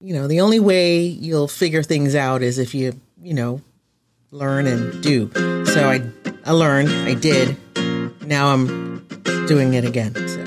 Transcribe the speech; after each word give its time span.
you 0.00 0.14
know, 0.14 0.26
the 0.26 0.40
only 0.40 0.58
way 0.58 1.00
you'll 1.00 1.48
figure 1.48 1.82
things 1.82 2.14
out 2.14 2.42
is 2.42 2.58
if 2.58 2.74
you, 2.74 2.98
you 3.22 3.34
know, 3.34 3.60
learn 4.30 4.66
and 4.66 5.02
do. 5.02 5.30
So 5.66 5.88
I, 5.88 6.02
I 6.44 6.52
learned, 6.52 6.88
I 6.88 7.14
did. 7.14 7.56
Now 8.26 8.48
I'm 8.48 9.06
doing 9.46 9.74
it 9.74 9.84
again. 9.84 10.14
So. 10.14 10.46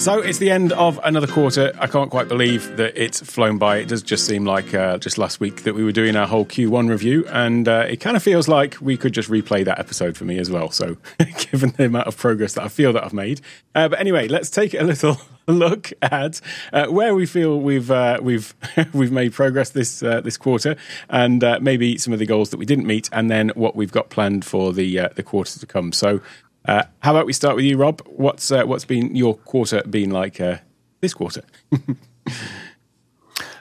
So 0.00 0.20
it's 0.20 0.36
the 0.36 0.50
end 0.50 0.72
of 0.72 1.00
another 1.02 1.26
quarter. 1.26 1.72
I 1.78 1.86
can't 1.86 2.10
quite 2.10 2.28
believe 2.28 2.76
that 2.76 2.92
it's 3.02 3.20
flown 3.20 3.56
by. 3.56 3.78
It 3.78 3.88
does 3.88 4.02
just 4.02 4.26
seem 4.26 4.44
like 4.44 4.74
uh, 4.74 4.98
just 4.98 5.16
last 5.16 5.40
week 5.40 5.62
that 5.62 5.74
we 5.74 5.82
were 5.82 5.92
doing 5.92 6.14
our 6.14 6.26
whole 6.26 6.44
Q1 6.44 6.90
review, 6.90 7.24
and 7.28 7.66
uh, 7.66 7.86
it 7.88 8.00
kind 8.00 8.14
of 8.14 8.22
feels 8.22 8.46
like 8.46 8.76
we 8.82 8.98
could 8.98 9.14
just 9.14 9.30
replay 9.30 9.64
that 9.64 9.78
episode 9.78 10.18
for 10.18 10.26
me 10.26 10.38
as 10.38 10.50
well. 10.50 10.70
So, 10.70 10.98
given 11.50 11.70
the 11.78 11.86
amount 11.86 12.06
of 12.06 12.18
progress 12.18 12.52
that 12.54 12.64
I 12.64 12.68
feel 12.68 12.92
that 12.92 13.02
I've 13.02 13.14
made, 13.14 13.40
uh, 13.74 13.88
but 13.88 13.98
anyway, 13.98 14.28
let's 14.28 14.50
take 14.50 14.74
it 14.74 14.82
a 14.82 14.84
little 14.84 15.18
look 15.52 15.92
at 16.02 16.40
uh, 16.72 16.86
where 16.86 17.14
we 17.14 17.26
feel 17.26 17.60
we've 17.60 17.90
uh, 17.90 18.18
we've 18.22 18.54
we've 18.92 19.12
made 19.12 19.32
progress 19.32 19.70
this 19.70 20.02
uh, 20.02 20.20
this 20.20 20.36
quarter, 20.36 20.76
and 21.08 21.44
maybe 21.60 21.98
some 21.98 22.12
of 22.12 22.18
the 22.18 22.26
goals 22.26 22.50
that 22.50 22.56
we 22.56 22.66
didn't 22.66 22.86
meet, 22.86 23.08
and 23.12 23.30
then 23.30 23.50
what 23.54 23.76
we've 23.76 23.92
got 23.92 24.10
planned 24.10 24.44
for 24.44 24.72
the 24.72 25.08
the 25.14 25.22
quarter 25.22 25.58
to 25.58 25.66
come. 25.66 25.92
So. 25.92 26.20
Uh, 26.66 26.84
how 27.00 27.10
about 27.10 27.26
we 27.26 27.32
start 27.32 27.56
with 27.56 27.64
you, 27.64 27.76
Rob? 27.76 28.00
What's 28.06 28.50
uh, 28.50 28.64
what's 28.64 28.86
been 28.86 29.14
your 29.14 29.36
quarter 29.36 29.82
been 29.82 30.10
like 30.10 30.40
uh, 30.40 30.58
this 31.00 31.12
quarter? 31.12 31.42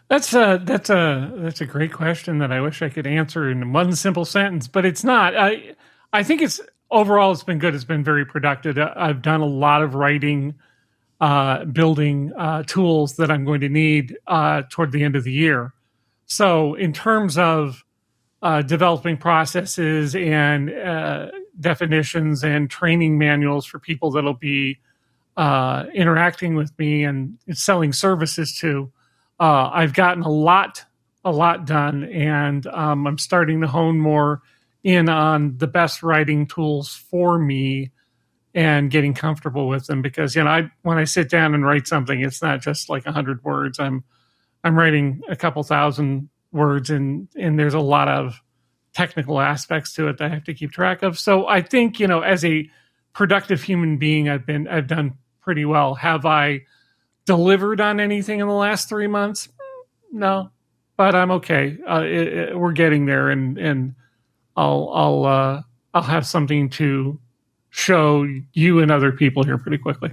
that's 0.08 0.34
a 0.34 0.62
that's 0.64 0.90
a 0.90 1.32
that's 1.36 1.60
a 1.60 1.66
great 1.66 1.92
question 1.92 2.38
that 2.38 2.52
I 2.52 2.62
wish 2.62 2.82
I 2.82 2.90
could 2.90 3.06
answer 3.06 3.50
in 3.50 3.74
one 3.74 3.94
simple 3.96 4.24
sentence, 4.24 4.70
but 4.70 4.86
it's 4.86 5.04
not. 5.04 5.36
I 5.36 5.76
I 6.14 6.24
think 6.24 6.42
it's 6.42 6.62
overall 6.90 7.34
it's 7.34 7.44
been 7.44 7.60
good. 7.60 7.76
It's 7.76 7.84
been 7.84 8.06
very 8.06 8.26
productive. 8.26 8.78
Uh, 8.78 8.94
I've 8.96 9.22
done 9.22 9.42
a 9.42 9.46
lot 9.46 9.82
of 9.82 9.96
writing, 9.96 10.56
uh, 11.24 11.66
building 11.66 12.34
uh, 12.38 12.64
tools 12.64 13.16
that 13.16 13.32
I'm 13.32 13.46
going 13.46 13.62
to 13.62 13.70
need 13.70 14.18
toward 14.70 14.92
the 14.92 15.04
end 15.04 15.16
of 15.16 15.24
the 15.24 15.32
year. 15.32 15.74
So 16.26 16.74
in 16.76 16.94
terms 16.94 17.38
of 17.38 17.84
developing 18.66 19.18
processes 19.18 20.16
and 20.16 20.70
definitions 21.60 22.44
and 22.44 22.70
training 22.70 23.18
manuals 23.18 23.66
for 23.66 23.80
people 23.80 24.12
that'll 24.12 24.34
be 24.34 24.80
uh, 25.38 25.86
interacting 25.94 26.56
with 26.56 26.78
me 26.78 27.04
and 27.04 27.38
selling 27.52 27.94
services 27.94 28.58
to. 28.60 28.92
Uh, 29.40 29.70
I've 29.72 29.94
gotten 29.94 30.24
a 30.24 30.30
lot, 30.30 30.84
a 31.26 31.32
lot 31.32 31.66
done, 31.66 32.04
and 32.06 32.66
um, 32.68 33.08
I'm 33.08 33.18
starting 33.18 33.62
to 33.62 33.68
hone 33.68 34.00
more 34.00 34.42
in 34.84 35.10
on 35.10 35.58
the 35.58 35.68
best 35.68 36.04
writing 36.04 36.46
tools 36.46 36.94
for 36.94 37.40
me 37.40 37.92
and 38.56 38.92
getting 38.92 39.14
comfortable 39.14 39.68
with 39.68 39.88
them 39.88 40.02
because 40.02 40.36
you 40.36 40.44
know 40.44 40.50
I 40.50 40.72
when 40.84 40.98
I 40.98 41.06
sit 41.06 41.30
down 41.30 41.54
and 41.54 41.66
write 41.66 41.88
something, 41.88 42.22
it's 42.22 42.42
not 42.42 42.62
just 42.62 42.90
like 42.90 43.06
a 43.06 43.12
hundred 43.12 43.44
words. 43.44 43.80
I'm 43.80 44.04
I'm 44.64 44.78
writing 44.78 45.22
a 45.28 45.36
couple 45.36 45.64
thousand 45.64 46.30
words, 46.52 46.90
and 46.90 47.28
and 47.36 47.60
there's 47.60 47.74
a 47.74 47.80
lot 47.80 48.08
of 48.08 48.40
technical 48.94 49.42
aspects 49.42 49.94
to 49.94 50.08
it 50.08 50.18
that 50.20 50.26
I 50.26 50.34
have 50.34 50.44
to 50.46 50.54
keep 50.54 50.72
track 50.72 51.04
of. 51.04 51.18
So 51.18 51.48
I 51.48 51.62
think, 51.62 52.00
you 52.00 52.08
know, 52.08 52.22
as 52.22 52.46
a 52.46 52.70
productive 53.14 53.64
human 53.64 53.98
being, 53.98 54.30
I've 54.30 54.46
been 54.46 54.68
I've 54.68 54.88
done 54.88 55.18
pretty 55.42 55.66
well. 55.66 55.96
Have 55.96 56.26
I 56.26 56.62
delivered 57.26 57.82
on 57.82 58.00
anything 58.00 58.40
in 58.40 58.48
the 58.48 58.54
last 58.54 58.88
three 58.88 59.08
months? 59.08 59.50
No, 60.12 60.52
but 60.96 61.16
I'm 61.16 61.32
okay. 61.32 61.78
Uh, 61.90 62.04
it, 62.04 62.28
it, 62.28 62.60
we're 62.60 62.72
getting 62.72 63.06
there, 63.06 63.30
and 63.30 63.58
and 63.58 63.96
I'll 64.56 64.92
I'll 64.94 65.26
uh, 65.26 65.62
I'll 65.94 66.04
have 66.04 66.26
something 66.26 66.70
to 66.72 67.20
show 67.74 68.28
you 68.54 68.80
and 68.80 68.92
other 68.92 69.12
people 69.12 69.44
here 69.44 69.58
pretty 69.58 69.80
quickly. 69.80 70.12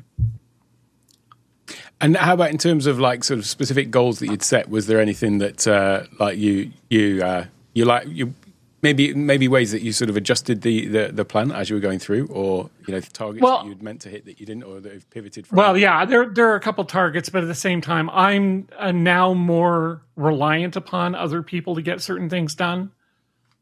And 2.00 2.16
how 2.16 2.32
about 2.32 2.50
in 2.50 2.56
terms 2.56 2.86
of 2.86 2.98
like 2.98 3.22
sort 3.22 3.38
of 3.38 3.44
specific 3.44 3.90
goals 3.90 4.18
that 4.20 4.28
you'd 4.28 4.42
set? 4.42 4.70
Was 4.70 4.86
there 4.86 4.98
anything 4.98 5.38
that 5.38 5.68
uh, 5.68 6.04
like 6.18 6.38
you 6.38 6.72
you 6.88 7.22
uh, 7.22 7.44
you 7.74 7.84
like 7.84 8.08
you 8.08 8.32
maybe 8.80 9.12
maybe 9.12 9.46
ways 9.46 9.72
that 9.72 9.82
you 9.82 9.92
sort 9.92 10.08
of 10.08 10.16
adjusted 10.16 10.62
the, 10.62 10.86
the, 10.86 11.10
the 11.12 11.24
plan 11.26 11.52
as 11.52 11.68
you 11.68 11.76
were 11.76 11.80
going 11.80 11.98
through, 11.98 12.28
or 12.28 12.70
you 12.86 12.94
know 12.94 13.00
targets 13.00 13.42
well, 13.42 13.62
that 13.62 13.68
you'd 13.68 13.82
meant 13.82 14.00
to 14.00 14.08
hit 14.08 14.24
that 14.24 14.40
you 14.40 14.46
didn't, 14.46 14.62
or 14.62 14.80
that 14.80 14.94
have 14.94 15.10
pivoted 15.10 15.46
from. 15.46 15.58
Well, 15.58 15.76
yeah, 15.76 16.06
there 16.06 16.30
there 16.30 16.48
are 16.48 16.56
a 16.56 16.60
couple 16.60 16.82
targets, 16.86 17.28
but 17.28 17.42
at 17.42 17.46
the 17.46 17.54
same 17.54 17.82
time, 17.82 18.08
I'm 18.08 18.68
uh, 18.78 18.92
now 18.92 19.34
more 19.34 20.00
reliant 20.16 20.76
upon 20.76 21.14
other 21.14 21.42
people 21.42 21.74
to 21.74 21.82
get 21.82 22.00
certain 22.00 22.30
things 22.30 22.54
done, 22.54 22.92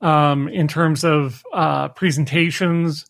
um, 0.01 0.47
in 0.47 0.69
terms 0.69 1.03
of 1.03 1.43
uh, 1.53 1.89
presentations 1.89 3.05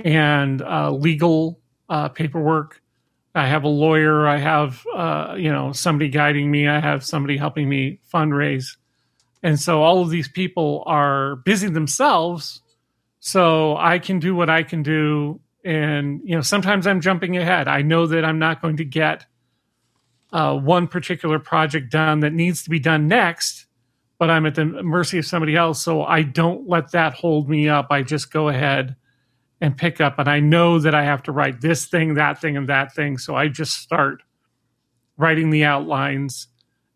and 0.00 0.62
uh, 0.62 0.90
legal 0.90 1.60
uh, 1.88 2.08
paperwork. 2.08 2.80
I 3.34 3.46
have 3.46 3.64
a 3.64 3.68
lawyer. 3.68 4.26
I 4.26 4.38
have 4.38 4.84
uh, 4.94 5.34
you 5.36 5.52
know 5.52 5.72
somebody 5.72 6.08
guiding 6.08 6.50
me. 6.50 6.68
I 6.68 6.80
have 6.80 7.04
somebody 7.04 7.36
helping 7.36 7.68
me 7.68 8.00
fundraise 8.12 8.76
and 9.42 9.58
so 9.58 9.82
all 9.82 10.02
of 10.02 10.10
these 10.10 10.28
people 10.28 10.82
are 10.86 11.36
busy 11.36 11.68
themselves. 11.68 12.60
So 13.20 13.76
I 13.76 13.98
can 13.98 14.18
do 14.18 14.34
what 14.34 14.50
I 14.50 14.62
can 14.62 14.82
do. 14.82 15.40
And, 15.64 16.20
you 16.24 16.34
know, 16.34 16.40
sometimes 16.40 16.86
I'm 16.86 17.00
jumping 17.00 17.36
ahead. 17.36 17.68
I 17.68 17.82
know 17.82 18.06
that 18.06 18.24
I'm 18.24 18.38
not 18.38 18.62
going 18.62 18.76
to 18.78 18.84
get 18.84 19.26
uh, 20.32 20.56
one 20.56 20.86
particular 20.86 21.38
project 21.38 21.90
done 21.90 22.20
that 22.20 22.32
needs 22.32 22.62
to 22.64 22.70
be 22.70 22.78
done 22.78 23.08
next, 23.08 23.66
but 24.18 24.30
I'm 24.30 24.46
at 24.46 24.54
the 24.54 24.64
mercy 24.64 25.18
of 25.18 25.26
somebody 25.26 25.56
else. 25.56 25.82
So 25.82 26.04
I 26.04 26.22
don't 26.22 26.68
let 26.68 26.92
that 26.92 27.14
hold 27.14 27.48
me 27.48 27.68
up. 27.68 27.88
I 27.90 28.02
just 28.02 28.32
go 28.32 28.48
ahead 28.48 28.96
and 29.60 29.76
pick 29.76 30.00
up. 30.00 30.18
And 30.18 30.28
I 30.28 30.40
know 30.40 30.78
that 30.78 30.94
I 30.94 31.04
have 31.04 31.22
to 31.24 31.32
write 31.32 31.60
this 31.60 31.86
thing, 31.86 32.14
that 32.14 32.40
thing, 32.40 32.56
and 32.56 32.68
that 32.68 32.94
thing. 32.94 33.18
So 33.18 33.34
I 33.34 33.48
just 33.48 33.72
start 33.72 34.22
writing 35.16 35.50
the 35.50 35.64
outlines 35.64 36.48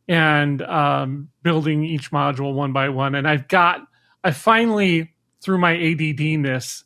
and 0.09 0.62
um, 0.62 1.28
building 1.43 1.84
each 1.84 2.11
module 2.11 2.55
one 2.55 2.73
by 2.73 2.89
one. 2.89 3.15
And 3.15 3.27
I've 3.27 3.49
got, 3.49 3.81
I 4.23 4.31
finally, 4.31 5.15
through 5.43 5.59
my 5.59 5.75
ADDness, 5.75 6.84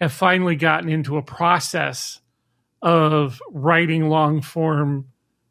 have 0.00 0.12
finally 0.12 0.56
gotten 0.56 0.90
into 0.90 1.16
a 1.16 1.22
process 1.22 2.20
of 2.82 3.40
writing 3.50 4.08
long 4.08 4.42
form 4.42 5.06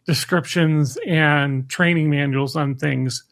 descriptions 0.06 0.98
and 1.08 1.68
training 1.70 2.10
manuals 2.10 2.56
on 2.56 2.76
things 2.76 3.24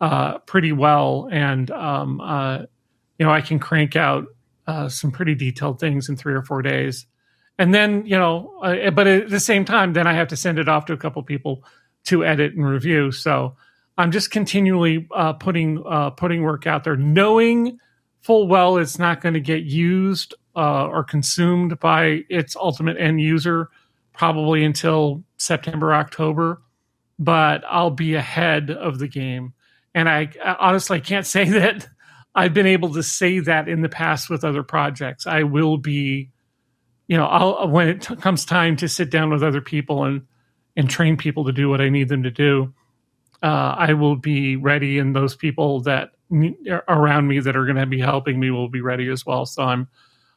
uh, 0.00 0.38
pretty 0.38 0.72
well. 0.72 1.28
And, 1.30 1.70
um, 1.70 2.20
uh, 2.20 2.58
you 3.18 3.26
know, 3.26 3.30
I 3.30 3.42
can 3.42 3.58
crank 3.58 3.96
out 3.96 4.28
uh, 4.70 4.88
some 4.88 5.10
pretty 5.10 5.34
detailed 5.34 5.80
things 5.80 6.08
in 6.08 6.16
three 6.16 6.32
or 6.32 6.42
four 6.42 6.62
days. 6.62 7.06
And 7.58 7.74
then, 7.74 8.06
you 8.06 8.16
know, 8.16 8.56
uh, 8.62 8.90
but 8.90 9.06
at 9.06 9.28
the 9.28 9.40
same 9.40 9.64
time, 9.64 9.92
then 9.92 10.06
I 10.06 10.14
have 10.14 10.28
to 10.28 10.36
send 10.36 10.58
it 10.58 10.68
off 10.68 10.86
to 10.86 10.92
a 10.92 10.96
couple 10.96 11.22
people 11.24 11.64
to 12.04 12.24
edit 12.24 12.54
and 12.54 12.64
review. 12.64 13.10
So 13.10 13.56
I'm 13.98 14.12
just 14.12 14.30
continually 14.30 15.08
uh, 15.14 15.32
putting 15.34 15.82
uh, 15.84 16.10
putting 16.10 16.42
work 16.42 16.66
out 16.66 16.84
there, 16.84 16.96
knowing 16.96 17.78
full 18.22 18.46
well 18.46 18.78
it's 18.78 18.98
not 18.98 19.20
going 19.20 19.34
to 19.34 19.40
get 19.40 19.64
used 19.64 20.34
uh, 20.54 20.86
or 20.86 21.02
consumed 21.02 21.80
by 21.80 22.24
its 22.28 22.54
ultimate 22.54 22.96
end 22.96 23.20
user 23.20 23.68
probably 24.12 24.64
until 24.64 25.24
September 25.36 25.92
October. 25.92 26.62
But 27.18 27.64
I'll 27.68 27.90
be 27.90 28.14
ahead 28.14 28.70
of 28.70 28.98
the 28.98 29.08
game, 29.08 29.52
and 29.94 30.08
I, 30.08 30.30
I 30.42 30.56
honestly 30.60 31.00
can't 31.00 31.26
say 31.36 31.44
that 31.50 31.88
I've 32.34 32.54
been 32.54 32.66
able 32.66 32.92
to 32.94 33.02
say 33.02 33.40
that 33.40 33.68
in 33.68 33.82
the 33.82 33.88
past 33.88 34.30
with 34.30 34.44
other 34.44 34.62
projects. 34.62 35.26
I 35.26 35.42
will 35.42 35.78
be, 35.78 36.30
you 37.08 37.16
know, 37.16 37.26
I'll 37.26 37.68
when 37.68 37.88
it 37.88 38.02
t- 38.02 38.16
comes 38.16 38.44
time 38.44 38.76
to 38.76 38.88
sit 38.88 39.10
down 39.10 39.30
with 39.30 39.42
other 39.42 39.60
people 39.60 40.04
and 40.04 40.22
and 40.76 40.88
train 40.88 41.16
people 41.16 41.44
to 41.44 41.52
do 41.52 41.68
what 41.68 41.80
I 41.80 41.88
need 41.88 42.08
them 42.08 42.22
to 42.22 42.30
do, 42.30 42.72
uh, 43.42 43.74
I 43.76 43.94
will 43.94 44.16
be 44.16 44.56
ready, 44.56 44.98
and 44.98 45.14
those 45.14 45.34
people 45.34 45.80
that 45.80 46.10
around 46.88 47.26
me 47.26 47.40
that 47.40 47.56
are 47.56 47.64
going 47.64 47.76
to 47.76 47.86
be 47.86 48.00
helping 48.00 48.38
me 48.38 48.50
will 48.50 48.68
be 48.68 48.80
ready 48.80 49.08
as 49.08 49.26
well. 49.26 49.46
So 49.46 49.62
I'm 49.62 49.88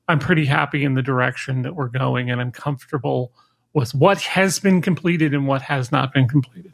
I'm 0.08 0.20
pretty 0.20 0.46
happy 0.46 0.84
in 0.84 0.96
the 0.96 1.04
direction 1.04 1.62
that 1.62 1.76
we're 1.76 1.88
going, 1.88 2.32
and 2.32 2.42
I'm 2.42 2.52
comfortable 2.52 3.32
with 3.74 3.94
what 3.94 4.22
has 4.22 4.60
been 4.60 4.82
completed 4.82 5.34
and 5.34 5.48
what 5.48 5.62
has 5.64 5.92
not 5.92 6.14
been 6.14 6.28
completed. 6.28 6.74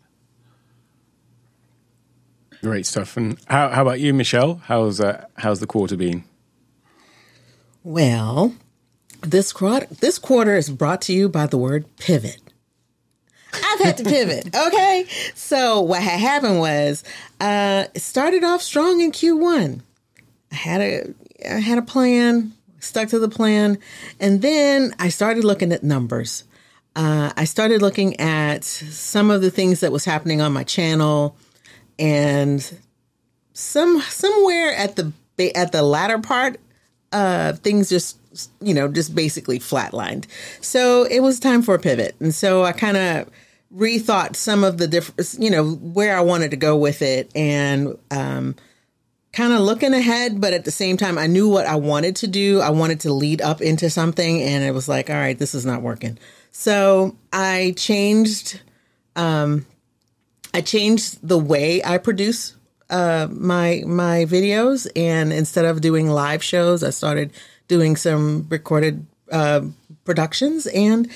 Great 2.62 2.86
stuff. 2.86 3.16
And 3.18 3.38
how, 3.48 3.70
how 3.70 3.84
about 3.84 4.00
you, 4.00 4.14
Michelle? 4.14 4.62
How's 4.66 5.00
uh, 5.00 5.26
how's 5.38 5.60
the 5.60 5.68
quarter 5.68 5.96
been? 5.96 6.24
Well, 7.84 8.56
this 9.22 9.54
quarter 9.54 9.88
this 10.02 10.20
quarter 10.20 10.56
is 10.56 10.70
brought 10.70 11.02
to 11.04 11.14
you 11.14 11.30
by 11.30 11.48
the 11.48 11.58
word 11.58 11.86
pivot. 11.98 12.42
I've 13.54 13.80
had 13.80 13.98
to 13.98 14.04
pivot. 14.04 14.56
Okay. 14.68 15.06
So 15.34 15.82
what 15.82 16.02
had 16.02 16.20
happened 16.20 16.60
was, 16.60 17.04
uh, 17.40 17.86
it 17.94 18.02
started 18.02 18.44
off 18.44 18.62
strong 18.62 19.02
in 19.02 19.12
Q1. 19.12 19.82
I 20.52 20.56
had 20.56 20.82
a, 20.82 21.14
I 21.50 21.60
had 21.60 21.78
a 21.78 21.82
plan, 21.82 22.54
stuck 22.80 23.10
to 23.10 23.20
the 23.20 23.30
plan. 23.30 23.80
And 24.20 24.42
then 24.42 24.94
I 25.00 25.10
started 25.10 25.44
looking 25.44 25.72
at 25.72 25.84
numbers. 25.84 26.44
Uh, 26.96 27.32
I 27.36 27.46
started 27.46 27.82
looking 27.82 28.20
at 28.20 28.64
some 28.64 29.32
of 29.32 29.42
the 29.42 29.52
things 29.52 29.80
that 29.80 29.92
was 29.92 30.06
happening 30.06 30.42
on 30.42 30.52
my 30.52 30.64
channel 30.64 31.36
and 32.00 32.78
some, 33.54 34.02
somewhere 34.02 34.74
at 34.74 34.96
the, 34.96 35.12
at 35.56 35.72
the 35.72 35.84
latter 35.84 36.20
part, 36.20 36.60
uh, 37.12 37.54
things 37.54 37.90
just 37.90 38.18
you 38.62 38.74
know, 38.74 38.88
just 38.88 39.16
basically 39.16 39.60
flatlined. 39.60 40.26
So 40.62 41.04
it 41.04 41.20
was 41.20 41.40
time 41.40 41.64
for 41.64 41.76
a 41.76 41.80
pivot. 41.80 42.16
And 42.20 42.34
so 42.34 42.64
I 42.64 42.72
kind 42.72 42.96
of 42.96 43.30
rethought 43.76 44.36
some 44.36 44.64
of 44.64 44.78
the 44.78 44.88
different, 44.88 45.36
you 45.40 45.50
know, 45.50 45.72
where 45.72 46.16
I 46.16 46.22
wanted 46.22 46.52
to 46.52 46.58
go 46.58 46.78
with 46.78 47.02
it 47.02 47.32
and, 47.36 47.98
um, 48.12 48.56
kind 49.34 49.54
of 49.54 49.62
looking 49.62 49.94
ahead, 49.94 50.42
but 50.42 50.54
at 50.54 50.66
the 50.66 50.72
same 50.72 50.98
time, 50.98 51.18
I 51.18 51.28
knew 51.28 51.48
what 51.48 51.66
I 51.66 51.76
wanted 51.76 52.16
to 52.18 52.28
do. 52.28 52.62
I 52.62 52.72
wanted 52.72 53.02
to 53.02 53.14
lead 53.14 53.42
up 53.42 53.62
into 53.62 53.90
something, 53.90 54.42
and 54.42 54.64
it 54.64 54.72
was 54.72 54.90
like, 54.90 55.10
all 55.10 55.16
right, 55.16 55.38
this 55.38 55.54
is 55.54 55.66
not 55.66 55.84
working. 55.84 56.18
So 56.52 57.16
I 57.32 57.74
changed, 57.78 58.60
um, 59.16 59.68
I 60.54 60.62
changed 60.62 61.20
the 61.28 61.38
way 61.38 61.84
I 61.84 61.98
produce 61.98 62.56
uh, 62.90 63.28
my 63.32 63.84
my 63.86 64.26
videos, 64.26 64.88
and 64.96 65.32
instead 65.32 65.66
of 65.66 65.82
doing 65.82 66.10
live 66.10 66.44
shows, 66.44 66.84
I 66.84 66.90
started 66.90 67.32
doing 67.68 67.96
some 67.96 68.48
recorded 68.50 69.06
uh, 69.32 69.62
productions, 70.06 70.66
and 70.68 71.10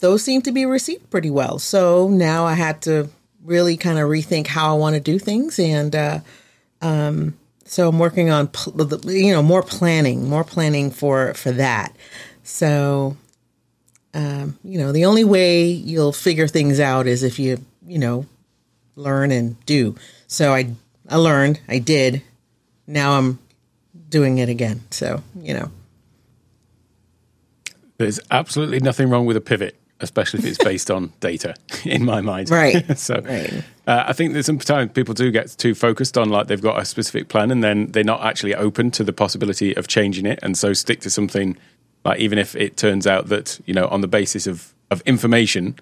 those 0.00 0.22
seem 0.22 0.42
to 0.42 0.52
be 0.52 0.66
received 0.66 1.10
pretty 1.10 1.30
well. 1.30 1.58
So 1.58 2.08
now 2.08 2.44
I 2.44 2.54
had 2.54 2.82
to 2.82 3.08
really 3.42 3.76
kind 3.76 3.98
of 3.98 4.08
rethink 4.08 4.48
how 4.48 4.74
I 4.74 4.78
want 4.78 4.94
to 4.94 5.00
do 5.00 5.18
things, 5.18 5.58
and 5.58 5.96
uh, 5.96 6.20
um, 6.82 7.38
so 7.64 7.88
I'm 7.88 7.98
working 7.98 8.30
on 8.30 8.48
pl- 8.48 9.10
you 9.10 9.32
know 9.32 9.42
more 9.42 9.62
planning, 9.62 10.28
more 10.28 10.44
planning 10.44 10.90
for 10.90 11.32
for 11.34 11.52
that. 11.52 11.96
So 12.42 13.16
um, 14.14 14.58
you 14.64 14.78
know, 14.78 14.92
the 14.92 15.04
only 15.04 15.24
way 15.24 15.64
you'll 15.64 16.12
figure 16.12 16.48
things 16.48 16.80
out 16.80 17.06
is 17.06 17.22
if 17.22 17.38
you 17.38 17.64
you 17.86 17.98
know 17.98 18.26
learn 18.98 19.30
and 19.30 19.64
do. 19.64 19.94
So 20.26 20.52
I 20.52 20.70
I 21.08 21.16
learned, 21.16 21.60
I 21.68 21.78
did. 21.78 22.22
Now 22.86 23.12
I'm 23.12 23.38
doing 24.08 24.38
it 24.38 24.48
again. 24.48 24.82
So 24.90 25.22
you 25.40 25.54
know. 25.54 25.70
There's 27.96 28.20
absolutely 28.30 28.78
nothing 28.78 29.10
wrong 29.10 29.26
with 29.26 29.36
a 29.36 29.40
pivot 29.40 29.74
especially 30.00 30.38
if 30.38 30.46
it's 30.46 30.58
based 30.64 30.90
on 30.90 31.12
data 31.20 31.54
in 31.84 32.04
my 32.04 32.20
mind 32.20 32.50
right 32.50 32.96
so 32.98 33.20
right. 33.22 33.64
Uh, 33.86 34.04
i 34.06 34.12
think 34.12 34.32
that 34.32 34.44
sometimes 34.44 34.92
people 34.92 35.14
do 35.14 35.30
get 35.30 35.48
too 35.58 35.74
focused 35.74 36.16
on 36.16 36.28
like 36.28 36.46
they've 36.46 36.62
got 36.62 36.80
a 36.80 36.84
specific 36.84 37.28
plan 37.28 37.50
and 37.50 37.64
then 37.64 37.86
they're 37.88 38.04
not 38.04 38.22
actually 38.22 38.54
open 38.54 38.90
to 38.90 39.02
the 39.02 39.12
possibility 39.12 39.74
of 39.76 39.88
changing 39.88 40.26
it 40.26 40.38
and 40.42 40.56
so 40.56 40.72
stick 40.72 41.00
to 41.00 41.10
something 41.10 41.56
like 42.04 42.20
even 42.20 42.38
if 42.38 42.54
it 42.54 42.76
turns 42.76 43.06
out 43.06 43.28
that 43.28 43.60
you 43.66 43.74
know 43.74 43.88
on 43.88 44.00
the 44.00 44.08
basis 44.08 44.46
of 44.46 44.72
of 44.90 45.00
information 45.02 45.74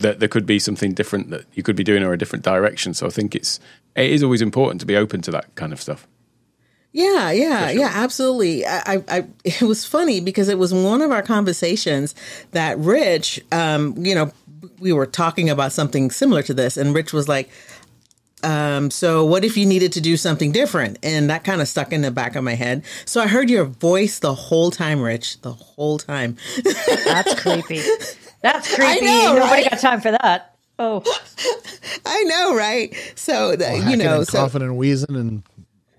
that 0.00 0.18
there 0.20 0.28
could 0.28 0.46
be 0.46 0.58
something 0.58 0.92
different 0.92 1.30
that 1.30 1.44
you 1.54 1.62
could 1.62 1.76
be 1.76 1.84
doing 1.84 2.02
or 2.02 2.12
a 2.12 2.18
different 2.18 2.44
direction 2.44 2.92
so 2.92 3.06
i 3.06 3.10
think 3.10 3.34
it's 3.34 3.60
it 3.94 4.10
is 4.10 4.22
always 4.22 4.42
important 4.42 4.80
to 4.80 4.86
be 4.86 4.96
open 4.96 5.20
to 5.20 5.30
that 5.30 5.54
kind 5.54 5.72
of 5.72 5.80
stuff 5.80 6.06
yeah, 6.92 7.30
yeah, 7.30 7.68
sure. 7.68 7.80
yeah, 7.80 7.90
absolutely. 7.94 8.66
I, 8.66 8.82
I, 8.84 9.04
I, 9.08 9.24
it 9.44 9.62
was 9.62 9.86
funny 9.86 10.20
because 10.20 10.48
it 10.48 10.58
was 10.58 10.74
one 10.74 11.02
of 11.02 11.12
our 11.12 11.22
conversations 11.22 12.14
that 12.50 12.78
Rich, 12.78 13.40
um, 13.52 13.94
you 14.04 14.14
know, 14.14 14.32
we 14.80 14.92
were 14.92 15.06
talking 15.06 15.50
about 15.50 15.72
something 15.72 16.10
similar 16.10 16.42
to 16.42 16.54
this, 16.54 16.76
and 16.76 16.94
Rich 16.94 17.12
was 17.12 17.28
like, 17.28 17.48
um, 18.42 18.90
so 18.90 19.24
what 19.24 19.44
if 19.44 19.56
you 19.56 19.66
needed 19.66 19.92
to 19.92 20.00
do 20.00 20.16
something 20.16 20.50
different? 20.50 20.98
And 21.02 21.28
that 21.30 21.44
kind 21.44 21.60
of 21.60 21.68
stuck 21.68 21.92
in 21.92 22.00
the 22.00 22.10
back 22.10 22.36
of 22.36 22.44
my 22.44 22.54
head. 22.54 22.82
So 23.04 23.20
I 23.20 23.26
heard 23.26 23.50
your 23.50 23.64
voice 23.64 24.18
the 24.18 24.34
whole 24.34 24.70
time, 24.70 25.00
Rich, 25.00 25.42
the 25.42 25.52
whole 25.52 25.98
time. 25.98 26.36
That's 27.04 27.40
creepy. 27.40 27.82
That's 28.42 28.74
creepy. 28.74 29.04
Know, 29.04 29.34
Nobody 29.36 29.62
right? 29.62 29.70
got 29.70 29.80
time 29.80 30.00
for 30.00 30.10
that. 30.12 30.54
Oh, 30.78 31.02
I 32.06 32.22
know, 32.24 32.56
right? 32.56 32.94
So 33.14 33.54
the, 33.54 33.64
well, 33.64 33.90
you 33.90 33.96
know, 33.96 34.24
so 34.24 34.38
coughing 34.38 34.62
and 34.62 34.78
wheezing 34.78 35.14
and 35.14 35.42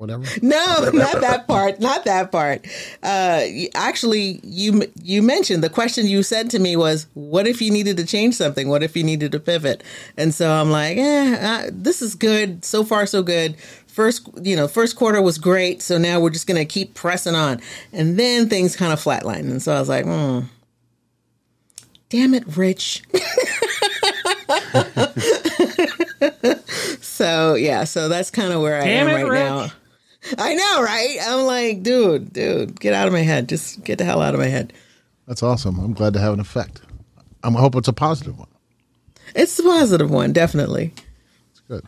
whatever? 0.01 0.23
No, 0.41 0.89
not 0.93 1.21
that 1.21 1.47
part. 1.47 1.79
Not 1.79 2.03
that 2.05 2.31
part. 2.31 2.65
Uh, 3.03 3.43
actually, 3.75 4.39
you 4.43 4.91
you 5.03 5.21
mentioned 5.21 5.63
the 5.63 5.69
question 5.69 6.07
you 6.07 6.23
said 6.23 6.49
to 6.49 6.59
me 6.59 6.75
was, 6.75 7.05
"What 7.13 7.45
if 7.47 7.61
you 7.61 7.71
needed 7.71 7.95
to 7.97 8.05
change 8.05 8.35
something? 8.35 8.67
What 8.67 8.81
if 8.81 8.97
you 8.97 9.03
needed 9.03 9.31
to 9.33 9.39
pivot?" 9.39 9.83
And 10.17 10.33
so 10.33 10.51
I'm 10.51 10.71
like, 10.71 10.97
"Eh, 10.97 11.35
uh, 11.39 11.69
this 11.71 12.01
is 12.01 12.15
good. 12.15 12.65
So 12.65 12.83
far, 12.83 13.05
so 13.05 13.21
good." 13.21 13.55
First, 13.87 14.27
you 14.41 14.55
know, 14.55 14.67
first 14.67 14.95
quarter 14.95 15.21
was 15.21 15.37
great. 15.37 15.81
So 15.81 15.97
now 15.97 16.19
we're 16.19 16.29
just 16.31 16.47
going 16.47 16.57
to 16.59 16.65
keep 16.65 16.95
pressing 16.95 17.35
on, 17.35 17.61
and 17.93 18.17
then 18.17 18.49
things 18.49 18.75
kind 18.75 18.91
of 18.91 18.99
flatlined. 18.99 19.51
And 19.51 19.61
so 19.61 19.75
I 19.75 19.79
was 19.79 19.89
like, 19.89 20.05
"Hmm." 20.05 20.39
Damn 22.11 22.33
it, 22.33 22.43
Rich. 22.57 23.03
so 27.01 27.55
yeah, 27.55 27.85
so 27.85 28.09
that's 28.09 28.29
kind 28.29 28.51
of 28.51 28.61
where 28.61 28.79
Damn 28.81 29.07
I 29.07 29.11
am 29.11 29.19
it, 29.19 29.23
right 29.23 29.29
Rich. 29.31 29.39
now. 29.41 29.71
I 30.37 30.53
know, 30.53 30.83
right? 30.83 31.17
I'm 31.21 31.45
like, 31.45 31.83
dude, 31.83 32.33
dude, 32.33 32.79
get 32.79 32.93
out 32.93 33.07
of 33.07 33.13
my 33.13 33.21
head. 33.21 33.47
Just 33.49 33.83
get 33.85 33.97
the 33.97 34.03
hell 34.03 34.21
out 34.21 34.33
of 34.33 34.41
my 34.41 34.47
head. 34.47 34.73
That's 35.25 35.41
awesome. 35.41 35.79
I'm 35.79 35.93
glad 35.93 36.11
to 36.13 36.19
have 36.19 36.33
an 36.33 36.41
effect. 36.41 36.81
I'm, 37.43 37.55
I 37.55 37.61
hope 37.61 37.75
it's 37.75 37.87
a 37.87 37.93
positive 37.93 38.37
one. 38.37 38.49
It's 39.33 39.57
a 39.57 39.63
positive 39.63 40.11
one, 40.11 40.33
definitely. 40.33 40.93
It's 41.51 41.61
good. 41.61 41.85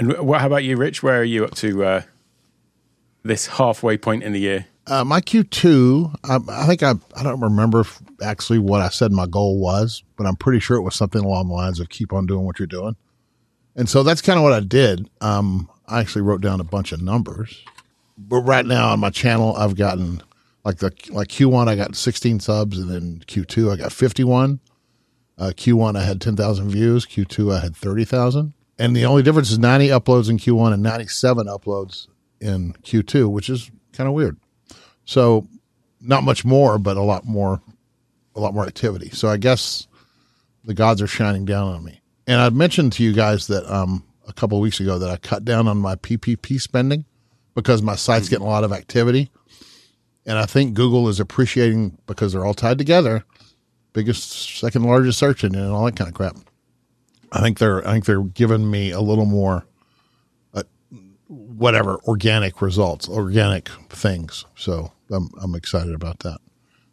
And 0.00 0.18
what? 0.18 0.40
How 0.40 0.48
about 0.48 0.64
you, 0.64 0.76
Rich? 0.76 1.02
Where 1.04 1.20
are 1.20 1.24
you 1.24 1.44
up 1.44 1.54
to 1.56 1.84
uh, 1.84 2.02
this 3.22 3.46
halfway 3.46 3.96
point 3.96 4.24
in 4.24 4.32
the 4.32 4.40
year? 4.40 4.66
Uh, 4.86 5.04
my 5.04 5.20
Q2, 5.20 6.16
I, 6.24 6.38
I 6.48 6.66
think 6.66 6.82
I, 6.82 6.94
I 7.16 7.22
don't 7.22 7.40
remember 7.40 7.84
actually 8.22 8.58
what 8.58 8.80
I 8.80 8.88
said 8.88 9.12
my 9.12 9.26
goal 9.26 9.60
was, 9.60 10.02
but 10.16 10.26
I'm 10.26 10.36
pretty 10.36 10.58
sure 10.58 10.76
it 10.76 10.82
was 10.82 10.94
something 10.94 11.22
along 11.22 11.48
the 11.48 11.54
lines 11.54 11.78
of 11.80 11.88
keep 11.88 12.12
on 12.12 12.26
doing 12.26 12.44
what 12.44 12.58
you're 12.58 12.66
doing. 12.66 12.96
And 13.76 13.88
so 13.88 14.02
that's 14.02 14.22
kind 14.22 14.38
of 14.38 14.42
what 14.42 14.52
I 14.52 14.60
did. 14.60 15.08
Um, 15.20 15.70
I 15.86 16.00
actually 16.00 16.22
wrote 16.22 16.40
down 16.40 16.60
a 16.60 16.64
bunch 16.64 16.92
of 16.92 17.00
numbers. 17.00 17.64
But 18.18 18.40
right 18.40 18.66
now 18.66 18.90
on 18.90 19.00
my 19.00 19.10
channel, 19.10 19.54
I've 19.56 19.76
gotten 19.76 20.22
like 20.64 20.78
the 20.78 20.92
like 21.10 21.28
Q1, 21.28 21.68
I 21.68 21.76
got 21.76 21.96
16 21.96 22.40
subs, 22.40 22.78
and 22.78 22.90
then 22.90 23.22
Q2, 23.26 23.72
I 23.72 23.76
got 23.76 23.92
51. 23.92 24.60
Uh, 25.38 25.52
Q1, 25.56 25.96
I 25.96 26.02
had 26.04 26.20
10,000 26.20 26.68
views. 26.68 27.06
Q2, 27.06 27.56
I 27.56 27.60
had 27.60 27.74
30,000. 27.74 28.52
And 28.78 28.94
the 28.94 29.06
only 29.06 29.22
difference 29.22 29.50
is 29.50 29.58
90 29.58 29.88
uploads 29.88 30.28
in 30.28 30.38
Q1 30.38 30.74
and 30.74 30.82
97 30.82 31.46
uploads 31.46 32.08
in 32.40 32.74
Q2, 32.82 33.30
which 33.30 33.48
is 33.48 33.70
kind 33.92 34.08
of 34.08 34.14
weird. 34.14 34.36
So 35.10 35.48
not 36.00 36.22
much 36.22 36.44
more, 36.44 36.78
but 36.78 36.96
a 36.96 37.02
lot 37.02 37.26
more, 37.26 37.60
a 38.36 38.40
lot 38.40 38.54
more 38.54 38.64
activity. 38.64 39.10
So 39.10 39.28
I 39.28 39.38
guess 39.38 39.88
the 40.62 40.72
gods 40.72 41.02
are 41.02 41.08
shining 41.08 41.44
down 41.44 41.74
on 41.74 41.82
me. 41.82 42.00
And 42.28 42.40
I 42.40 42.48
mentioned 42.50 42.92
to 42.92 43.02
you 43.02 43.12
guys 43.12 43.48
that 43.48 43.68
um, 43.68 44.04
a 44.28 44.32
couple 44.32 44.56
of 44.56 44.62
weeks 44.62 44.78
ago 44.78 45.00
that 45.00 45.10
I 45.10 45.16
cut 45.16 45.44
down 45.44 45.66
on 45.66 45.78
my 45.78 45.96
PPC 45.96 46.60
spending 46.60 47.06
because 47.56 47.82
my 47.82 47.96
site's 47.96 48.26
mm-hmm. 48.26 48.34
getting 48.34 48.46
a 48.46 48.50
lot 48.50 48.62
of 48.62 48.72
activity. 48.72 49.32
And 50.26 50.38
I 50.38 50.46
think 50.46 50.74
Google 50.74 51.08
is 51.08 51.18
appreciating 51.18 51.98
because 52.06 52.32
they're 52.32 52.46
all 52.46 52.54
tied 52.54 52.78
together, 52.78 53.24
biggest, 53.92 54.60
second 54.60 54.84
largest 54.84 55.18
search 55.18 55.42
engine 55.42 55.60
and 55.60 55.72
all 55.72 55.86
that 55.86 55.96
kind 55.96 56.06
of 56.06 56.14
crap. 56.14 56.36
I 57.32 57.40
think 57.40 57.58
they're, 57.58 57.84
I 57.84 57.94
think 57.94 58.04
they're 58.04 58.22
giving 58.22 58.70
me 58.70 58.92
a 58.92 59.00
little 59.00 59.26
more, 59.26 59.66
whatever, 61.60 61.98
organic 62.08 62.62
results, 62.62 63.06
organic 63.06 63.68
things. 63.90 64.46
So 64.56 64.92
I'm, 65.10 65.28
I'm 65.42 65.54
excited 65.54 65.94
about 65.94 66.20
that. 66.20 66.38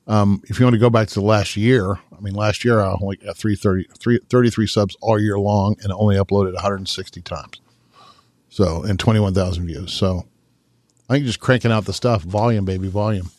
Um, 0.07 0.41
if 0.49 0.59
you 0.59 0.65
want 0.65 0.73
to 0.73 0.79
go 0.79 0.89
back 0.89 1.07
to 1.07 1.13
the 1.13 1.25
last 1.25 1.55
year, 1.55 1.93
I 1.93 2.19
mean, 2.19 2.33
last 2.33 2.65
year 2.65 2.81
I 2.81 2.97
only 3.01 3.15
got 3.15 3.37
330, 3.37 4.19
33 4.29 4.67
subs 4.67 4.97
all 4.99 5.17
year 5.17 5.39
long 5.39 5.77
and 5.81 5.93
only 5.93 6.17
uploaded 6.17 6.53
160 6.53 7.21
times. 7.21 7.61
So, 8.49 8.83
and 8.83 8.99
21,000 8.99 9.65
views. 9.65 9.93
So 9.93 10.25
I 11.09 11.13
think 11.13 11.25
just 11.25 11.39
cranking 11.39 11.71
out 11.71 11.85
the 11.85 11.93
stuff, 11.93 12.23
volume, 12.23 12.65
baby, 12.65 12.89
volume. 12.89 13.31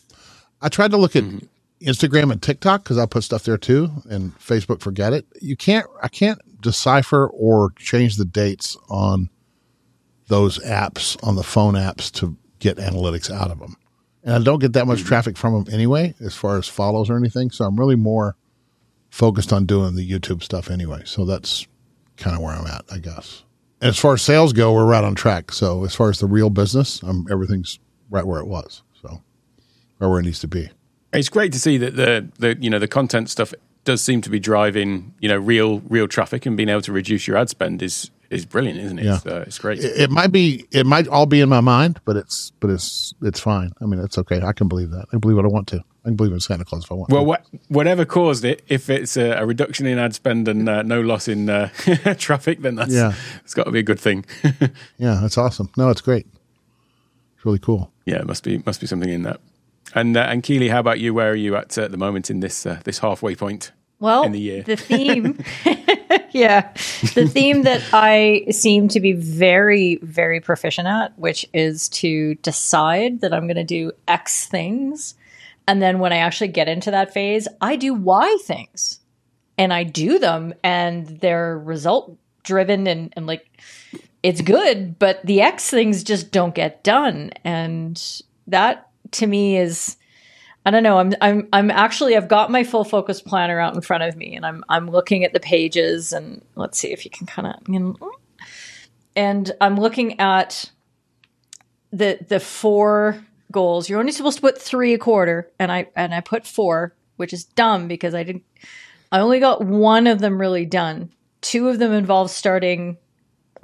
I 0.63 0.69
tried 0.69 0.89
to 0.91 0.97
look 0.97 1.15
at 1.15 1.23
mm-hmm. 1.23 1.45
Instagram 1.87 2.31
and 2.31 2.41
TikTok 2.41 2.83
because 2.83 2.97
I 2.97 3.05
put 3.05 3.23
stuff 3.23 3.43
there 3.43 3.57
too, 3.57 3.91
and 4.09 4.35
Facebook, 4.39 4.81
forget 4.81 5.13
it. 5.13 5.27
You 5.39 5.55
can't, 5.55 5.85
I 6.01 6.07
can't 6.07 6.39
decipher 6.59 7.27
or 7.27 7.71
change 7.77 8.15
the 8.15 8.25
dates 8.25 8.75
on 8.89 9.29
those 10.29 10.57
apps, 10.59 11.21
on 11.27 11.35
the 11.35 11.43
phone 11.43 11.73
apps 11.73 12.11
to 12.13 12.35
get 12.59 12.77
analytics 12.77 13.29
out 13.29 13.51
of 13.51 13.59
them 13.59 13.75
and 14.23 14.33
I 14.33 14.39
don't 14.39 14.59
get 14.59 14.73
that 14.73 14.85
much 14.85 14.99
mm-hmm. 14.99 15.07
traffic 15.07 15.37
from 15.37 15.53
them 15.63 15.73
anyway, 15.73 16.13
as 16.19 16.35
far 16.35 16.57
as 16.57 16.67
follows 16.67 17.09
or 17.09 17.17
anything. 17.17 17.51
So 17.51 17.65
I'm 17.65 17.77
really 17.77 17.95
more 17.95 18.35
focused 19.09 19.53
on 19.53 19.65
doing 19.65 19.95
the 19.95 20.07
YouTube 20.07 20.43
stuff 20.43 20.69
anyway. 20.69 21.01
So 21.05 21.25
that's 21.25 21.67
kind 22.17 22.35
of 22.35 22.43
where 22.43 22.53
I'm 22.53 22.67
at, 22.67 22.85
I 22.91 22.99
guess. 22.99 23.43
And 23.81 23.89
as 23.89 23.97
far 23.97 24.13
as 24.13 24.21
sales 24.21 24.51
go, 24.51 24.73
we're 24.73 24.85
right 24.85 25.03
on 25.03 25.15
track. 25.15 25.51
So 25.53 25.85
as 25.85 25.95
far 25.95 26.09
as 26.09 26.19
the 26.19 26.27
real 26.27 26.49
business, 26.49 27.01
um, 27.03 27.25
everything's 27.31 27.79
right 28.09 28.25
where 28.27 28.41
it 28.41 28.47
was. 28.47 28.83
So 29.01 29.21
right 29.99 30.07
where 30.07 30.19
it 30.19 30.23
needs 30.23 30.39
to 30.41 30.47
be. 30.47 30.69
It's 31.13 31.29
great 31.29 31.53
to 31.53 31.59
see 31.59 31.77
that 31.77 31.95
the 31.95 32.29
the 32.37 32.57
you 32.61 32.69
know 32.69 32.77
the 32.77 32.87
content 32.87 33.31
stuff 33.31 33.53
does 33.83 34.03
seem 34.03 34.21
to 34.21 34.29
be 34.29 34.39
driving 34.39 35.15
you 35.19 35.27
know 35.27 35.37
real 35.37 35.79
real 35.89 36.07
traffic 36.07 36.45
and 36.45 36.55
being 36.55 36.69
able 36.69 36.81
to 36.81 36.91
reduce 36.91 37.25
your 37.25 37.35
ad 37.35 37.49
spend 37.49 37.81
is 37.81 38.11
is 38.29 38.45
brilliant, 38.45 38.79
isn't 38.79 38.99
it? 38.99 39.05
Yeah. 39.05 39.15
It's, 39.15 39.25
uh, 39.25 39.43
it's 39.47 39.57
great. 39.57 39.79
It, 39.79 40.01
it, 40.01 40.11
might 40.11 40.31
be, 40.31 40.65
it 40.71 40.85
might 40.85 41.07
all 41.07 41.25
be 41.25 41.41
in 41.41 41.49
my 41.49 41.61
mind, 41.61 41.99
but 42.05 42.15
it's, 42.15 42.51
but 42.59 42.69
it's, 42.69 43.13
it's 43.21 43.39
fine. 43.39 43.71
I 43.81 43.85
mean, 43.85 43.99
it's 43.99 44.17
okay. 44.17 44.41
I 44.41 44.53
can 44.53 44.67
believe 44.67 44.91
that. 44.91 45.05
I 45.13 45.17
believe 45.17 45.35
what 45.35 45.45
I 45.45 45.49
want 45.49 45.67
to. 45.69 45.83
I 46.05 46.09
can 46.09 46.15
believe 46.15 46.31
in 46.31 46.39
Santa 46.39 46.63
Claus 46.63 46.85
if 46.85 46.91
I 46.91 46.95
want. 46.95 47.11
Well, 47.11 47.25
what, 47.25 47.45
whatever 47.67 48.05
caused 48.05 48.45
it, 48.45 48.63
if 48.67 48.89
it's 48.89 49.17
a, 49.17 49.31
a 49.31 49.45
reduction 49.45 49.85
in 49.85 49.97
ad 49.97 50.15
spend 50.15 50.47
and 50.47 50.69
uh, 50.69 50.83
no 50.83 51.01
loss 51.01 51.27
in 51.27 51.49
uh, 51.49 51.69
traffic, 52.17 52.61
then 52.61 52.75
that's 52.75 52.93
yeah. 52.93 53.13
it's 53.43 53.53
got 53.53 53.65
to 53.65 53.71
be 53.71 53.79
a 53.79 53.83
good 53.83 53.99
thing. 53.99 54.25
yeah, 54.97 55.19
that's 55.21 55.37
awesome. 55.37 55.69
No, 55.75 55.89
it's 55.89 56.01
great. 56.01 56.25
It's 57.35 57.45
really 57.45 57.59
cool. 57.59 57.91
Yeah, 58.05 58.17
it 58.17 58.27
must 58.27 58.43
be 58.43 58.61
must 58.65 58.81
be 58.81 58.87
something 58.87 59.09
in 59.09 59.23
that. 59.23 59.39
And 59.93 60.15
uh, 60.15 60.21
and 60.21 60.43
Keely, 60.43 60.69
how 60.69 60.79
about 60.79 60.99
you? 60.99 61.13
Where 61.13 61.31
are 61.31 61.35
you 61.35 61.55
at 61.55 61.77
at 61.77 61.91
the 61.91 61.97
moment 61.97 62.29
in 62.29 62.39
this 62.39 62.65
uh, 62.65 62.79
this 62.83 62.99
halfway 62.99 63.35
point? 63.35 63.71
Well, 63.99 64.23
in 64.23 64.31
the 64.31 64.39
year, 64.39 64.63
the 64.63 64.77
theme 64.77 65.43
yeah. 66.33 66.71
The 67.15 67.27
theme 67.27 67.63
that 67.63 67.81
I 67.93 68.45
seem 68.51 68.87
to 68.89 68.99
be 68.99 69.13
very, 69.13 69.97
very 70.01 70.39
proficient 70.39 70.87
at, 70.87 71.17
which 71.17 71.45
is 71.53 71.89
to 71.89 72.35
decide 72.35 73.21
that 73.21 73.33
I'm 73.33 73.47
going 73.47 73.55
to 73.55 73.63
do 73.63 73.91
X 74.07 74.45
things. 74.47 75.15
And 75.67 75.81
then 75.81 75.99
when 75.99 76.13
I 76.13 76.17
actually 76.17 76.47
get 76.49 76.67
into 76.67 76.91
that 76.91 77.13
phase, 77.13 77.47
I 77.61 77.75
do 77.75 77.93
Y 77.93 78.37
things 78.43 78.99
and 79.57 79.73
I 79.73 79.83
do 79.83 80.19
them 80.19 80.53
and 80.63 81.07
they're 81.19 81.57
result 81.57 82.17
driven 82.43 82.87
and, 82.87 83.13
and 83.15 83.27
like 83.27 83.47
it's 84.23 84.41
good, 84.41 84.97
but 84.99 85.23
the 85.25 85.41
X 85.41 85.69
things 85.69 86.03
just 86.03 86.31
don't 86.31 86.55
get 86.55 86.83
done. 86.83 87.31
And 87.43 88.01
that 88.47 88.89
to 89.11 89.27
me 89.27 89.57
is 89.57 89.97
I 90.69 90.71
don't 90.71 90.83
know. 90.83 90.99
I'm 90.99 91.13
I'm 91.19 91.49
I'm 91.51 91.71
actually 91.71 92.15
I've 92.15 92.27
got 92.27 92.51
my 92.51 92.63
full 92.63 92.83
focus 92.83 93.23
planner 93.23 93.59
out 93.59 93.73
in 93.73 93.81
front 93.81 94.03
of 94.03 94.15
me, 94.15 94.35
and 94.35 94.45
I'm 94.45 94.63
I'm 94.69 94.87
looking 94.87 95.23
at 95.23 95.33
the 95.33 95.39
pages, 95.39 96.13
and 96.13 96.45
let's 96.53 96.77
see 96.77 96.93
if 96.93 97.05
you 97.05 97.09
can 97.09 97.25
kind 97.25 97.47
of 97.47 97.55
you 97.67 97.79
know, 97.79 98.11
and 99.15 99.51
I'm 99.59 99.77
looking 99.77 100.19
at 100.19 100.69
the 101.91 102.19
the 102.27 102.39
four 102.39 103.25
goals. 103.51 103.89
You're 103.89 103.99
only 103.99 104.11
supposed 104.11 104.37
to 104.37 104.41
put 104.43 104.61
three 104.61 104.93
a 104.93 104.99
quarter, 104.99 105.49
and 105.57 105.71
I 105.71 105.87
and 105.95 106.13
I 106.13 106.21
put 106.21 106.45
four, 106.45 106.93
which 107.17 107.33
is 107.33 107.45
dumb 107.45 107.87
because 107.87 108.13
I 108.13 108.21
didn't. 108.21 108.43
I 109.11 109.21
only 109.21 109.39
got 109.39 109.65
one 109.65 110.05
of 110.05 110.19
them 110.19 110.39
really 110.39 110.67
done. 110.67 111.11
Two 111.41 111.67
of 111.69 111.79
them 111.79 111.93
involve 111.93 112.29
starting 112.29 112.99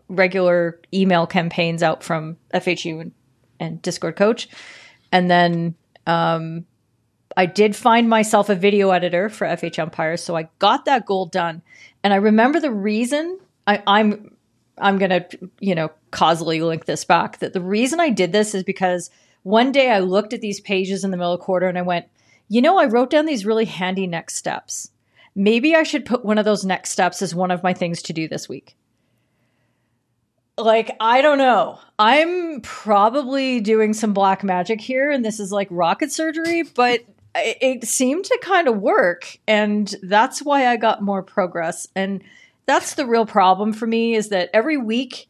regular 0.07 0.81
email 0.91 1.27
campaigns 1.27 1.83
out 1.83 2.03
from 2.03 2.37
FHU 2.51 2.99
and, 2.99 3.11
and 3.59 3.79
Discord 3.83 4.15
Coach, 4.15 4.49
and 5.11 5.29
then 5.29 5.75
um, 6.07 6.65
I 7.37 7.45
did 7.45 7.75
find 7.75 8.09
myself 8.09 8.49
a 8.49 8.55
video 8.55 8.91
editor 8.91 9.29
for 9.29 9.45
FH 9.45 9.79
Umpires, 9.79 10.23
so 10.23 10.35
I 10.37 10.49
got 10.59 10.85
that 10.85 11.05
goal 11.05 11.25
done. 11.25 11.61
And 12.03 12.13
I 12.13 12.17
remember 12.17 12.59
the 12.59 12.71
reason 12.71 13.39
I, 13.67 13.83
I'm 13.85 14.35
I'm 14.77 14.97
gonna 14.97 15.25
you 15.59 15.75
know 15.75 15.91
causally 16.11 16.61
link 16.61 16.85
this 16.85 17.05
back 17.05 17.39
that 17.39 17.53
the 17.53 17.61
reason 17.61 17.99
I 17.99 18.09
did 18.09 18.31
this 18.31 18.55
is 18.55 18.63
because 18.63 19.09
one 19.43 19.71
day 19.71 19.91
I 19.91 19.99
looked 19.99 20.33
at 20.33 20.41
these 20.41 20.59
pages 20.59 21.03
in 21.03 21.11
the 21.11 21.17
middle 21.17 21.33
of 21.33 21.41
quarter 21.41 21.67
and 21.67 21.77
I 21.77 21.83
went, 21.83 22.07
you 22.47 22.61
know, 22.61 22.77
I 22.77 22.85
wrote 22.85 23.09
down 23.09 23.25
these 23.25 23.45
really 23.45 23.65
handy 23.65 24.07
next 24.07 24.35
steps. 24.35 24.91
Maybe 25.35 25.75
I 25.75 25.83
should 25.83 26.05
put 26.05 26.23
one 26.23 26.37
of 26.37 26.45
those 26.45 26.63
next 26.63 26.91
steps 26.91 27.21
as 27.21 27.35
one 27.35 27.51
of 27.51 27.63
my 27.63 27.73
things 27.73 28.01
to 28.03 28.13
do 28.13 28.27
this 28.27 28.47
week 28.47 28.75
like 30.57 30.95
I 30.99 31.21
don't 31.21 31.37
know. 31.37 31.79
I'm 31.99 32.61
probably 32.61 33.59
doing 33.59 33.93
some 33.93 34.13
black 34.13 34.43
magic 34.43 34.81
here 34.81 35.11
and 35.11 35.23
this 35.23 35.39
is 35.39 35.51
like 35.51 35.67
rocket 35.69 36.11
surgery, 36.11 36.63
but 36.63 37.01
it, 37.35 37.83
seemed 37.85 38.25
to 38.25 38.39
kind 38.41 38.67
of 38.67 38.77
work 38.77 39.37
and 39.47 39.93
that's 40.03 40.41
why 40.41 40.67
I 40.67 40.77
got 40.77 41.01
more 41.01 41.21
progress 41.21 41.87
and 41.95 42.23
that's 42.65 42.95
the 42.95 43.05
real 43.05 43.25
problem 43.25 43.73
for 43.73 43.87
me 43.87 44.15
is 44.15 44.29
that 44.29 44.49
every 44.53 44.77
week 44.77 45.27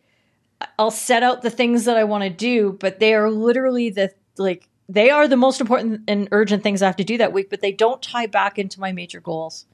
I'll 0.79 0.91
set 0.91 1.23
out 1.23 1.41
the 1.41 1.49
things 1.49 1.85
that 1.85 1.97
I 1.97 2.03
want 2.03 2.23
to 2.23 2.29
do, 2.29 2.77
but 2.79 2.99
they 2.99 3.13
are 3.13 3.29
literally 3.29 3.89
the 3.89 4.11
like 4.37 4.67
they 4.87 5.09
are 5.09 5.27
the 5.27 5.37
most 5.37 5.61
important 5.61 6.01
and 6.07 6.27
urgent 6.31 6.63
things 6.63 6.81
I 6.81 6.85
have 6.87 6.95
to 6.97 7.03
do 7.03 7.17
that 7.17 7.33
week, 7.33 7.49
but 7.49 7.61
they 7.61 7.71
don't 7.71 8.01
tie 8.01 8.27
back 8.27 8.59
into 8.59 8.79
my 8.79 8.91
major 8.91 9.19
goals. 9.19 9.65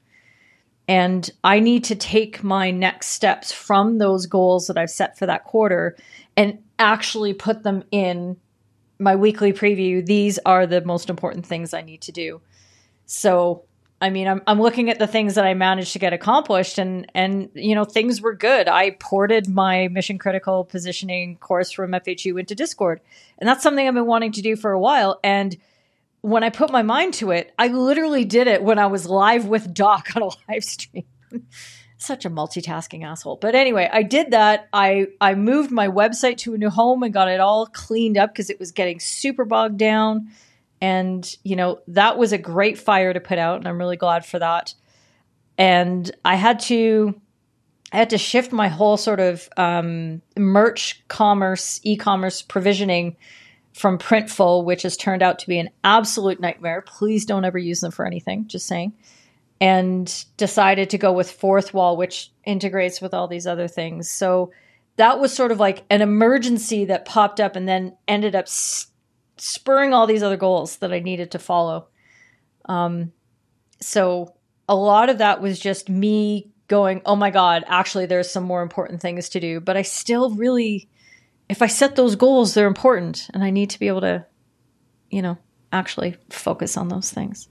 And 0.88 1.28
I 1.44 1.60
need 1.60 1.84
to 1.84 1.94
take 1.94 2.42
my 2.42 2.70
next 2.70 3.08
steps 3.08 3.52
from 3.52 3.98
those 3.98 4.26
goals 4.26 4.66
that 4.66 4.78
I've 4.78 4.90
set 4.90 5.18
for 5.18 5.26
that 5.26 5.44
quarter 5.44 5.96
and 6.36 6.58
actually 6.78 7.34
put 7.34 7.62
them 7.62 7.84
in 7.92 8.36
my 9.02 9.16
weekly 9.16 9.52
preview. 9.52 10.04
These 10.04 10.38
are 10.46 10.66
the 10.66 10.80
most 10.82 11.10
important 11.10 11.44
things 11.44 11.74
I 11.74 11.82
need 11.82 12.02
to 12.02 12.12
do. 12.12 12.40
So, 13.06 13.64
I 14.00 14.10
mean, 14.10 14.26
I'm, 14.26 14.42
I'm 14.46 14.60
looking 14.60 14.90
at 14.90 14.98
the 14.98 15.06
things 15.06 15.34
that 15.34 15.44
I 15.44 15.54
managed 15.54 15.92
to 15.92 15.98
get 15.98 16.12
accomplished 16.12 16.78
and, 16.78 17.10
and, 17.14 17.50
you 17.54 17.74
know, 17.74 17.84
things 17.84 18.20
were 18.20 18.34
good. 18.34 18.68
I 18.68 18.90
ported 18.90 19.48
my 19.48 19.88
mission 19.88 20.18
critical 20.18 20.64
positioning 20.64 21.36
course 21.36 21.70
from 21.70 21.92
FHU 21.92 22.38
into 22.38 22.54
Discord. 22.54 23.00
And 23.38 23.48
that's 23.48 23.62
something 23.62 23.86
I've 23.86 23.94
been 23.94 24.06
wanting 24.06 24.32
to 24.32 24.42
do 24.42 24.56
for 24.56 24.72
a 24.72 24.80
while. 24.80 25.20
And 25.22 25.56
when 26.22 26.44
I 26.44 26.50
put 26.50 26.70
my 26.70 26.82
mind 26.82 27.14
to 27.14 27.32
it, 27.32 27.52
I 27.58 27.68
literally 27.68 28.24
did 28.24 28.46
it 28.46 28.62
when 28.62 28.78
I 28.78 28.86
was 28.86 29.06
live 29.06 29.46
with 29.46 29.74
Doc 29.74 30.08
on 30.16 30.22
a 30.22 30.30
live 30.48 30.64
stream. 30.64 31.04
Such 32.02 32.24
a 32.24 32.30
multitasking 32.30 33.04
asshole. 33.04 33.36
But 33.36 33.54
anyway, 33.54 33.88
I 33.92 34.02
did 34.02 34.32
that. 34.32 34.68
I 34.72 35.06
I 35.20 35.34
moved 35.36 35.70
my 35.70 35.86
website 35.86 36.36
to 36.38 36.54
a 36.54 36.58
new 36.58 36.68
home 36.68 37.04
and 37.04 37.14
got 37.14 37.28
it 37.28 37.38
all 37.38 37.66
cleaned 37.66 38.18
up 38.18 38.32
because 38.32 38.50
it 38.50 38.58
was 38.58 38.72
getting 38.72 38.98
super 38.98 39.44
bogged 39.44 39.78
down. 39.78 40.30
And, 40.80 41.24
you 41.44 41.54
know, 41.54 41.78
that 41.86 42.18
was 42.18 42.32
a 42.32 42.38
great 42.38 42.76
fire 42.76 43.12
to 43.12 43.20
put 43.20 43.38
out, 43.38 43.58
and 43.58 43.68
I'm 43.68 43.78
really 43.78 43.96
glad 43.96 44.26
for 44.26 44.40
that. 44.40 44.74
And 45.56 46.10
I 46.24 46.34
had 46.34 46.58
to 46.60 47.20
I 47.92 47.98
had 47.98 48.10
to 48.10 48.18
shift 48.18 48.50
my 48.50 48.66
whole 48.66 48.96
sort 48.96 49.20
of 49.20 49.48
um, 49.56 50.22
merch 50.36 51.04
commerce, 51.06 51.78
e-commerce 51.84 52.42
provisioning 52.42 53.16
from 53.74 53.96
Printful, 53.96 54.64
which 54.64 54.82
has 54.82 54.96
turned 54.96 55.22
out 55.22 55.38
to 55.38 55.46
be 55.46 55.60
an 55.60 55.70
absolute 55.84 56.40
nightmare. 56.40 56.82
Please 56.82 57.26
don't 57.26 57.44
ever 57.44 57.58
use 57.58 57.78
them 57.78 57.92
for 57.92 58.04
anything, 58.04 58.48
just 58.48 58.66
saying. 58.66 58.92
And 59.62 60.24
decided 60.36 60.90
to 60.90 60.98
go 60.98 61.12
with 61.12 61.38
Fourthwall, 61.40 61.96
which 61.96 62.32
integrates 62.44 63.00
with 63.00 63.14
all 63.14 63.28
these 63.28 63.46
other 63.46 63.68
things. 63.68 64.10
So 64.10 64.50
that 64.96 65.20
was 65.20 65.32
sort 65.32 65.52
of 65.52 65.60
like 65.60 65.84
an 65.88 66.02
emergency 66.02 66.86
that 66.86 67.04
popped 67.04 67.38
up 67.38 67.54
and 67.54 67.68
then 67.68 67.96
ended 68.08 68.34
up 68.34 68.46
s- 68.46 68.88
spurring 69.36 69.94
all 69.94 70.08
these 70.08 70.24
other 70.24 70.36
goals 70.36 70.78
that 70.78 70.92
I 70.92 70.98
needed 70.98 71.30
to 71.30 71.38
follow. 71.38 71.86
Um, 72.64 73.12
so 73.80 74.34
a 74.68 74.74
lot 74.74 75.10
of 75.10 75.18
that 75.18 75.40
was 75.40 75.60
just 75.60 75.88
me 75.88 76.50
going, 76.66 77.00
oh 77.06 77.14
my 77.14 77.30
God, 77.30 77.64
actually, 77.68 78.06
there's 78.06 78.30
some 78.30 78.44
more 78.44 78.62
important 78.62 79.00
things 79.00 79.28
to 79.28 79.40
do. 79.40 79.60
But 79.60 79.76
I 79.76 79.82
still 79.82 80.34
really 80.34 80.88
if 81.52 81.60
I 81.60 81.66
set 81.66 81.96
those 81.96 82.16
goals, 82.16 82.54
they're 82.54 82.66
important 82.66 83.28
and 83.34 83.44
I 83.44 83.50
need 83.50 83.68
to 83.70 83.78
be 83.78 83.88
able 83.88 84.00
to, 84.00 84.24
you 85.10 85.20
know, 85.20 85.36
actually 85.70 86.16
focus 86.30 86.78
on 86.78 86.88
those 86.88 87.10
things. 87.10 87.48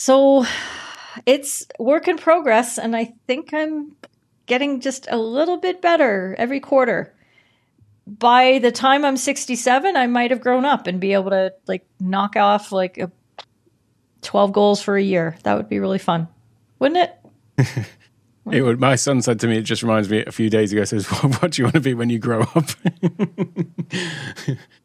So 0.00 0.46
it's 1.26 1.66
work 1.78 2.08
in 2.08 2.16
progress 2.16 2.78
and 2.78 2.96
I 2.96 3.12
think 3.26 3.52
I'm 3.52 3.94
getting 4.46 4.80
just 4.80 5.06
a 5.10 5.18
little 5.18 5.58
bit 5.58 5.82
better 5.82 6.34
every 6.38 6.58
quarter. 6.58 7.14
By 8.06 8.60
the 8.60 8.72
time 8.72 9.04
I'm 9.04 9.18
67, 9.18 9.98
I 9.98 10.06
might 10.06 10.30
have 10.30 10.40
grown 10.40 10.64
up 10.64 10.86
and 10.86 11.00
be 11.00 11.12
able 11.12 11.32
to 11.32 11.52
like 11.66 11.84
knock 12.00 12.36
off 12.36 12.72
like 12.72 12.96
a 12.96 13.12
12 14.22 14.52
goals 14.54 14.80
for 14.80 14.96
a 14.96 15.02
year. 15.02 15.36
That 15.42 15.58
would 15.58 15.68
be 15.68 15.80
really 15.80 15.98
fun. 15.98 16.28
Wouldn't 16.78 17.12
it? 17.58 17.86
It 18.50 18.62
would. 18.62 18.80
My 18.80 18.96
son 18.96 19.22
said 19.22 19.38
to 19.40 19.46
me, 19.46 19.58
it 19.58 19.62
just 19.62 19.82
reminds 19.82 20.08
me 20.08 20.24
a 20.24 20.32
few 20.32 20.48
days 20.50 20.72
ago. 20.72 20.82
Says, 20.84 21.06
"What 21.40 21.52
do 21.52 21.62
you 21.62 21.66
want 21.66 21.74
to 21.74 21.80
be 21.80 21.94
when 21.94 22.10
you 22.10 22.18
grow 22.18 22.40
up?" 22.42 22.70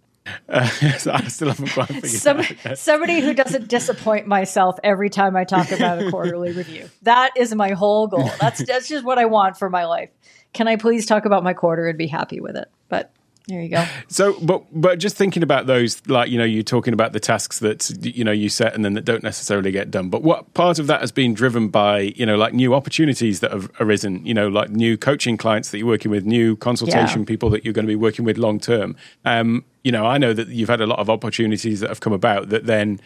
uh, 0.49 0.67
so 0.97 1.11
I 1.13 1.27
still 1.27 1.49
haven't 1.49 1.69
quite 1.69 1.87
figured 1.87 2.11
Some. 2.11 2.41
Somebody 2.75 3.19
who 3.19 3.33
doesn't 3.33 3.67
disappoint 3.67 4.27
myself 4.27 4.77
every 4.83 5.09
time 5.09 5.35
I 5.35 5.43
talk 5.43 5.71
about 5.71 6.01
a 6.01 6.09
quarterly 6.11 6.51
review. 6.51 6.89
That 7.03 7.31
is 7.37 7.53
my 7.53 7.71
whole 7.71 8.07
goal. 8.07 8.29
That's 8.39 8.65
that's 8.65 8.87
just 8.87 9.05
what 9.05 9.17
I 9.17 9.25
want 9.25 9.57
for 9.57 9.69
my 9.69 9.85
life. 9.85 10.09
Can 10.53 10.67
I 10.67 10.77
please 10.77 11.05
talk 11.05 11.25
about 11.25 11.43
my 11.43 11.53
quarter 11.53 11.87
and 11.87 11.97
be 11.97 12.07
happy 12.07 12.39
with 12.39 12.55
it? 12.55 12.69
But 12.89 13.11
there 13.47 13.61
you 13.61 13.69
go. 13.69 13.85
So, 14.07 14.39
but 14.41 14.63
but 14.71 14.97
just 14.97 15.15
thinking 15.15 15.43
about 15.43 15.67
those, 15.67 16.01
like 16.07 16.29
you 16.29 16.37
know, 16.37 16.43
you're 16.43 16.63
talking 16.63 16.93
about 16.93 17.13
the 17.13 17.19
tasks 17.19 17.59
that 17.59 17.89
you 18.03 18.23
know 18.23 18.31
you 18.31 18.49
set 18.49 18.73
and 18.73 18.83
then 18.83 18.93
that 18.93 19.05
don't 19.05 19.23
necessarily 19.23 19.71
get 19.71 19.91
done. 19.91 20.09
But 20.09 20.23
what 20.23 20.53
part 20.55 20.79
of 20.79 20.87
that 20.87 21.01
has 21.01 21.11
been 21.11 21.33
driven 21.33 21.69
by 21.69 22.13
you 22.15 22.25
know 22.25 22.37
like 22.37 22.53
new 22.53 22.73
opportunities 22.73 23.41
that 23.41 23.51
have 23.51 23.69
arisen? 23.79 24.25
You 24.25 24.33
know, 24.33 24.47
like 24.47 24.71
new 24.71 24.97
coaching 24.97 25.37
clients 25.37 25.69
that 25.69 25.77
you're 25.77 25.87
working 25.87 26.09
with, 26.09 26.25
new 26.25 26.55
consultation 26.55 27.21
yeah. 27.21 27.25
people 27.25 27.49
that 27.51 27.63
you're 27.63 27.73
going 27.73 27.85
to 27.85 27.91
be 27.91 27.95
working 27.95 28.25
with 28.25 28.37
long 28.37 28.59
term. 28.59 28.95
Um, 29.25 29.63
you 29.83 29.91
know, 29.91 30.05
I 30.05 30.17
know 30.17 30.33
that 30.33 30.47
you've 30.47 30.69
had 30.69 30.81
a 30.81 30.87
lot 30.87 30.97
of 30.97 31.09
opportunities 31.09 31.81
that 31.81 31.89
have 31.89 31.99
come 31.99 32.13
about 32.13 32.49
that 32.49 32.65
then 32.65 32.99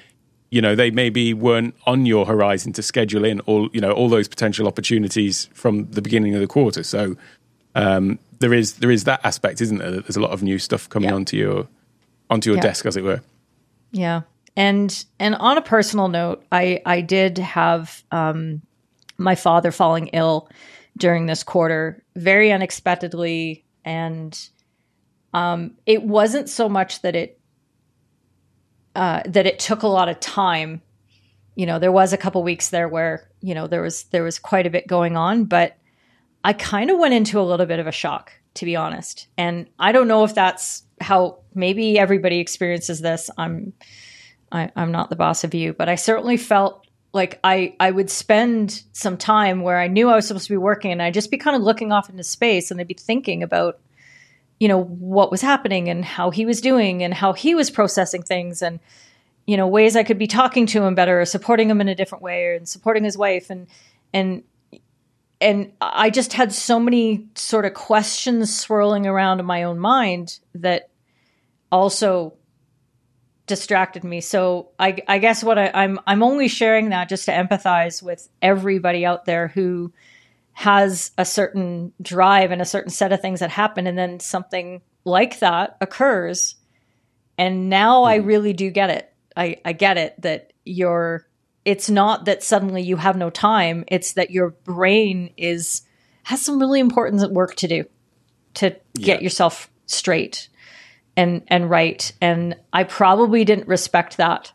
you 0.52 0.62
know 0.62 0.74
they 0.74 0.90
maybe 0.90 1.34
weren't 1.34 1.76
on 1.86 2.06
your 2.06 2.26
horizon 2.26 2.74
to 2.74 2.82
schedule 2.82 3.26
in 3.26 3.40
all 3.42 3.70
you 3.74 3.82
know 3.82 3.92
all 3.92 4.08
those 4.08 4.28
potential 4.28 4.68
opportunities 4.68 5.50
from 5.54 5.86
the 5.92 6.02
beginning 6.02 6.34
of 6.34 6.40
the 6.40 6.48
quarter. 6.48 6.84
So 6.84 7.18
um, 7.76 8.20
there 8.40 8.54
is 8.54 8.74
there 8.76 8.92
is 8.92 9.04
that 9.04 9.22
aspect, 9.24 9.62
isn't 9.62 9.78
there? 9.78 9.92
That 9.92 10.06
there's 10.06 10.18
a 10.18 10.22
lot 10.22 10.32
of 10.32 10.44
new 10.44 10.60
stuff 10.60 10.90
coming 10.90 11.10
yeah. 11.10 11.16
onto 11.16 11.38
your 11.38 11.68
onto 12.30 12.50
your 12.50 12.58
yeah. 12.58 12.64
desk, 12.64 12.86
as 12.86 12.98
it 12.98 13.04
were. 13.04 13.22
Yeah, 13.92 14.22
and 14.56 15.06
and 15.20 15.36
on 15.36 15.58
a 15.58 15.62
personal 15.62 16.08
note, 16.08 16.44
I 16.52 16.82
I 16.86 17.02
did 17.02 17.38
have 17.38 18.04
um, 18.12 18.62
my 19.18 19.36
father 19.36 19.72
falling 19.72 20.08
ill 20.08 20.50
during 20.98 21.26
this 21.26 21.44
quarter, 21.44 22.04
very 22.16 22.52
unexpectedly, 22.52 23.66
and 23.86 24.50
um, 25.34 25.76
it 25.86 26.04
wasn't 26.04 26.50
so 26.50 26.70
much 26.70 27.02
that 27.02 27.16
it 27.16 27.40
uh, 28.96 29.22
that 29.26 29.46
it 29.46 29.60
took 29.60 29.84
a 29.84 29.88
lot 29.88 30.10
of 30.10 30.20
time. 30.20 30.82
You 31.56 31.66
know, 31.66 31.80
there 31.80 31.92
was 31.92 32.14
a 32.14 32.18
couple 32.18 32.42
weeks 32.44 32.70
there 32.70 32.88
where 32.88 33.30
you 33.42 33.54
know 33.54 33.68
there 33.68 33.82
was 33.82 34.04
there 34.06 34.24
was 34.24 34.40
quite 34.40 34.66
a 34.66 34.70
bit 34.70 34.88
going 34.88 35.18
on, 35.18 35.46
but 35.46 35.76
I 36.44 36.54
kind 36.54 36.90
of 36.90 36.98
went 36.98 37.14
into 37.14 37.40
a 37.40 37.44
little 37.44 37.66
bit 37.66 37.80
of 37.80 37.88
a 37.88 37.92
shock, 37.92 38.32
to 38.56 38.66
be 38.66 38.76
honest. 38.76 39.28
And 39.38 39.68
I 39.78 39.92
don't 39.92 40.08
know 40.08 40.24
if 40.24 40.34
that's 40.34 40.84
how 41.02 41.40
maybe 41.54 42.00
everybody 42.00 42.40
experiences 42.40 43.02
this. 43.02 43.30
I'm 43.38 43.74
I, 44.52 44.64
am 44.64 44.72
i 44.76 44.82
am 44.82 44.92
not 44.92 45.10
the 45.10 45.16
boss 45.16 45.44
of 45.44 45.54
you, 45.54 45.74
but 45.74 45.90
I 45.90 45.96
certainly 45.96 46.38
felt 46.38 46.86
like 47.14 47.40
I 47.44 47.76
I 47.80 47.92
would 47.92 48.10
spend 48.10 48.84
some 48.94 49.18
time 49.18 49.62
where 49.62 49.80
I 49.80 49.88
knew 49.88 50.10
I 50.10 50.16
was 50.16 50.28
supposed 50.28 50.48
to 50.48 50.54
be 50.54 50.58
working 50.58 50.92
and 50.92 51.02
I'd 51.02 51.14
just 51.14 51.32
be 51.32 51.38
kind 51.38 51.56
of 51.56 51.64
looking 51.64 51.92
off 51.92 52.10
into 52.10 52.24
space 52.24 52.72
and 52.72 52.80
I'd 52.80 52.88
be 52.88 52.94
thinking 52.94 53.44
about 53.44 53.80
you 54.60 54.68
know 54.68 54.84
what 54.84 55.32
was 55.32 55.42
happening 55.42 55.90
and 55.90 56.04
how 56.06 56.30
he 56.30 56.46
was 56.46 56.62
doing 56.62 57.04
and 57.04 57.14
how 57.14 57.34
he 57.34 57.56
was 57.56 57.72
processing 57.72 58.22
things 58.22 58.62
and 58.62 58.80
you 59.48 59.58
know 59.58 59.68
ways 59.68 59.96
I 59.96 60.04
could 60.04 60.20
be 60.20 60.28
talking 60.28 60.66
to 60.68 60.84
him 60.84 60.96
better 60.96 61.20
or 61.20 61.26
supporting 61.26 61.70
him 61.70 61.82
in 61.82 61.88
a 61.88 61.96
different 61.96 62.24
way 62.24 62.56
and 62.56 62.68
supporting 62.68 63.04
his 63.04 63.18
wife 63.18 63.50
and 63.50 63.68
and 64.14 64.44
and 65.42 65.72
I 65.80 66.10
just 66.10 66.34
had 66.34 66.52
so 66.54 66.80
many 66.80 67.28
sort 67.36 67.66
of 67.66 67.74
questions 67.74 68.58
swirling 68.58 69.08
around 69.08 69.40
in 69.40 69.46
my 69.46 69.64
own 69.64 69.80
mind 69.80 70.40
that 70.56 70.90
also 71.72 72.34
distracted 73.48 74.04
me. 74.04 74.22
So 74.22 74.70
I, 74.78 74.98
I 75.08 75.18
guess 75.18 75.44
what 75.44 75.58
I, 75.58 75.72
I'm 75.74 76.00
I'm 76.06 76.24
only 76.24 76.48
sharing 76.48 76.90
that 76.90 77.10
just 77.10 77.26
to 77.26 77.32
empathize 77.32 78.04
with 78.04 78.30
everybody 78.42 79.06
out 79.06 79.26
there 79.26 79.48
who 79.48 79.92
has 80.54 81.12
a 81.18 81.26
certain 81.26 81.94
drive 82.02 82.52
and 82.52 82.62
a 82.62 82.66
certain 82.66 82.92
set 82.92 83.14
of 83.14 83.22
things 83.22 83.40
that 83.40 83.50
happen, 83.50 83.88
and 83.88 83.98
then 83.98 84.20
something 84.20 84.82
like 85.06 85.40
that 85.40 85.78
occurs, 85.80 86.56
and 87.38 87.70
now 87.70 88.02
mm-hmm. 88.02 88.12
I 88.12 88.16
really 88.16 88.54
do 88.54 88.70
get 88.70 88.90
it. 88.90 89.14
I, 89.36 89.58
I 89.64 89.74
get 89.74 89.98
it 89.98 90.22
that 90.22 90.54
you're. 90.66 91.26
It's 91.66 91.90
not 91.90 92.26
that 92.26 92.44
suddenly 92.44 92.82
you 92.82 92.98
have 92.98 93.18
no 93.18 93.30
time. 93.30 93.84
It's 93.88 94.14
that 94.14 94.32
your 94.32 94.52
brain 94.52 95.32
is 95.38 95.82
has 96.24 96.42
some 96.42 96.60
really 96.60 96.80
important 96.80 97.32
work 97.32 97.56
to 97.56 97.68
do 97.68 97.86
to 98.56 98.76
get 98.94 99.22
yourself 99.22 99.70
straight 99.86 100.50
and 101.18 101.44
and 101.48 101.70
right. 101.70 102.12
And 102.22 102.56
i 102.72 102.84
probably 102.84 103.46
didn't 103.46 103.68
respect 103.68 104.18
that. 104.18 104.52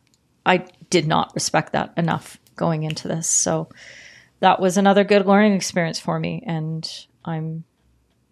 I 0.46 0.66
did 0.90 1.06
not 1.06 1.34
respect 1.34 1.72
that 1.72 1.92
enough 1.96 2.38
going 2.56 2.84
into 2.84 3.08
this. 3.08 3.28
So 3.28 3.68
that 4.40 4.60
was 4.60 4.76
another 4.76 5.04
good 5.04 5.26
learning 5.26 5.54
experience 5.54 5.98
for 5.98 6.18
me. 6.18 6.42
And 6.46 6.88
i'm 7.24 7.64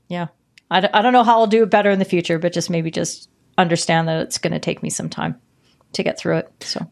yeah. 0.08 0.28
I 0.70 0.80
d- 0.80 0.88
I 0.94 1.02
don't 1.02 1.12
know 1.12 1.24
how 1.24 1.40
i'll 1.40 1.46
do 1.46 1.64
it 1.64 1.70
better 1.70 1.90
in 1.90 1.98
the 1.98 2.04
future 2.04 2.38
but 2.38 2.52
just 2.52 2.70
maybe 2.70 2.90
just 2.90 3.28
understand 3.58 4.08
that 4.08 4.22
it's 4.22 4.38
going 4.38 4.52
to 4.52 4.58
take 4.58 4.82
me 4.82 4.90
some 4.90 5.10
time 5.10 5.40
to 5.92 6.02
get 6.02 6.18
through 6.18 6.38
it. 6.38 6.52
So 6.60 6.90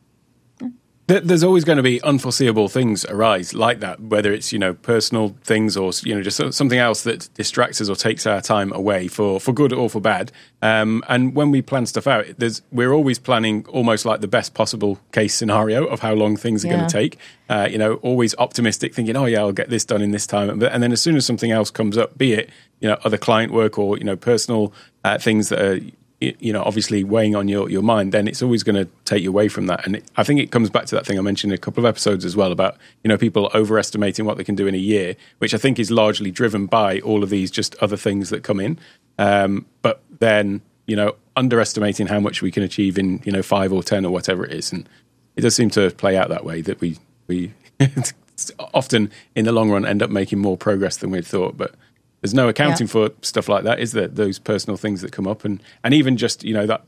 there's 1.19 1.43
always 1.43 1.65
going 1.65 1.77
to 1.77 1.83
be 1.83 2.01
unforeseeable 2.03 2.69
things 2.69 3.05
arise 3.07 3.53
like 3.55 3.81
that, 3.81 4.01
whether 4.01 4.33
it's 4.33 4.53
you 4.53 4.59
know 4.59 4.75
personal 4.75 5.37
things 5.43 5.77
or 5.77 5.93
you 6.05 6.15
know 6.15 6.23
just 6.23 6.41
something 6.55 6.79
else 6.79 7.03
that 7.03 7.29
distracts 7.35 7.81
us 7.81 7.89
or 7.89 7.97
takes 7.97 8.27
our 8.27 8.41
time 8.41 8.73
away 8.73 9.09
for 9.09 9.41
for 9.41 9.53
good 9.53 9.73
or 9.73 9.91
for 9.91 10.01
bad. 10.01 10.31
Um, 10.63 11.03
and 11.09 11.35
when 11.35 11.51
we 11.51 11.63
plan 11.63 11.87
stuff 11.87 12.07
out, 12.07 12.27
there's 12.39 12.63
we're 12.71 12.93
always 12.93 13.19
planning 13.19 13.67
almost 13.69 14.05
like 14.05 14.21
the 14.21 14.29
best 14.29 14.55
possible 14.55 15.01
case 15.11 15.35
scenario 15.35 15.87
of 15.87 16.01
how 16.01 16.15
long 16.15 16.37
things 16.37 16.65
are 16.65 16.69
yeah. 16.69 16.77
going 16.77 16.89
to 16.89 16.93
take. 16.93 17.19
Uh, 17.49 17.67
you 17.69 17.79
know, 17.79 17.95
always 17.95 18.35
optimistic, 18.37 18.95
thinking, 18.95 19.17
oh 19.17 19.25
yeah, 19.25 19.41
I'll 19.41 19.51
get 19.51 19.71
this 19.71 19.85
done 19.85 20.03
in 20.03 20.13
this 20.13 20.27
time. 20.27 20.63
And 20.63 20.83
then 20.83 20.93
as 20.93 21.01
soon 21.01 21.17
as 21.17 21.27
something 21.27 21.51
else 21.51 21.71
comes 21.71 21.99
up, 21.99 22.17
be 22.17 22.35
it 22.35 22.51
you 22.81 22.89
know 22.89 22.99
other 23.05 23.19
client 23.19 23.53
work 23.53 23.79
or 23.79 23.99
you 23.99 24.05
know 24.05 24.17
personal 24.17 24.73
uh, 25.05 25.19
things 25.19 25.49
that 25.51 25.61
are 25.61 25.81
you 26.21 26.53
know 26.53 26.63
obviously 26.63 27.03
weighing 27.03 27.35
on 27.35 27.49
your, 27.49 27.71
your 27.71 27.83
mind 27.83 28.13
then 28.13 28.29
it's 28.29 28.43
always 28.43 28.63
going 28.63 28.77
to 28.77 28.91
take 29.05 29.23
you 29.23 29.31
away 29.31 29.49
from 29.49 29.67
that. 29.67 29.87
And 29.87 29.97
it, 29.97 30.05
i 30.17 30.23
think 30.23 30.39
it 30.41 30.51
comes 30.51 30.69
back 30.71 30.87
to 30.87 30.95
that 30.95 31.07
thing 31.07 31.19
i 31.19 31.23
mentioned 31.23 31.53
a 31.53 31.59
couple 31.59 31.85
of 31.85 31.89
episodes 31.89 32.25
as 32.25 32.37
well 32.37 32.53
about 32.53 32.77
you 33.03 33.09
know 33.09 33.17
people 33.17 33.51
overestimating 33.55 34.27
what 34.27 34.37
they 34.37 34.45
can 34.45 34.55
do 34.55 34.67
in 34.67 34.75
a 34.75 34.79
year 34.79 35.17
which 35.39 35.55
i 35.55 35.59
think 35.59 35.79
is 35.79 35.91
largely 35.91 36.31
driven 36.31 36.67
by 36.67 37.01
all 37.01 37.23
of 37.23 37.31
these 37.31 37.51
just 37.51 37.75
other 37.77 37.97
things 37.97 38.31
that 38.31 38.43
come 38.43 38.61
in. 38.61 38.79
Um, 39.19 39.67
but 39.83 40.03
then 40.19 40.63
you 40.87 40.97
know 40.97 41.15
underestimating 41.37 42.07
how 42.07 42.21
much 42.21 42.43
we 42.43 42.51
can 42.51 42.63
achieve 42.63 42.99
in 42.99 43.21
you 43.25 43.33
know 43.33 43.43
five 43.43 43.73
or 43.73 43.83
ten 43.83 44.05
or 44.05 44.13
whatever 44.13 44.45
it 44.45 44.53
is. 44.53 44.73
And 44.73 44.89
it 45.37 45.43
does 45.43 45.55
seem 45.55 45.71
to 45.71 45.91
play 45.91 46.17
out 46.17 46.29
that 46.29 46.45
way 46.45 46.63
that 46.63 46.81
we 46.81 46.99
we 47.27 47.53
often 48.75 49.11
in 49.35 49.45
the 49.45 49.53
long 49.53 49.71
run 49.71 49.87
end 49.87 50.03
up 50.03 50.11
making 50.11 50.39
more 50.39 50.57
progress 50.57 50.97
than 50.97 51.11
we'd 51.11 51.27
thought. 51.27 51.57
But 51.57 51.75
there's 52.21 52.35
no 52.35 52.49
accounting 52.49 52.87
yeah. 52.87 52.93
for 52.93 53.11
stuff 53.23 53.49
like 53.49 53.65
that, 53.65 53.81
is 53.81 53.93
there? 53.93 54.09
Those 54.09 54.39
personal 54.39 54.77
things 54.77 55.01
that 55.03 55.13
come 55.13 55.27
up, 55.27 55.45
and 55.45 55.63
and 55.83 55.95
even 55.95 56.17
just 56.17 56.45
you 56.45 56.55
know 56.55 56.67
that 56.67 56.85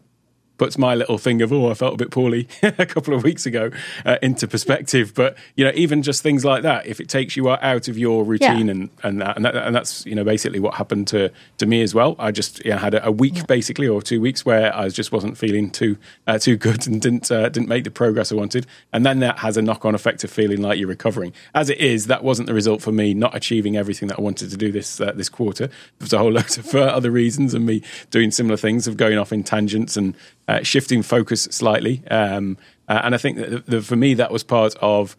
puts 0.62 0.79
my 0.79 0.94
little 0.94 1.18
thing 1.18 1.42
of 1.42 1.53
oh 1.53 1.72
I 1.72 1.75
felt 1.75 1.94
a 1.94 1.96
bit 1.96 2.12
poorly 2.12 2.46
a 2.62 2.87
couple 2.87 3.14
of 3.14 3.25
weeks 3.25 3.46
ago 3.46 3.72
uh, 4.07 4.18
into 4.22 4.46
perspective. 4.46 5.12
But 5.12 5.37
you 5.57 5.64
know 5.64 5.72
even 5.75 6.05
just 6.05 6.22
things 6.22 6.44
like 6.44 6.62
that, 6.62 6.87
if 6.87 7.01
it 7.01 7.09
takes 7.09 7.37
you 7.37 7.51
out 7.51 7.88
of 7.88 7.98
your 7.98 8.22
routine 8.22 8.66
yeah. 8.66 8.70
and 8.70 8.90
and 9.03 9.20
that, 9.20 9.35
and, 9.35 9.44
that, 9.44 9.57
and 9.57 9.75
that's 9.75 10.07
you 10.07 10.14
know 10.14 10.22
basically 10.22 10.61
what 10.61 10.75
happened 10.75 11.09
to 11.09 11.33
to 11.59 11.66
me 11.66 11.83
as 11.83 11.96
well. 11.96 12.14
I 12.16 12.31
just 12.31 12.64
you 12.64 12.70
know, 12.70 12.77
had 12.77 12.94
a, 12.94 13.07
a 13.07 13.11
week 13.11 13.38
yeah. 13.38 13.46
basically 13.46 13.88
or 13.88 14.01
two 14.01 14.20
weeks 14.20 14.46
where 14.46 14.72
I 14.72 14.88
just 14.88 15.11
wasn't 15.11 15.37
feeling 15.37 15.68
too 15.68 15.96
uh, 16.29 16.38
too 16.38 16.57
good 16.57 16.87
and 16.87 17.03
didn't 17.03 17.29
uh, 17.33 17.48
didn't 17.48 17.68
make 17.68 17.83
the 17.83 17.90
progress 17.90 18.31
I 18.31 18.37
wanted, 18.37 18.64
and 18.92 19.05
then 19.05 19.18
that 19.18 19.40
has 19.40 19.57
a 19.57 19.62
knock 19.62 19.85
on 19.85 19.96
effect 19.96 20.22
of 20.22 20.31
feeling 20.31 20.62
like 20.62 20.79
you're 20.79 20.87
recovering. 20.87 21.33
As 21.57 21.70
it 21.70 21.79
is, 21.79 22.07
that 22.07 22.22
wasn't 22.22 22.46
the 22.46 22.55
result 22.55 22.83
for 22.83 22.92
me 22.92 23.14
not 23.14 23.35
achieving 23.35 23.77
everything 23.77 24.07
that 24.09 24.20
I 24.20 24.22
wanted 24.22 24.51
to 24.51 24.57
do 24.57 24.70
this 24.70 25.01
uh, 25.01 25.11
this 25.11 25.29
quarter. 25.29 25.70
There's 25.98 26.12
a 26.12 26.18
whole 26.18 26.33
lot 26.40 26.57
of 26.57 26.72
uh, 26.72 26.83
other 26.83 27.11
reasons, 27.11 27.53
and 27.53 27.66
me 27.66 27.83
doing 28.12 28.31
similar 28.31 28.57
things 28.57 28.87
of 28.87 28.96
going 28.96 29.18
off 29.18 29.33
in 29.33 29.42
tangents 29.42 29.96
and 29.96 30.14
uh, 30.53 30.62
shifting 30.62 31.03
focus 31.03 31.45
slightly. 31.51 32.03
Um, 32.11 32.59
uh, 32.88 33.01
and 33.05 33.15
I 33.15 33.19
think 33.19 33.38
that 33.38 33.67
the, 33.67 33.81
for 33.81 33.97
me, 33.97 34.15
that 34.15 34.31
was 34.31 34.43
part 34.43 34.75
of. 34.81 35.17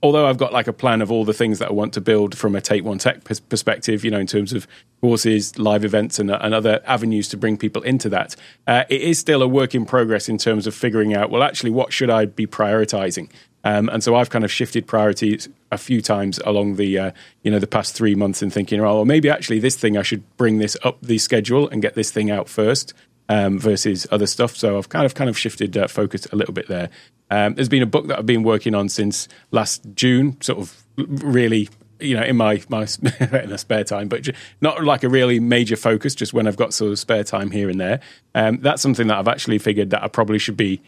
Although 0.00 0.28
I've 0.28 0.38
got 0.38 0.52
like 0.52 0.68
a 0.68 0.72
plan 0.72 1.02
of 1.02 1.10
all 1.10 1.24
the 1.24 1.32
things 1.32 1.58
that 1.58 1.70
I 1.70 1.72
want 1.72 1.92
to 1.94 2.00
build 2.00 2.38
from 2.38 2.54
a 2.54 2.60
Take 2.60 2.84
One 2.84 2.98
Tech 2.98 3.24
pers- 3.24 3.40
perspective, 3.40 4.04
you 4.04 4.12
know, 4.12 4.20
in 4.20 4.28
terms 4.28 4.52
of 4.52 4.68
courses, 5.00 5.58
live 5.58 5.84
events, 5.84 6.20
and, 6.20 6.30
and 6.30 6.54
other 6.54 6.80
avenues 6.86 7.26
to 7.30 7.36
bring 7.36 7.58
people 7.58 7.82
into 7.82 8.08
that, 8.10 8.36
uh, 8.68 8.84
it 8.88 9.02
is 9.02 9.18
still 9.18 9.42
a 9.42 9.48
work 9.48 9.74
in 9.74 9.84
progress 9.84 10.28
in 10.28 10.38
terms 10.38 10.68
of 10.68 10.74
figuring 10.74 11.14
out. 11.14 11.30
Well, 11.30 11.42
actually, 11.42 11.70
what 11.70 11.92
should 11.92 12.10
I 12.10 12.26
be 12.26 12.46
prioritizing? 12.46 13.28
Um, 13.64 13.88
and 13.88 14.04
so 14.04 14.14
I've 14.14 14.30
kind 14.30 14.44
of 14.44 14.52
shifted 14.52 14.86
priorities 14.86 15.48
a 15.72 15.78
few 15.78 16.00
times 16.00 16.38
along 16.46 16.76
the 16.76 16.96
uh, 16.96 17.10
you 17.42 17.50
know 17.50 17.58
the 17.58 17.66
past 17.66 17.94
three 17.94 18.14
months 18.14 18.40
and 18.40 18.52
thinking, 18.52 18.80
oh, 18.80 18.84
well, 18.84 19.04
maybe 19.04 19.28
actually 19.28 19.58
this 19.58 19.76
thing 19.76 19.98
I 19.98 20.02
should 20.02 20.22
bring 20.36 20.58
this 20.58 20.76
up 20.84 20.98
the 21.02 21.18
schedule 21.18 21.68
and 21.68 21.82
get 21.82 21.94
this 21.94 22.12
thing 22.12 22.30
out 22.30 22.48
first 22.48 22.94
um, 23.28 23.58
versus 23.58 24.06
other 24.10 24.26
stuff. 24.26 24.56
So 24.56 24.78
I've 24.78 24.88
kind 24.88 25.06
of 25.06 25.14
kind 25.14 25.30
of 25.30 25.38
shifted 25.38 25.76
uh, 25.76 25.88
focus 25.88 26.26
a 26.32 26.36
little 26.36 26.54
bit 26.54 26.68
there. 26.68 26.90
Um, 27.30 27.54
there's 27.54 27.68
been 27.68 27.82
a 27.82 27.86
book 27.86 28.06
that 28.08 28.18
I've 28.18 28.26
been 28.26 28.42
working 28.42 28.74
on 28.74 28.88
since 28.88 29.28
last 29.50 29.82
June, 29.94 30.40
sort 30.40 30.58
of 30.58 30.84
really 30.96 31.68
you 32.00 32.16
know 32.16 32.22
in 32.22 32.36
my 32.36 32.62
my 32.68 32.82
in 33.20 33.52
a 33.52 33.58
spare 33.58 33.82
time 33.82 34.06
but 34.08 34.28
not 34.60 34.84
like 34.84 35.02
a 35.02 35.08
really 35.08 35.40
major 35.40 35.74
focus 35.76 36.14
just 36.14 36.32
when 36.32 36.46
i've 36.46 36.56
got 36.56 36.72
sort 36.72 36.92
of 36.92 36.98
spare 36.98 37.24
time 37.24 37.50
here 37.50 37.68
and 37.68 37.80
there 37.80 37.98
um, 38.36 38.58
that's 38.60 38.80
something 38.80 39.08
that 39.08 39.18
i've 39.18 39.26
actually 39.26 39.58
figured 39.58 39.90
that 39.90 40.02
i 40.02 40.06
probably 40.06 40.38
should 40.38 40.56
be 40.56 40.80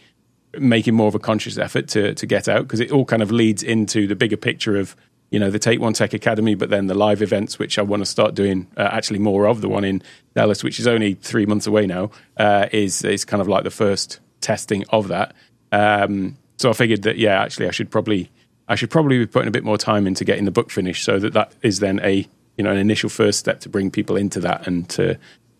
making 0.57 0.93
more 0.93 1.07
of 1.07 1.15
a 1.15 1.19
conscious 1.19 1.57
effort 1.57 1.87
to 1.87 2.13
to 2.15 2.25
get 2.25 2.47
out 2.47 2.63
because 2.63 2.79
it 2.79 2.91
all 2.91 3.05
kind 3.05 3.21
of 3.21 3.31
leads 3.31 3.63
into 3.63 4.07
the 4.07 4.15
bigger 4.15 4.37
picture 4.37 4.77
of 4.77 4.95
you 5.31 5.39
know 5.39 5.49
the 5.49 5.59
Take 5.59 5.79
One 5.79 5.93
Tech 5.93 6.13
Academy, 6.13 6.55
but 6.55 6.69
then 6.69 6.87
the 6.87 6.93
live 6.93 7.21
events, 7.21 7.57
which 7.57 7.79
I 7.79 7.81
want 7.81 8.01
to 8.01 8.05
start 8.05 8.35
doing 8.35 8.67
uh, 8.77 8.89
actually 8.91 9.19
more 9.19 9.47
of. 9.47 9.61
The 9.61 9.69
one 9.69 9.85
in 9.85 10.03
Dallas, 10.35 10.63
which 10.63 10.79
is 10.79 10.87
only 10.87 11.15
three 11.15 11.45
months 11.45 11.65
away 11.65 11.87
now, 11.87 12.11
uh, 12.37 12.67
is 12.71 13.03
is 13.03 13.25
kind 13.25 13.41
of 13.41 13.47
like 13.47 13.63
the 13.63 13.71
first 13.71 14.19
testing 14.41 14.83
of 14.89 15.07
that. 15.07 15.33
Um, 15.71 16.37
so 16.57 16.69
I 16.69 16.73
figured 16.73 17.03
that 17.03 17.17
yeah, 17.17 17.41
actually 17.41 17.67
I 17.67 17.71
should 17.71 17.89
probably 17.89 18.29
I 18.67 18.75
should 18.75 18.91
probably 18.91 19.17
be 19.19 19.25
putting 19.25 19.47
a 19.47 19.51
bit 19.51 19.63
more 19.63 19.77
time 19.77 20.05
into 20.05 20.25
getting 20.25 20.45
the 20.45 20.51
book 20.51 20.69
finished, 20.69 21.05
so 21.05 21.17
that 21.19 21.33
that 21.33 21.53
is 21.61 21.79
then 21.79 22.01
a 22.03 22.27
you 22.57 22.63
know 22.63 22.71
an 22.71 22.77
initial 22.77 23.09
first 23.09 23.39
step 23.39 23.61
to 23.61 23.69
bring 23.69 23.89
people 23.89 24.17
into 24.17 24.41
that 24.41 24.67
and 24.67 24.87
to 24.89 25.17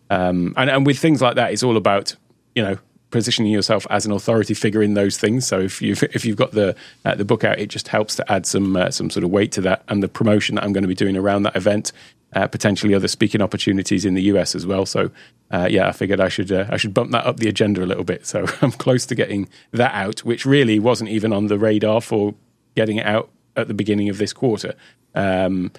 um, 0.09 0.53
and 0.57 0.69
and 0.69 0.85
with 0.85 0.99
things 0.99 1.21
like 1.21 1.35
that, 1.35 1.53
it's 1.53 1.63
all 1.63 1.77
about 1.77 2.15
you 2.55 2.61
know 2.61 2.77
positioning 3.11 3.51
yourself 3.51 3.85
as 3.89 4.05
an 4.05 4.11
authority 4.11 4.53
figure 4.53 4.81
in 4.81 4.93
those 4.93 5.17
things. 5.17 5.45
So 5.45 5.59
if 5.59 5.81
you've 5.81 6.01
if 6.03 6.25
you've 6.25 6.37
got 6.37 6.51
the 6.51 6.75
uh, 7.05 7.15
the 7.15 7.25
book 7.25 7.43
out, 7.43 7.59
it 7.59 7.67
just 7.67 7.87
helps 7.89 8.15
to 8.15 8.31
add 8.31 8.45
some 8.45 8.75
uh, 8.75 8.89
some 8.89 9.09
sort 9.09 9.23
of 9.23 9.29
weight 9.29 9.51
to 9.53 9.61
that 9.61 9.83
and 9.87 10.01
the 10.01 10.07
promotion 10.07 10.55
that 10.55 10.63
I'm 10.63 10.73
going 10.73 10.83
to 10.83 10.87
be 10.87 10.95
doing 10.95 11.15
around 11.15 11.43
that 11.43 11.55
event. 11.55 11.91
Uh, 12.33 12.47
potentially 12.47 12.95
other 12.95 13.09
speaking 13.09 13.41
opportunities 13.41 14.05
in 14.05 14.13
the 14.13 14.21
US 14.23 14.55
as 14.55 14.65
well. 14.65 14.85
So 14.85 15.11
uh, 15.51 15.67
yeah, 15.69 15.89
I 15.89 15.91
figured 15.91 16.21
I 16.21 16.29
should 16.29 16.49
uh, 16.49 16.65
I 16.69 16.77
should 16.77 16.93
bump 16.93 17.11
that 17.11 17.25
up 17.25 17.37
the 17.37 17.49
agenda 17.49 17.83
a 17.83 17.85
little 17.85 18.05
bit. 18.05 18.25
So 18.25 18.45
I'm 18.61 18.71
close 18.71 19.05
to 19.07 19.15
getting 19.15 19.49
that 19.71 19.93
out, 19.93 20.21
which 20.21 20.45
really 20.45 20.79
wasn't 20.79 21.09
even 21.09 21.33
on 21.33 21.47
the 21.47 21.59
radar 21.59 21.99
for 21.99 22.33
getting 22.75 22.97
it 22.97 23.05
out 23.05 23.29
at 23.57 23.67
the 23.67 23.73
beginning 23.73 24.07
of 24.07 24.17
this 24.17 24.31
quarter. 24.31 24.75
Um, 25.13 25.71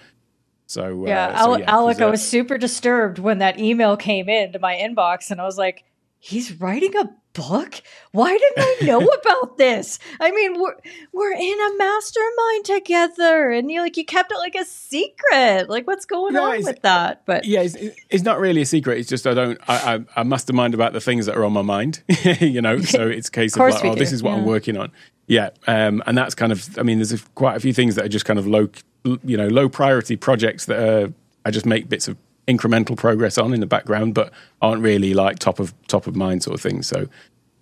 so 0.67 1.07
yeah, 1.07 1.29
uh, 1.29 1.45
so, 1.45 1.57
yeah 1.59 1.65
Alec, 1.69 2.01
I 2.01 2.11
was 2.11 2.27
super 2.27 2.59
disturbed 2.59 3.19
when 3.19 3.39
that 3.39 3.59
email 3.59 3.97
came 3.97 4.29
into 4.29 4.59
my 4.59 4.77
inbox, 4.77 5.31
and 5.31 5.41
I 5.41 5.45
was 5.45 5.59
like, 5.59 5.85
"He's 6.19 6.61
writing 6.61 6.95
a 6.97 7.11
book? 7.33 7.83
Why 8.13 8.37
didn't 8.37 8.59
I 8.59 8.87
know 8.87 9.01
about 9.23 9.59
this? 9.59 9.99
I 10.21 10.31
mean, 10.31 10.61
we're 10.61 10.77
we're 11.13 11.33
in 11.33 11.61
a 11.61 11.77
mastermind 11.77 12.65
together, 12.65 13.51
and 13.51 13.71
you 13.71 13.81
like 13.81 13.97
you 13.97 14.05
kept 14.05 14.33
it 14.33 14.39
like 14.39 14.55
a 14.55 14.65
secret. 14.65 15.69
Like, 15.69 15.87
what's 15.87 16.05
going 16.05 16.35
yeah, 16.35 16.41
on 16.41 16.65
with 16.65 16.83
that? 16.83 17.25
But 17.27 17.45
yeah, 17.45 17.63
it's, 17.63 17.77
it's, 18.11 18.23
not 18.23 18.39
really 18.39 18.63
a 18.63 18.67
secret. 18.67 18.99
It's 18.99 19.09
just 19.09 19.27
I 19.27 19.35
don't 19.35 19.59
I, 19.69 19.95
I, 19.95 20.21
I 20.21 20.23
mastermind 20.23 20.75
about 20.75 20.93
the 20.93 21.01
things 21.01 21.27
that 21.27 21.37
are 21.37 21.45
on 21.45 21.53
my 21.53 21.63
mind. 21.63 22.03
you 22.41 22.61
know, 22.61 22.81
so 22.81 23.09
it's 23.09 23.29
a 23.29 23.33
case 23.33 23.57
of, 23.57 23.63
of 23.63 23.71
like, 23.71 23.85
oh, 23.85 23.95
do. 23.95 23.99
this 23.99 24.13
is 24.13 24.23
what 24.23 24.33
yeah. 24.33 24.37
I'm 24.39 24.45
working 24.45 24.77
on. 24.77 24.93
Yeah, 25.27 25.51
um, 25.67 26.03
and 26.07 26.19
that's 26.19 26.35
kind 26.35 26.53
of 26.53 26.79
I 26.79 26.83
mean, 26.83 26.99
there's 26.99 27.13
a, 27.13 27.19
quite 27.35 27.57
a 27.57 27.61
few 27.61 27.73
things 27.73 27.95
that 27.95 28.05
are 28.05 28.09
just 28.09 28.25
kind 28.25 28.39
of 28.39 28.47
low, 28.47 28.69
you 29.05 29.37
know, 29.37 29.49
low 29.49 29.69
priority 29.69 30.17
projects 30.17 30.67
that 30.67 30.79
are 30.79 31.13
I 31.45 31.51
just 31.51 31.67
make 31.67 31.89
bits 31.89 32.09
of 32.09 32.17
incremental 32.49 32.97
progress 32.97 33.39
on 33.39 33.55
in 33.55 33.61
the 33.61 33.67
background, 33.67 34.15
but 34.15 34.33
aren't 34.61 34.83
really 34.83 35.15
like 35.15 35.39
top 35.39 35.59
of 35.59 35.75
top 35.89 36.07
of 36.07 36.17
mind 36.17 36.43
sort 36.43 36.55
of 36.55 36.61
things. 36.61 36.87
So, 36.87 37.09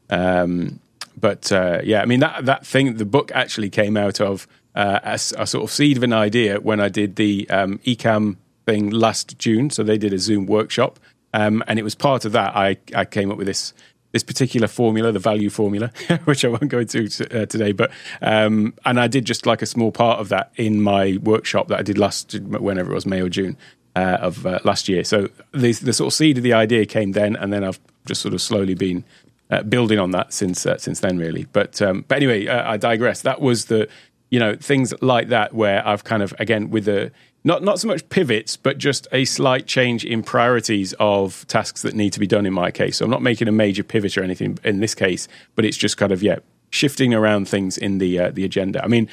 um, 0.09 0.81
but 1.19 1.53
uh, 1.53 1.81
yeah, 1.85 2.03
I 2.03 2.07
mean 2.07 2.21
that 2.21 2.47
that 2.47 2.67
thing, 2.67 2.97
the 2.97 3.05
book 3.05 3.31
actually 3.35 3.71
came 3.71 3.97
out 3.97 4.21
of 4.21 4.47
uh, 4.75 5.01
a, 5.03 5.15
a, 5.15 5.47
sort 5.47 5.65
of 5.65 5.71
seed 5.71 5.97
of 5.97 6.03
an 6.03 6.13
idea 6.13 6.61
when 6.61 6.81
I 6.81 6.89
did 6.89 7.17
the 7.17 7.49
um, 7.51 7.79
Ecamm 7.79 8.37
thing 8.67 8.91
last 8.91 9.39
June. 9.39 9.71
So 9.71 9.83
they 9.83 9.99
did 9.99 10.13
a 10.13 10.19
Zoom 10.19 10.47
workshop, 10.47 10.99
um, 11.35 11.63
and 11.67 11.79
it 11.79 11.83
was 11.83 11.95
part 11.95 12.25
of 12.25 12.33
that. 12.33 12.57
I 12.57 12.79
I 12.95 13.05
came 13.05 13.31
up 13.31 13.37
with 13.37 13.47
this 13.47 13.75
this 14.13 14.25
particular 14.25 14.67
formula, 14.67 15.13
the 15.13 15.21
value 15.21 15.51
formula, 15.51 15.93
which 16.25 16.45
I 16.45 16.49
won't 16.49 16.69
go 16.69 16.79
into 16.79 17.05
uh, 17.05 17.47
today. 17.47 17.73
But 17.73 17.91
um, 18.23 18.75
and 18.85 18.99
I 18.99 19.09
did 19.09 19.27
just 19.27 19.45
like 19.45 19.61
a 19.61 19.67
small 19.67 19.93
part 19.93 20.21
of 20.21 20.31
that 20.31 20.53
in 20.57 20.81
my 20.81 21.19
workshop 21.23 21.69
that 21.69 21.79
I 21.79 21.83
did 21.83 21.99
last, 21.99 22.33
whenever 22.35 22.93
it 22.93 22.95
was 22.95 23.07
May 23.07 23.21
or 23.21 23.29
June 23.29 23.59
uh, 23.97 24.19
of 24.21 24.47
uh, 24.47 24.59
last 24.65 24.89
year. 24.89 25.05
So 25.05 25.29
the 25.53 25.73
the 25.73 25.93
sort 25.93 26.09
of 26.09 26.15
seed 26.15 26.39
of 26.39 26.43
the 26.43 26.53
idea 26.53 26.87
came 26.87 27.13
then, 27.13 27.37
and 27.37 27.53
then 27.53 27.65
I've 27.65 27.81
just 28.07 28.23
sort 28.23 28.35
of 28.35 28.41
slowly 28.41 28.75
been 28.75 29.05
uh, 29.51 29.63
building 29.63 29.99
on 29.99 30.13
that 30.13 30.33
since 30.33 30.65
uh, 30.67 30.79
since 30.79 31.01
then, 31.01 31.19
really. 31.19 31.47
But 31.53 31.81
um, 31.83 32.05
but 32.09 32.17
anyway, 32.17 32.47
uh, 32.47 32.71
I 32.71 32.77
digress. 32.77 33.23
That 33.23 33.41
was 33.41 33.67
the 33.67 33.89
you 34.31 34.39
know 34.39 34.55
things 34.57 34.95
like 35.03 35.29
that 35.29 35.55
where 35.55 35.87
I've 35.87 36.05
kind 36.05 36.23
of 36.23 36.35
again 36.39 36.71
with 36.71 36.85
the 36.85 37.11
not 37.43 37.63
not 37.63 37.81
so 37.81 37.89
much 37.89 38.09
pivots, 38.09 38.57
but 38.57 38.79
just 38.79 39.09
a 39.13 39.25
slight 39.25 39.67
change 39.67 40.05
in 40.05 40.23
priorities 40.23 40.95
of 41.01 41.47
tasks 41.49 41.83
that 41.83 41.95
need 41.95 42.13
to 42.13 42.21
be 42.21 42.27
done. 42.27 42.47
In 42.47 42.53
my 42.53 42.71
case, 42.71 42.99
so 42.99 43.05
I'm 43.05 43.11
not 43.11 43.23
making 43.23 43.49
a 43.49 43.53
major 43.53 43.83
pivot 43.83 44.17
or 44.17 44.23
anything 44.23 44.59
in 44.65 44.81
this 44.81 44.95
case, 44.95 45.27
but 45.57 45.65
it's 45.65 45.77
just 45.77 45.97
kind 45.97 46.13
of 46.13 46.23
yeah 46.23 46.39
shifting 46.71 47.13
around 47.13 47.49
things 47.49 47.77
in 47.77 47.99
the 47.99 48.19
uh, 48.19 48.31
the 48.31 48.45
agenda. 48.45 48.85
I 48.85 48.89
mean, 48.89 49.09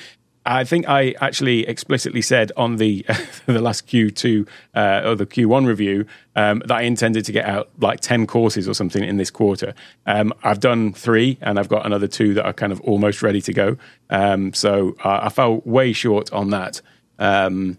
I 0.48 0.64
think 0.64 0.88
I 0.88 1.14
actually 1.20 1.68
explicitly 1.68 2.22
said 2.22 2.52
on 2.56 2.78
the 2.78 3.06
the 3.46 3.62
last 3.62 3.88
Q2 3.88 4.48
uh, 4.74 5.02
or 5.06 5.16
the 5.16 5.26
Q1 5.26 5.68
review 5.68 6.06
um, 6.36 6.60
that 6.66 6.72
I 6.72 6.82
intended 6.82 7.26
to 7.26 7.32
get 7.32 7.46
out 7.46 7.70
like 7.80 8.00
ten 8.00 8.26
courses 8.26 8.68
or 8.68 8.74
something 8.74 9.04
in 9.04 9.18
this 9.18 9.30
quarter. 9.30 9.76
Um, 10.06 10.34
I've 10.44 10.60
done 10.60 10.94
three, 10.94 11.38
and 11.42 11.60
I've 11.60 11.70
got 11.70 11.86
another 11.86 12.08
two 12.08 12.34
that 12.36 12.46
are 12.46 12.54
kind 12.54 12.72
of 12.72 12.80
almost 12.82 13.22
ready 13.22 13.42
to 13.42 13.54
go. 13.54 13.78
Um, 14.10 14.54
so 14.54 14.96
I 15.04 15.30
fell 15.30 15.62
way 15.66 15.92
short 15.94 16.32
on 16.32 16.50
that. 16.52 16.82
Um, 17.20 17.78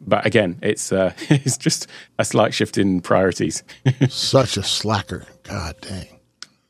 but 0.00 0.26
again, 0.26 0.58
it's 0.62 0.92
uh, 0.92 1.12
it's 1.30 1.56
just 1.56 1.86
a 2.18 2.24
slight 2.24 2.52
shift 2.52 2.78
in 2.78 3.00
priorities. 3.00 3.62
Such 4.08 4.56
a 4.56 4.62
slacker. 4.62 5.24
God 5.44 5.76
dang. 5.80 6.17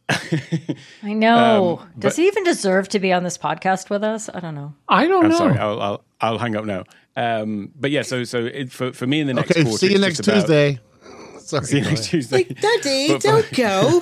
I 0.09 1.13
know. 1.13 1.81
Um, 1.81 1.91
Does 1.99 2.17
he 2.17 2.27
even 2.27 2.45
deserve 2.45 2.89
to 2.91 2.99
be 2.99 3.13
on 3.13 3.25
this 3.25 3.37
podcast 3.37 3.91
with 3.91 4.03
us? 4.03 4.31
I 4.33 4.41
don't 4.41 4.55
know. 4.55 4.75
I 4.89 5.07
don't 5.07 5.25
I'm 5.25 5.31
know. 5.31 5.39
Sorry, 5.39 5.59
I'll, 5.59 5.81
I'll, 5.81 6.05
I'll 6.21 6.39
hang 6.39 6.57
up 6.57 6.65
now. 6.65 6.85
Um, 7.17 7.73
but 7.75 7.91
yeah, 7.91 8.03
so 8.03 8.25
so 8.25 8.47
it, 8.47 8.71
for 8.71 8.93
for 8.93 9.07
me 9.07 9.21
in 9.21 9.27
the 9.27 9.35
next 9.35 9.51
okay, 9.51 9.65
quarter, 9.65 9.79
see 9.79 9.93
you 9.93 9.99
next 9.99 10.23
Tuesday. 10.23 10.79
About, 11.03 11.43
sorry, 11.43 11.65
see 11.65 11.79
you 11.79 11.85
next 11.85 12.05
Tuesday. 12.07 12.37
Like, 12.37 12.61
Daddy, 12.61 13.09
but, 13.09 13.23
don't 13.23 13.53
go. 13.55 14.01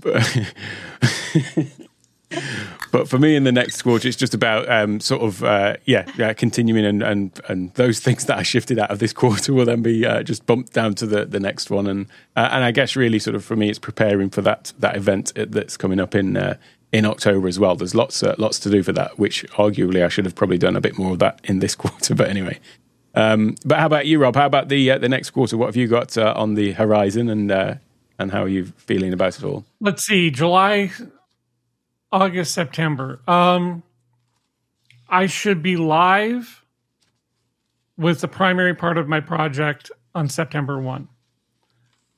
but, 0.00 0.54
but 2.90 3.08
for 3.08 3.18
me 3.18 3.36
in 3.36 3.44
the 3.44 3.52
next 3.52 3.82
quarter, 3.82 4.08
it's 4.08 4.16
just 4.16 4.34
about 4.34 4.68
um, 4.68 5.00
sort 5.00 5.22
of 5.22 5.44
uh, 5.44 5.76
yeah, 5.84 6.10
yeah, 6.16 6.32
continuing 6.32 6.84
and, 6.84 7.02
and 7.02 7.40
and 7.48 7.74
those 7.74 8.00
things 8.04 8.26
that 8.26 8.38
I 8.38 8.42
shifted 8.42 8.78
out 8.78 8.90
of 8.90 8.98
this 8.98 9.12
quarter 9.14 9.52
will 9.52 9.64
then 9.64 9.82
be 9.82 10.06
uh, 10.06 10.22
just 10.22 10.46
bumped 10.46 10.72
down 10.72 10.94
to 10.96 11.06
the, 11.06 11.24
the 11.24 11.40
next 11.40 11.70
one, 11.70 11.86
and 11.86 12.06
uh, 12.36 12.48
and 12.52 12.64
I 12.64 12.70
guess 12.70 12.96
really 12.96 13.18
sort 13.18 13.34
of 13.34 13.44
for 13.44 13.56
me, 13.56 13.68
it's 13.68 13.78
preparing 13.78 14.30
for 14.30 14.42
that 14.42 14.72
that 14.78 14.96
event 14.96 15.32
that's 15.34 15.76
coming 15.76 16.00
up 16.00 16.14
in 16.14 16.36
uh, 16.36 16.56
in 16.92 17.04
October 17.04 17.48
as 17.48 17.58
well. 17.58 17.76
There's 17.76 17.94
lots 17.94 18.22
uh, 18.22 18.34
lots 18.38 18.58
to 18.60 18.70
do 18.70 18.82
for 18.82 18.92
that, 18.92 19.18
which 19.18 19.44
arguably 19.52 20.04
I 20.04 20.08
should 20.08 20.24
have 20.24 20.34
probably 20.34 20.58
done 20.58 20.76
a 20.76 20.80
bit 20.80 20.98
more 20.98 21.12
of 21.12 21.18
that 21.18 21.40
in 21.44 21.58
this 21.58 21.74
quarter. 21.76 22.14
But 22.14 22.28
anyway, 22.28 22.58
um, 23.14 23.56
but 23.64 23.78
how 23.78 23.86
about 23.86 24.06
you, 24.06 24.18
Rob? 24.18 24.36
How 24.36 24.46
about 24.46 24.68
the 24.68 24.90
uh, 24.90 24.98
the 24.98 25.08
next 25.08 25.30
quarter? 25.30 25.56
What 25.56 25.66
have 25.66 25.76
you 25.76 25.88
got 25.88 26.16
on 26.16 26.54
the 26.54 26.72
horizon, 26.72 27.28
and 27.28 27.80
and 28.20 28.32
how 28.32 28.42
are 28.42 28.48
you 28.48 28.66
feeling 28.76 29.12
about 29.12 29.38
it 29.38 29.44
all? 29.44 29.64
Let's 29.80 30.04
see, 30.04 30.30
July 30.30 30.90
August, 32.10 32.54
September. 32.54 33.20
Um, 33.26 33.82
I 35.08 35.26
should 35.26 35.62
be 35.62 35.76
live 35.76 36.64
with 37.96 38.20
the 38.20 38.28
primary 38.28 38.74
part 38.74 38.98
of 38.98 39.08
my 39.08 39.20
project 39.20 39.90
on 40.14 40.28
September 40.28 40.80
1. 40.80 41.08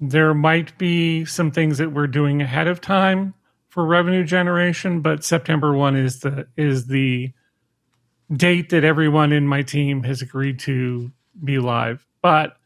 There 0.00 0.34
might 0.34 0.76
be 0.78 1.24
some 1.24 1.50
things 1.50 1.78
that 1.78 1.92
we're 1.92 2.06
doing 2.06 2.40
ahead 2.40 2.66
of 2.66 2.80
time 2.80 3.34
for 3.68 3.84
revenue 3.84 4.24
generation, 4.24 5.00
but 5.00 5.24
September 5.24 5.74
1 5.74 5.96
is 5.96 6.20
the 6.20 6.46
is 6.56 6.86
the 6.86 7.32
date 8.32 8.70
that 8.70 8.84
everyone 8.84 9.32
in 9.32 9.46
my 9.46 9.62
team 9.62 10.04
has 10.04 10.22
agreed 10.22 10.58
to 10.60 11.10
be 11.42 11.58
live. 11.58 12.06
But 12.22 12.56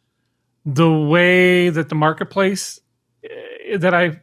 the 0.64 0.90
way 0.90 1.70
that 1.70 1.88
the 1.88 1.94
marketplace 1.94 2.80
eh, 3.24 3.76
that 3.78 3.94
I 3.94 4.20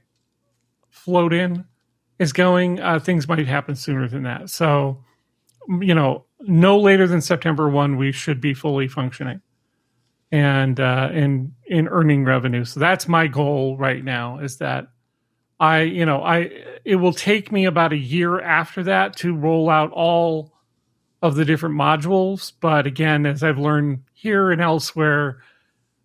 float 0.90 1.34
in 1.34 1.66
is 2.22 2.34
going, 2.34 2.80
uh, 2.80 3.00
things 3.00 3.28
might 3.28 3.48
happen 3.48 3.76
sooner 3.76 4.08
than 4.08 4.22
that. 4.24 4.48
So, 4.52 5.04
you 5.80 5.96
know, 5.96 6.26
no 6.42 6.80
later 6.80 7.08
than 7.08 7.20
September 7.20 7.68
one, 7.68 7.98
we 7.98 8.12
should 8.12 8.40
be 8.40 8.54
fully 8.54 8.88
functioning 8.88 9.42
and 10.32 10.80
uh, 10.80 11.10
in 11.12 11.54
in 11.66 11.88
earning 11.88 12.24
revenue. 12.24 12.64
So 12.64 12.80
that's 12.80 13.08
my 13.08 13.26
goal 13.26 13.76
right 13.76 14.04
now. 14.04 14.38
Is 14.38 14.58
that 14.58 14.88
I, 15.60 15.82
you 15.82 16.06
know, 16.06 16.22
I 16.22 16.52
it 16.86 16.98
will 16.98 17.14
take 17.14 17.52
me 17.52 17.66
about 17.66 17.92
a 17.92 17.98
year 17.98 18.40
after 18.40 18.84
that 18.84 19.18
to 19.18 19.36
roll 19.36 19.70
out 19.70 19.92
all 19.92 20.54
of 21.24 21.36
the 21.36 21.46
different 21.46 21.76
modules. 21.76 22.54
But 22.62 22.86
again, 22.86 23.26
as 23.26 23.42
I've 23.42 23.60
learned 23.60 24.04
here 24.14 24.52
and 24.52 24.62
elsewhere, 24.62 25.42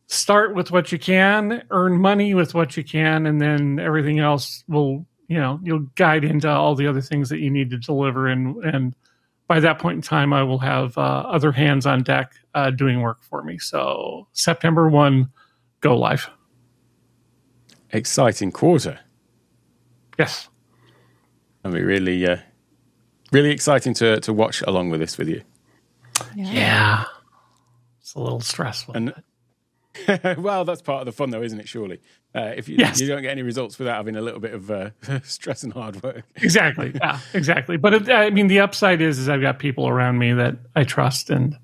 start 0.07 0.55
with 0.55 0.70
what 0.70 0.92
you 0.92 0.98
can, 0.98 1.62
earn 1.70 2.00
money 2.00 2.33
with 2.33 2.55
what 2.55 2.76
you 2.76 2.85
can, 2.85 3.26
and 3.26 3.38
then 3.38 3.79
everything 3.79 4.18
else 4.18 4.64
will 4.66 5.07
you 5.28 5.38
know 5.38 5.60
you'll 5.62 5.86
guide 5.94 6.24
into 6.24 6.48
all 6.48 6.74
the 6.74 6.86
other 6.86 7.00
things 7.00 7.28
that 7.28 7.38
you 7.38 7.50
need 7.50 7.70
to 7.70 7.78
deliver. 7.78 8.26
And 8.26 8.56
and 8.64 8.94
by 9.48 9.60
that 9.60 9.78
point 9.78 9.96
in 9.96 10.02
time 10.02 10.32
i 10.32 10.42
will 10.42 10.58
have 10.58 10.96
uh, 10.98 11.00
other 11.00 11.52
hands 11.52 11.86
on 11.86 12.02
deck 12.02 12.32
uh, 12.54 12.70
doing 12.70 13.00
work 13.00 13.22
for 13.22 13.42
me. 13.42 13.58
So 13.58 14.26
september 14.32 14.88
1 14.88 15.30
go 15.80 15.96
live. 15.96 16.28
Exciting 17.90 18.52
quarter. 18.52 18.98
Yes. 20.18 20.48
I 21.64 21.68
mean 21.68 21.84
really 21.84 22.26
uh, 22.26 22.38
really 23.32 23.50
exciting 23.50 23.94
to 23.94 24.20
to 24.20 24.32
watch 24.32 24.62
along 24.62 24.90
with 24.90 25.00
this 25.00 25.18
with 25.18 25.28
you. 25.28 25.42
Yeah, 26.34 26.52
yeah. 26.52 27.04
it's 28.00 28.14
a 28.14 28.20
little 28.20 28.40
stressful 28.40 28.94
and 28.94 29.12
well, 30.38 30.64
that's 30.64 30.82
part 30.82 31.00
of 31.00 31.06
the 31.06 31.12
fun, 31.12 31.30
though, 31.30 31.42
isn't 31.42 31.59
it? 31.59 31.68
Surely, 31.68 32.00
uh, 32.35 32.52
if 32.56 32.68
you, 32.68 32.76
yes. 32.76 33.00
you 33.00 33.06
don't 33.06 33.22
get 33.22 33.30
any 33.30 33.42
results 33.42 33.78
without 33.78 33.96
having 33.96 34.16
a 34.16 34.20
little 34.20 34.40
bit 34.40 34.52
of 34.52 34.70
uh, 34.70 34.90
stress 35.22 35.62
and 35.62 35.72
hard 35.72 36.02
work. 36.02 36.24
exactly. 36.37 36.92
Yeah. 37.06 37.20
Exactly. 37.35 37.76
But 37.76 37.94
it, 37.94 38.11
I 38.11 38.30
mean, 38.30 38.48
the 38.48 38.61
upside 38.61 39.00
is, 39.00 39.18
is 39.18 39.28
I've 39.28 39.40
got 39.40 39.59
people 39.59 39.87
around 39.87 40.18
me 40.18 40.32
that 40.32 40.56
I 40.74 40.85
trust 40.85 41.30
and 41.30 41.56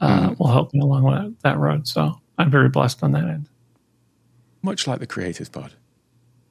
uh, 0.00 0.30
mm. 0.30 0.38
will 0.38 0.48
help 0.48 0.74
me 0.74 0.80
along 0.80 1.04
that, 1.04 1.34
that 1.42 1.58
road. 1.58 1.86
So 1.86 2.20
I'm 2.38 2.50
very 2.50 2.68
blessed 2.68 3.02
on 3.02 3.12
that 3.12 3.24
end. 3.24 3.48
Much 4.62 4.86
like 4.86 5.00
the 5.00 5.06
Creators 5.06 5.48
Pod. 5.48 5.72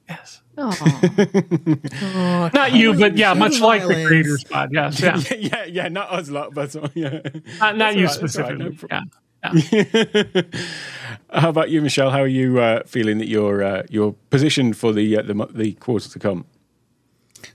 Yes. 0.08 0.40
oh, 0.58 2.50
not 2.54 2.72
you, 2.72 2.94
but 2.94 3.16
yeah, 3.16 3.34
much 3.34 3.60
like 3.60 3.82
the 3.82 4.04
Creators 4.06 4.44
Pod. 4.44 4.70
Yes. 4.72 5.00
Yeah. 5.00 5.16
yeah, 5.30 5.36
yeah, 5.38 5.64
yeah, 5.64 5.88
not 5.88 6.10
us 6.10 6.30
lot, 6.30 6.54
but 6.54 6.74
yeah. 6.94 7.20
Not, 7.60 7.76
not 7.76 7.96
you 7.96 8.06
right, 8.06 8.14
specifically. 8.14 8.66
Right, 8.66 8.82
no 8.82 8.88
yeah. 8.90 9.00
How 11.30 11.48
about 11.50 11.70
you, 11.70 11.82
Michelle? 11.82 12.10
How 12.10 12.20
are 12.20 12.26
you 12.26 12.60
uh, 12.60 12.82
feeling 12.86 13.18
that 13.18 13.28
you're 13.28 13.62
uh, 13.62 13.82
you're 13.90 14.14
positioned 14.30 14.76
for 14.76 14.92
the, 14.92 15.18
uh, 15.18 15.22
the 15.22 15.48
the 15.52 15.72
quarter 15.74 16.08
to 16.08 16.18
come? 16.18 16.46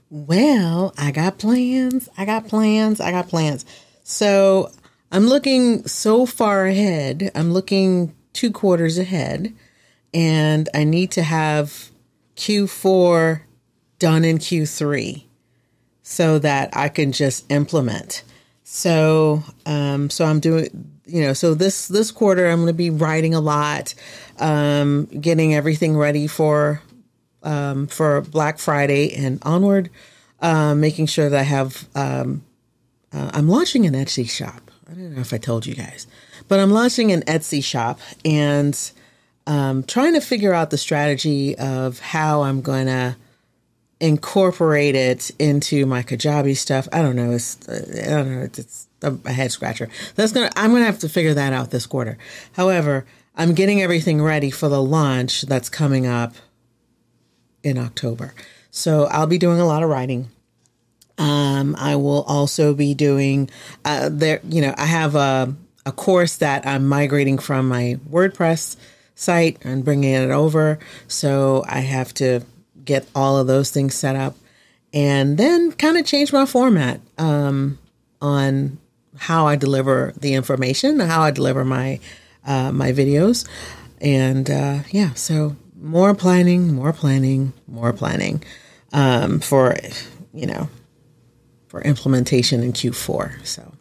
Well, 0.08 0.92
I 0.98 1.10
got 1.10 1.38
plans. 1.38 2.08
I 2.16 2.24
got 2.24 2.48
plans. 2.48 3.00
I 3.00 3.10
got 3.10 3.28
plans. 3.28 3.64
So 4.02 4.70
I'm 5.10 5.26
looking 5.26 5.86
so 5.86 6.26
far 6.26 6.66
ahead. 6.66 7.30
I'm 7.34 7.52
looking 7.52 8.14
two 8.32 8.52
quarters 8.52 8.98
ahead, 8.98 9.54
and 10.14 10.68
I 10.74 10.84
need 10.84 11.10
to 11.12 11.22
have 11.22 11.90
Q4 12.36 13.42
done 13.98 14.24
in 14.24 14.38
Q3 14.38 15.24
so 16.02 16.38
that 16.38 16.70
I 16.76 16.88
can 16.88 17.12
just 17.12 17.50
implement. 17.50 18.22
So, 18.64 19.42
um, 19.66 20.10
so 20.10 20.24
I'm 20.24 20.38
doing 20.40 20.99
you 21.10 21.22
know, 21.22 21.32
so 21.32 21.54
this 21.54 21.88
this 21.88 22.10
quarter 22.10 22.46
I'm 22.46 22.58
going 22.58 22.68
to 22.68 22.72
be 22.72 22.90
writing 22.90 23.34
a 23.34 23.40
lot, 23.40 23.94
um, 24.38 25.06
getting 25.06 25.54
everything 25.54 25.96
ready 25.96 26.26
for 26.26 26.82
um, 27.42 27.86
for 27.86 28.20
Black 28.22 28.58
Friday 28.58 29.14
and 29.14 29.38
onward, 29.42 29.90
uh, 30.40 30.74
making 30.74 31.06
sure 31.06 31.28
that 31.28 31.38
I 31.38 31.44
have. 31.44 31.88
Um, 31.94 32.44
uh, 33.12 33.30
I'm 33.34 33.48
launching 33.48 33.86
an 33.86 33.94
Etsy 33.94 34.28
shop. 34.30 34.70
I 34.88 34.94
don't 34.94 35.14
know 35.14 35.20
if 35.20 35.32
I 35.32 35.38
told 35.38 35.66
you 35.66 35.74
guys, 35.74 36.06
but 36.48 36.60
I'm 36.60 36.70
launching 36.70 37.12
an 37.12 37.22
Etsy 37.22 37.62
shop 37.62 38.00
and 38.24 38.78
um, 39.46 39.82
trying 39.82 40.14
to 40.14 40.20
figure 40.20 40.54
out 40.54 40.70
the 40.70 40.78
strategy 40.78 41.56
of 41.58 41.98
how 41.98 42.42
I'm 42.42 42.60
going 42.60 42.86
to 42.86 43.16
incorporate 44.00 44.94
it 44.94 45.30
into 45.38 45.86
my 45.86 46.02
Kajabi 46.02 46.56
stuff. 46.56 46.88
I 46.92 47.02
don't 47.02 47.16
know. 47.16 47.32
It's 47.32 47.58
I 47.68 48.10
don't 48.10 48.34
know. 48.34 48.42
It's 48.42 48.88
a 49.02 49.32
head 49.32 49.52
scratcher. 49.52 49.88
That's 50.14 50.32
gonna. 50.32 50.50
I'm 50.56 50.72
gonna 50.72 50.84
have 50.84 50.98
to 51.00 51.08
figure 51.08 51.34
that 51.34 51.52
out 51.52 51.70
this 51.70 51.86
quarter. 51.86 52.18
However, 52.52 53.06
I'm 53.36 53.54
getting 53.54 53.80
everything 53.80 54.22
ready 54.22 54.50
for 54.50 54.68
the 54.68 54.82
launch 54.82 55.42
that's 55.42 55.68
coming 55.68 56.06
up 56.06 56.34
in 57.62 57.78
October. 57.78 58.34
So 58.70 59.04
I'll 59.06 59.26
be 59.26 59.38
doing 59.38 59.60
a 59.60 59.66
lot 59.66 59.82
of 59.82 59.88
writing. 59.88 60.28
Um, 61.18 61.76
I 61.78 61.96
will 61.96 62.22
also 62.22 62.74
be 62.74 62.94
doing 62.94 63.50
uh, 63.84 64.08
there. 64.10 64.40
You 64.44 64.62
know, 64.62 64.74
I 64.76 64.86
have 64.86 65.14
a 65.14 65.54
a 65.86 65.92
course 65.92 66.36
that 66.36 66.66
I'm 66.66 66.86
migrating 66.86 67.38
from 67.38 67.68
my 67.68 67.98
WordPress 68.10 68.76
site 69.14 69.58
and 69.62 69.84
bringing 69.84 70.12
it 70.12 70.30
over. 70.30 70.78
So 71.08 71.64
I 71.68 71.80
have 71.80 72.14
to 72.14 72.40
get 72.84 73.06
all 73.14 73.36
of 73.36 73.46
those 73.46 73.70
things 73.70 73.94
set 73.94 74.16
up, 74.16 74.36
and 74.92 75.36
then 75.36 75.72
kind 75.72 75.96
of 75.96 76.06
change 76.06 76.32
my 76.32 76.46
format 76.46 77.00
um, 77.18 77.78
on 78.20 78.78
how 79.18 79.46
I 79.46 79.56
deliver 79.56 80.12
the 80.18 80.34
information, 80.34 81.00
how 81.00 81.22
I 81.22 81.30
deliver 81.30 81.64
my 81.64 82.00
uh, 82.46 82.72
my 82.72 82.92
videos, 82.92 83.48
and 84.00 84.50
uh, 84.50 84.80
yeah. 84.90 85.12
So 85.14 85.56
more 85.76 86.14
planning, 86.14 86.74
more 86.74 86.92
planning, 86.92 87.52
more 87.66 87.92
planning 87.92 88.42
um, 88.92 89.40
for 89.40 89.76
you 90.32 90.46
know 90.46 90.68
for 91.68 91.80
implementation 91.82 92.62
in 92.62 92.72
Q4. 92.72 93.44
So 93.46 93.72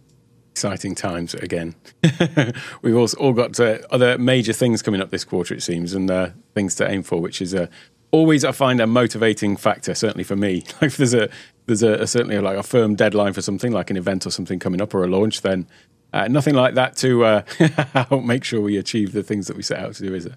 exciting 0.52 0.94
times 0.94 1.34
again. 1.36 1.74
We've 2.82 2.96
all 2.96 3.34
got 3.34 3.60
uh, 3.60 3.78
other 3.92 4.18
major 4.18 4.52
things 4.52 4.82
coming 4.82 5.00
up 5.00 5.10
this 5.10 5.24
quarter, 5.24 5.54
it 5.54 5.64
seems, 5.64 5.94
and 5.94 6.12
uh, 6.12 6.32
things 6.54 6.76
to 6.76 6.90
aim 6.90 7.02
for, 7.02 7.22
which 7.22 7.42
is 7.42 7.56
uh, 7.56 7.68
always 8.12 8.44
I 8.44 8.52
find 8.52 8.82
a 8.82 8.88
motivating 8.88 9.56
factor. 9.56 9.96
Certainly 9.96 10.26
for 10.26 10.36
me, 10.36 10.64
like 10.82 10.94
there's 10.94 11.14
a 11.14 11.30
there's 11.70 11.84
a, 11.84 11.94
a, 11.94 12.08
certainly 12.08 12.38
like 12.40 12.58
a 12.58 12.64
firm 12.64 12.96
deadline 12.96 13.34
for 13.34 13.42
something, 13.42 13.72
like 13.72 13.90
an 13.90 13.98
event 13.98 14.26
or 14.26 14.32
something 14.32 14.60
coming 14.60 14.82
up 14.82 14.94
or 14.94 15.04
a 15.04 15.08
launch, 15.08 15.42
then 15.42 15.68
uh, 16.12 16.28
nothing 16.28 16.56
like 16.56 16.74
that 16.74 16.98
to 16.98 17.24
uh, 17.24 17.42
help 17.94 18.24
make 18.24 18.44
sure 18.44 18.60
we 18.60 18.78
achieve 18.78 19.14
the 19.14 19.24
things 19.24 19.48
that 19.48 19.56
we 19.56 19.64
set 19.64 19.80
out 19.80 19.94
to 19.96 20.04
do, 20.04 20.14
is 20.14 20.26
it? 20.26 20.34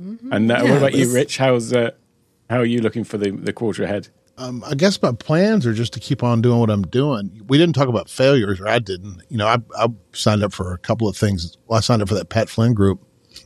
Mm-hmm. 0.00 0.32
And 0.32 0.52
uh, 0.52 0.54
yeah, 0.56 0.62
what 0.62 0.78
about 0.78 0.94
you, 0.94 1.12
Rich? 1.12 1.38
How's 1.38 1.72
how 1.72 2.56
are 2.56 2.64
you 2.64 2.80
looking 2.80 3.04
for 3.04 3.18
the 3.18 3.30
the 3.30 3.52
quarter 3.52 3.84
ahead? 3.84 4.08
Um, 4.38 4.62
I 4.64 4.74
guess 4.74 5.02
my 5.02 5.10
plans 5.12 5.66
are 5.66 5.72
just 5.72 5.92
to 5.94 6.00
keep 6.00 6.22
on 6.22 6.40
doing 6.40 6.60
what 6.60 6.70
I'm 6.70 6.86
doing. 6.86 7.42
We 7.48 7.58
didn't 7.58 7.74
talk 7.74 7.88
about 7.88 8.08
failures, 8.08 8.60
or 8.60 8.68
I 8.68 8.78
didn't. 8.78 9.22
You 9.28 9.36
know, 9.36 9.48
I, 9.48 9.58
I 9.76 9.88
signed 10.12 10.44
up 10.44 10.52
for 10.52 10.72
a 10.72 10.78
couple 10.78 11.08
of 11.08 11.16
things. 11.16 11.56
Well, 11.66 11.78
I 11.78 11.80
signed 11.80 12.02
up 12.02 12.08
for 12.08 12.14
that 12.14 12.28
Pat 12.28 12.48
Flynn 12.48 12.72
group 12.74 13.00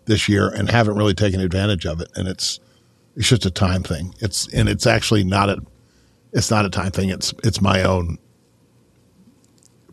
this 0.05 0.29
year 0.29 0.49
and 0.49 0.69
haven't 0.71 0.97
really 0.97 1.15
taken 1.15 1.41
advantage 1.41 1.87
of 1.87 2.01
it. 2.01 2.09
And 2.15 2.29
it's 2.29 2.61
it's 3.17 3.29
just 3.29 3.47
a 3.47 3.51
time 3.51 3.83
thing. 3.83 4.15
It's 4.21 4.53
and 4.53 4.69
it's 4.69 4.87
actually 4.87 5.25
not 5.25 5.49
a 5.49 5.63
it's 6.33 6.51
not 6.51 6.65
a 6.65 6.71
time 6.71 6.91
thing. 6.91 7.11
It's 7.11 7.35
it's 7.45 7.61
my 7.61 7.83
own 7.83 8.19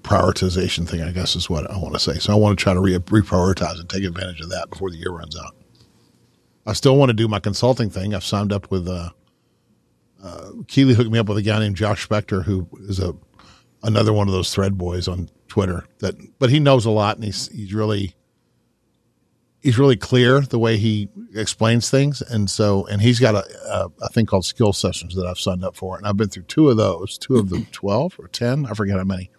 prioritization 0.02 0.88
thing. 0.88 1.02
I 1.02 1.12
guess 1.12 1.36
is 1.36 1.50
what 1.50 1.70
I 1.70 1.78
want 1.78 1.94
to 1.94 2.00
say. 2.00 2.20
So 2.20 2.34
I 2.34 2.36
want 2.36 2.58
to 2.58 2.64
try 2.64 2.74
to 2.74 2.80
re- 2.80 2.98
reprioritize 2.98 3.80
and 3.80 3.90
take 3.90 4.04
advantage 4.04 4.42
of 4.42 4.50
that 4.50 4.70
before 4.70 4.90
the 4.90 4.98
year 4.98 5.12
runs 5.12 5.38
out. 5.38 5.56
I 6.66 6.74
still 6.74 6.96
want 6.96 7.10
to 7.10 7.14
do 7.14 7.28
my 7.28 7.40
consulting 7.40 7.90
thing. 7.90 8.14
I've 8.14 8.24
signed 8.24 8.54
up 8.54 8.72
with. 8.72 8.88
Uh, 8.88 9.10
uh, 10.22 10.52
Keeley 10.68 10.96
hooked 10.96 11.12
me 11.12 11.18
up 11.20 11.30
with 11.30 11.38
a 11.38 11.42
guy 11.42 11.60
named 11.60 11.78
Josh 11.78 12.08
Spector, 12.08 12.44
who 12.44 12.68
is 12.82 13.00
a 13.00 13.16
another 13.84 14.12
one 14.12 14.28
of 14.28 14.34
those 14.34 14.54
thread 14.54 14.78
boys 14.78 15.08
on 15.08 15.30
Twitter. 15.48 15.86
That, 16.00 16.16
but 16.40 16.50
he 16.50 16.60
knows 16.60 16.86
a 16.86 16.90
lot, 16.90 17.16
and 17.16 17.24
he's 17.24 17.48
he's 17.50 17.74
really 17.74 18.16
he's 19.62 19.78
really 19.78 19.98
clear 19.98 20.42
the 20.42 20.60
way 20.60 20.78
he 20.78 21.10
explains 21.34 21.90
things, 21.90 22.22
and 22.22 22.50
so 22.50 22.86
and 22.88 23.02
he's 23.02 23.20
got 23.20 23.36
a, 23.36 23.46
a, 23.68 23.88
a 24.04 24.10
thing 24.10 24.26
called 24.26 24.46
skill 24.46 24.74
sessions 24.74 25.16
that 25.16 25.26
I've 25.26 25.40
signed 25.40 25.64
up 25.64 25.76
for, 25.76 25.98
and 25.98 26.06
I've 26.06 26.18
been 26.18 26.30
through 26.30 26.44
two 26.44 26.70
of 26.70 26.78
those, 26.78 27.18
two 27.18 27.38
of 27.38 27.50
the 27.50 27.66
twelve 27.72 28.16
or 28.20 28.28
ten, 28.28 28.66
I 28.66 28.74
forget 28.74 28.98
how 28.98 29.04
many. 29.04 29.30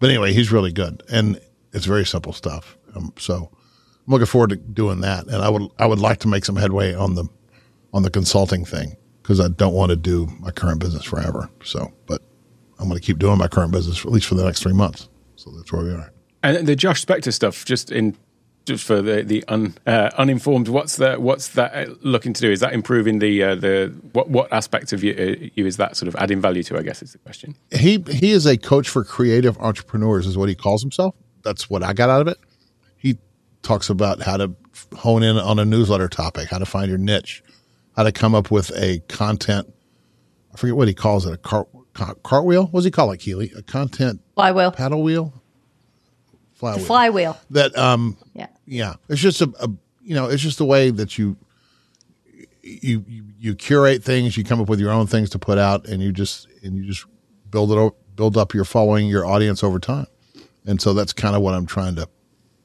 But 0.00 0.10
anyway, 0.10 0.32
he's 0.32 0.52
really 0.52 0.72
good, 0.72 1.02
and 1.10 1.40
it's 1.72 1.86
very 1.86 2.06
simple 2.06 2.32
stuff. 2.32 2.76
Um, 2.94 3.12
so 3.18 3.50
I'm 4.06 4.12
looking 4.12 4.26
forward 4.26 4.50
to 4.50 4.56
doing 4.56 5.00
that, 5.00 5.26
and 5.26 5.36
I 5.36 5.48
would 5.48 5.70
I 5.78 5.86
would 5.86 6.00
like 6.00 6.20
to 6.20 6.28
make 6.28 6.44
some 6.44 6.56
headway 6.56 6.94
on 6.94 7.14
the 7.14 7.26
on 7.92 8.02
the 8.02 8.10
consulting 8.10 8.64
thing 8.64 8.96
because 9.22 9.40
I 9.40 9.48
don't 9.48 9.74
want 9.74 9.90
to 9.90 9.96
do 9.96 10.28
my 10.40 10.50
current 10.50 10.80
business 10.80 11.04
forever. 11.04 11.48
So, 11.62 11.92
but 12.06 12.20
I'm 12.78 12.88
going 12.88 13.00
to 13.00 13.06
keep 13.06 13.18
doing 13.18 13.38
my 13.38 13.48
current 13.48 13.72
business 13.72 13.96
for, 13.96 14.08
at 14.08 14.14
least 14.14 14.26
for 14.26 14.34
the 14.34 14.44
next 14.44 14.62
three 14.62 14.74
months. 14.74 15.08
So 15.36 15.50
that's 15.56 15.72
where 15.72 15.82
we 15.82 15.92
are. 15.92 16.12
And 16.42 16.66
the 16.66 16.76
Josh 16.76 17.04
Spector 17.04 17.32
stuff, 17.32 17.64
just 17.64 17.90
in 17.90 18.16
just 18.64 18.84
for 18.84 19.02
the 19.02 19.22
the 19.22 19.44
un, 19.48 19.74
uh, 19.86 20.10
uninformed, 20.16 20.68
what's 20.68 20.96
that? 20.96 21.20
What's 21.20 21.48
that 21.48 21.74
uh, 21.74 21.94
looking 22.00 22.32
to 22.32 22.40
do? 22.40 22.50
Is 22.50 22.60
that 22.60 22.72
improving 22.72 23.18
the 23.18 23.42
uh, 23.42 23.54
the 23.54 23.94
what 24.12 24.30
what 24.30 24.52
aspect 24.52 24.92
of 24.92 25.04
you, 25.04 25.12
uh, 25.12 25.48
you 25.54 25.66
is 25.66 25.76
that 25.76 25.96
sort 25.96 26.08
of 26.08 26.16
adding 26.16 26.40
value 26.40 26.62
to? 26.64 26.78
I 26.78 26.82
guess 26.82 27.02
is 27.02 27.12
the 27.12 27.18
question. 27.18 27.56
He 27.70 28.02
he 28.10 28.30
is 28.32 28.46
a 28.46 28.56
coach 28.56 28.88
for 28.88 29.04
creative 29.04 29.58
entrepreneurs, 29.58 30.26
is 30.26 30.38
what 30.38 30.48
he 30.48 30.54
calls 30.54 30.82
himself. 30.82 31.14
That's 31.42 31.68
what 31.68 31.82
I 31.82 31.92
got 31.92 32.08
out 32.08 32.22
of 32.22 32.28
it. 32.28 32.38
He 32.96 33.18
talks 33.62 33.90
about 33.90 34.22
how 34.22 34.38
to 34.38 34.54
hone 34.96 35.22
in 35.22 35.36
on 35.36 35.58
a 35.58 35.64
newsletter 35.64 36.08
topic, 36.08 36.48
how 36.48 36.58
to 36.58 36.66
find 36.66 36.88
your 36.88 36.98
niche, 36.98 37.42
how 37.96 38.04
to 38.04 38.12
come 38.12 38.34
up 38.34 38.50
with 38.50 38.70
a 38.76 39.00
content. 39.08 39.72
I 40.54 40.56
forget 40.56 40.76
what 40.76 40.88
he 40.88 40.94
calls 40.94 41.26
it. 41.26 41.34
A 41.34 41.36
cart, 41.36 41.68
cartwheel. 42.22 42.66
What 42.66 42.80
does 42.80 42.84
he 42.86 42.90
call 42.90 43.10
it, 43.12 43.18
Keeley? 43.18 43.52
A 43.56 43.62
content 43.62 44.22
flywheel, 44.34 44.72
paddle 44.72 45.02
wheel, 45.02 45.34
flywheel. 46.54 46.78
The 46.78 46.86
flywheel. 46.86 47.38
That 47.50 47.76
um 47.76 48.16
yeah 48.32 48.46
yeah. 48.66 48.94
It's 49.08 49.20
just 49.20 49.40
a, 49.40 49.52
a 49.60 49.68
you 50.02 50.14
know 50.14 50.26
it's 50.26 50.42
just 50.42 50.58
the 50.58 50.64
way 50.64 50.90
that 50.90 51.18
you 51.18 51.36
you, 52.62 53.04
you 53.38 53.54
curate 53.54 54.02
things. 54.02 54.36
You 54.36 54.44
come 54.44 54.60
up 54.60 54.68
with 54.68 54.80
your 54.80 54.90
own 54.90 55.06
things 55.06 55.30
to 55.30 55.38
put 55.38 55.58
out, 55.58 55.86
and 55.86 56.02
you 56.02 56.12
just 56.12 56.48
and 56.62 56.76
you 56.76 56.84
just 56.84 57.06
build 57.50 57.72
it 57.72 57.78
up, 57.78 57.96
build 58.16 58.36
up 58.36 58.54
your 58.54 58.64
following, 58.64 59.06
your 59.06 59.26
audience 59.26 59.62
over 59.62 59.78
time. 59.78 60.06
And 60.66 60.80
so 60.80 60.94
that's 60.94 61.12
kind 61.12 61.36
of 61.36 61.42
what 61.42 61.54
I'm 61.54 61.66
trying 61.66 61.94
to 61.96 62.08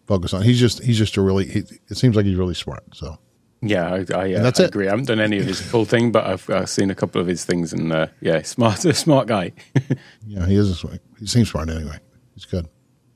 focus 0.07 0.33
on. 0.33 0.41
He's 0.41 0.59
just 0.59 0.83
he's 0.83 0.97
just 0.97 1.17
a 1.17 1.21
really. 1.21 1.45
He, 1.45 1.59
it 1.59 1.97
seems 1.97 2.15
like 2.15 2.25
he's 2.25 2.38
really 2.38 2.53
smart. 2.53 2.83
So 2.93 3.17
yeah, 3.62 3.88
I, 3.88 4.05
I, 4.15 4.33
uh, 4.35 4.43
that's 4.43 4.59
I 4.59 4.65
agree. 4.65 4.88
I 4.88 4.91
haven't 4.91 5.05
done 5.05 5.19
any 5.19 5.38
of 5.38 5.45
his 5.45 5.59
full 5.59 5.83
thing, 5.83 6.12
but 6.12 6.25
I've 6.25 6.49
uh, 6.49 6.65
seen 6.65 6.89
a 6.89 6.95
couple 6.95 7.19
of 7.19 7.27
his 7.27 7.43
things, 7.43 7.73
and 7.73 7.91
uh, 7.91 8.07
yeah, 8.21 8.41
smart, 8.41 8.79
smart 8.95 9.27
guy. 9.27 9.51
yeah, 10.27 10.45
he 10.45 10.55
is. 10.55 10.83
A, 10.83 10.99
he 11.19 11.27
seems 11.27 11.49
smart 11.49 11.69
anyway. 11.69 11.97
He's 12.35 12.45
good. 12.45 12.69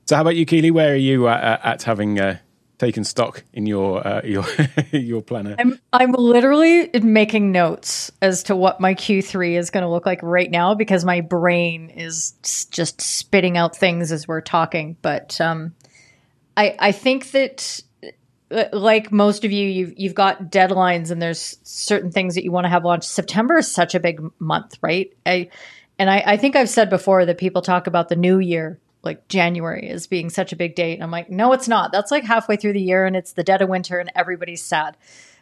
So, 0.06 0.16
how 0.16 0.22
about 0.22 0.36
you, 0.36 0.46
Keely? 0.46 0.70
Where 0.70 0.94
are 0.94 0.98
you 0.98 1.30
at, 1.30 1.64
at 1.64 1.84
having 1.84 2.20
uh, 2.20 2.40
taken 2.78 3.04
stock 3.04 3.44
in 3.54 3.66
your 3.66 4.06
uh, 4.06 4.22
your 4.24 4.46
your 4.92 5.22
planner? 5.22 5.56
I'm 5.60 5.80
I'm 5.92 6.12
literally 6.12 6.90
making 7.02 7.52
notes 7.52 8.12
as 8.22 8.44
to 8.44 8.56
what 8.56 8.80
my 8.80 8.94
Q3 8.94 9.58
is 9.58 9.70
going 9.70 9.84
to 9.84 9.90
look 9.90 10.06
like 10.06 10.22
right 10.22 10.50
now 10.50 10.76
because 10.76 11.06
my 11.06 11.22
brain 11.22 11.90
is 11.90 12.34
just 12.72 13.02
spitting 13.02 13.58
out 13.58 13.76
things 13.76 14.12
as 14.12 14.28
we're 14.28 14.42
talking. 14.42 14.98
But 15.02 15.40
um, 15.40 15.74
I 16.58 16.76
I 16.80 16.92
think 16.92 17.32
that 17.32 17.82
like 18.72 19.12
most 19.12 19.46
of 19.46 19.52
you, 19.52 19.68
you've 19.68 19.94
you've 19.98 20.16
got 20.16 20.52
deadlines 20.52 21.12
and 21.12 21.22
there's 21.22 21.58
certain 21.64 22.12
things 22.12 22.36
that 22.36 22.44
you 22.44 22.52
want 22.52 22.66
to 22.66 22.70
have 22.70 22.86
launched. 22.86 23.10
September 23.10 23.58
is 23.58 23.70
such 23.70 23.96
a 23.96 24.00
big 24.00 24.22
month, 24.40 24.78
right? 24.82 25.12
I 25.26 25.50
and 26.00 26.10
I, 26.10 26.24
I 26.26 26.38
think 26.38 26.56
I've 26.56 26.70
said 26.70 26.90
before 26.90 27.26
that 27.26 27.38
people 27.38 27.62
talk 27.62 27.88
about 27.88 28.10
the 28.10 28.16
new 28.16 28.40
year, 28.40 28.80
like 29.04 29.28
January, 29.28 29.90
as 29.90 30.08
being 30.08 30.30
such 30.30 30.54
a 30.54 30.56
big 30.56 30.76
date. 30.76 30.96
And 30.96 31.04
I'm 31.04 31.12
like, 31.12 31.30
no, 31.30 31.54
it's 31.54 31.68
not. 31.68 31.92
That's 31.92 32.12
like 32.12 32.24
halfway 32.24 32.56
through 32.56 32.74
the 32.74 32.82
year 32.82 33.06
and 33.06 33.16
it's 33.16 33.34
the 33.34 33.44
dead 33.44 33.62
of 33.62 33.70
winter 33.70 34.00
and 34.00 34.12
everybody's 34.16 34.64
sad. 34.64 34.96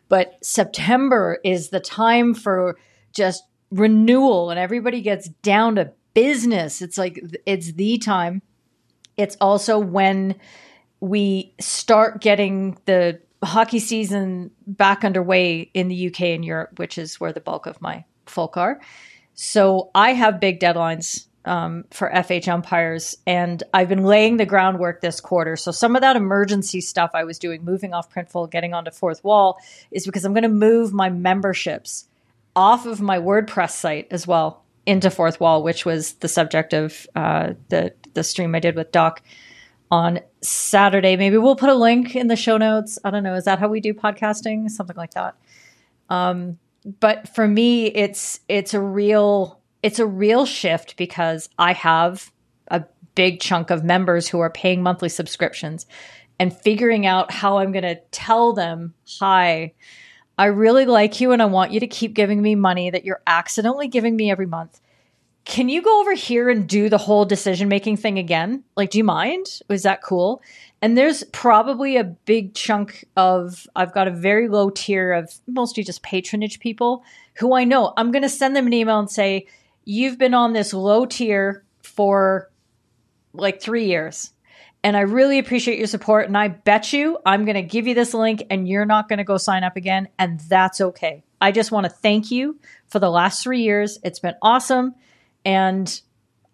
But 0.10 0.38
September 0.44 1.40
is 1.44 1.70
the 1.70 1.80
time 1.80 2.34
for 2.34 2.78
just 3.14 3.44
renewal 3.70 4.50
and 4.50 4.60
everybody 4.60 5.02
gets 5.02 5.30
down 5.30 5.76
to 5.76 5.94
business. 6.14 6.82
It's 6.82 6.98
like 6.98 7.24
it's 7.46 7.74
the 7.74 7.98
time. 7.98 8.42
It's 9.16 9.38
also 9.40 9.78
when 9.80 10.36
we 11.00 11.54
start 11.60 12.22
getting 12.22 12.78
the 12.86 13.22
hockey 13.44 13.80
season 13.80 14.52
back 14.68 15.04
underway 15.04 15.70
in 15.74 15.88
the 15.88 16.08
UK 16.08 16.22
and 16.22 16.46
Europe, 16.46 16.78
which 16.78 16.98
is 16.98 17.20
where 17.20 17.34
the 17.34 17.40
bulk 17.40 17.66
of 17.66 17.82
my 17.82 18.06
folk 18.26 18.58
are. 18.58 18.80
So 19.34 19.92
I 19.96 20.14
have 20.14 20.40
big 20.40 20.60
deadlines 20.60 21.28
um, 21.46 21.86
for 21.92 22.10
FH 22.10 22.48
umpires, 22.48 23.18
and 23.26 23.64
I've 23.74 23.90
been 23.90 24.04
laying 24.04 24.38
the 24.38 24.46
groundwork 24.46 25.02
this 25.02 25.20
quarter. 25.20 25.56
So 25.56 25.72
some 25.72 25.96
of 25.96 26.02
that 26.02 26.16
emergency 26.16 26.82
stuff 26.82 27.12
I 27.14 27.24
was 27.24 27.40
doing, 27.40 27.64
moving 27.64 27.94
off 27.94 28.14
Printful, 28.14 28.52
getting 28.52 28.74
onto 28.74 28.92
Fourthwall, 28.92 29.56
is 29.92 30.06
because 30.06 30.26
I'm 30.26 30.34
going 30.34 30.44
to 30.44 30.50
move 30.50 30.94
my 30.94 31.10
memberships 31.10 32.08
off 32.56 32.86
of 32.86 33.02
my 33.02 33.18
WordPress 33.18 33.72
site 33.72 34.08
as 34.12 34.28
well 34.28 34.64
into 34.86 35.10
Fourthwall, 35.10 35.64
which 35.64 35.86
was 35.86 36.14
the 36.14 36.28
subject 36.28 36.74
of 36.74 37.08
uh, 37.16 37.54
the 37.70 37.94
the 38.14 38.24
stream 38.24 38.54
I 38.56 38.60
did 38.60 38.76
with 38.76 38.92
Doc 38.92 39.22
on 39.90 40.20
Saturday. 40.42 41.16
Maybe 41.16 41.38
we'll 41.38 41.56
put 41.56 41.70
a 41.70 41.76
link 41.76 42.16
in 42.16 42.28
the 42.28 42.36
show 42.36 42.58
notes. 42.58 43.00
I 43.04 43.12
don't 43.12 43.24
know. 43.24 43.36
Is 43.36 43.46
that 43.46 43.60
how 43.60 43.68
we 43.68 43.80
do 43.80 43.94
podcasting? 43.94 44.70
Something 44.70 44.98
like 44.98 45.14
that. 45.14 45.36
Um, 46.10 46.60
but 47.00 47.30
for 47.30 47.48
me, 47.48 47.88
it's 47.88 48.40
it's 48.48 48.74
a 48.74 48.82
real 48.82 49.61
it's 49.84 50.00
a 50.00 50.06
real 50.06 50.46
shift 50.46 50.98
because 50.98 51.50
I 51.58 51.74
have 51.74 52.32
a 52.70 52.84
big 53.16 53.40
chunk 53.40 53.70
of 53.70 53.84
members 53.84 54.28
who 54.28 54.40
are 54.40 54.50
paying 54.50 54.84
monthly 54.84 55.10
subscriptions 55.10 55.86
and 56.40 56.56
figuring 56.56 57.06
out 57.06 57.32
how 57.32 57.58
I'm 57.58 57.72
going 57.72 57.84
to 57.84 58.02
tell 58.12 58.54
them, 58.54 58.94
"Hi, 59.20 59.74
I 60.38 60.46
really 60.46 60.86
like 60.86 61.22
you 61.22 61.32
and 61.32 61.42
I 61.42 61.46
want 61.46 61.72
you 61.72 61.80
to 61.80 61.88
keep 61.88 62.14
giving 62.14 62.42
me 62.42 62.56
money 62.56 62.90
that 62.90 63.06
you're 63.06 63.22
accidentally 63.28 63.88
giving 63.88 64.16
me 64.16 64.32
every 64.32 64.48
month." 64.48 64.80
can 65.46 65.70
you 65.70 65.82
go 65.82 66.00
over 66.00 66.14
here 66.14 66.50
and 66.50 66.68
do 66.68 66.88
the 66.88 66.98
whole 66.98 67.26
decision 67.26 67.68
making 67.68 67.98
thing 67.98 68.20
again? 68.20 68.64
Like, 68.76 68.92
do 68.92 68.98
you 68.98 69.04
mind? 69.04 69.60
Is 69.70 69.84
that 69.84 70.04
cool? 70.04 70.42
And 70.82 70.98
there's 70.98 71.24
probably 71.26 71.98
a 71.98 72.04
big 72.04 72.54
chunk 72.54 73.06
of, 73.18 73.68
I've 73.76 73.94
got 73.94 74.08
a 74.08 74.12
very 74.12 74.48
low 74.48 74.70
tier 74.70 75.12
of 75.12 75.34
mostly 75.48 75.84
just 75.84 76.04
patronage 76.04 76.60
people 76.60 77.04
who 77.36 77.56
I 77.56 77.64
know 77.64 77.94
I'm 77.98 78.12
going 78.12 78.22
to 78.22 78.30
send 78.30 78.56
them 78.56 78.68
an 78.68 78.74
email 78.74 79.00
and 79.00 79.10
say, 79.10 79.48
You've 79.84 80.18
been 80.18 80.34
on 80.34 80.54
this 80.54 80.74
low 80.74 81.06
tier 81.06 81.64
for 81.82 82.52
like 83.34 83.62
three 83.62 83.86
years. 83.86 84.34
And 84.84 84.98
I 84.98 85.02
really 85.02 85.38
appreciate 85.38 85.78
your 85.78 85.88
support. 85.88 86.28
And 86.28 86.38
I 86.38 86.48
bet 86.48 86.92
you 86.92 87.20
I'm 87.26 87.46
going 87.46 87.56
to 87.56 87.62
give 87.62 87.88
you 87.88 87.94
this 87.94 88.14
link 88.14 88.44
and 88.50 88.68
you're 88.68 88.86
not 88.86 89.08
going 89.08 89.18
to 89.18 89.24
go 89.24 89.38
sign 89.38 89.64
up 89.64 89.76
again. 89.76 90.08
And 90.18 90.40
that's 90.40 90.82
okay. 90.82 91.24
I 91.40 91.52
just 91.52 91.72
want 91.72 91.86
to 91.86 91.90
thank 91.90 92.32
you 92.32 92.60
for 92.88 93.00
the 93.00 93.10
last 93.10 93.44
three 93.44 93.62
years. 93.62 94.00
It's 94.04 94.20
been 94.20 94.36
awesome. 94.42 94.96
And 95.46 96.02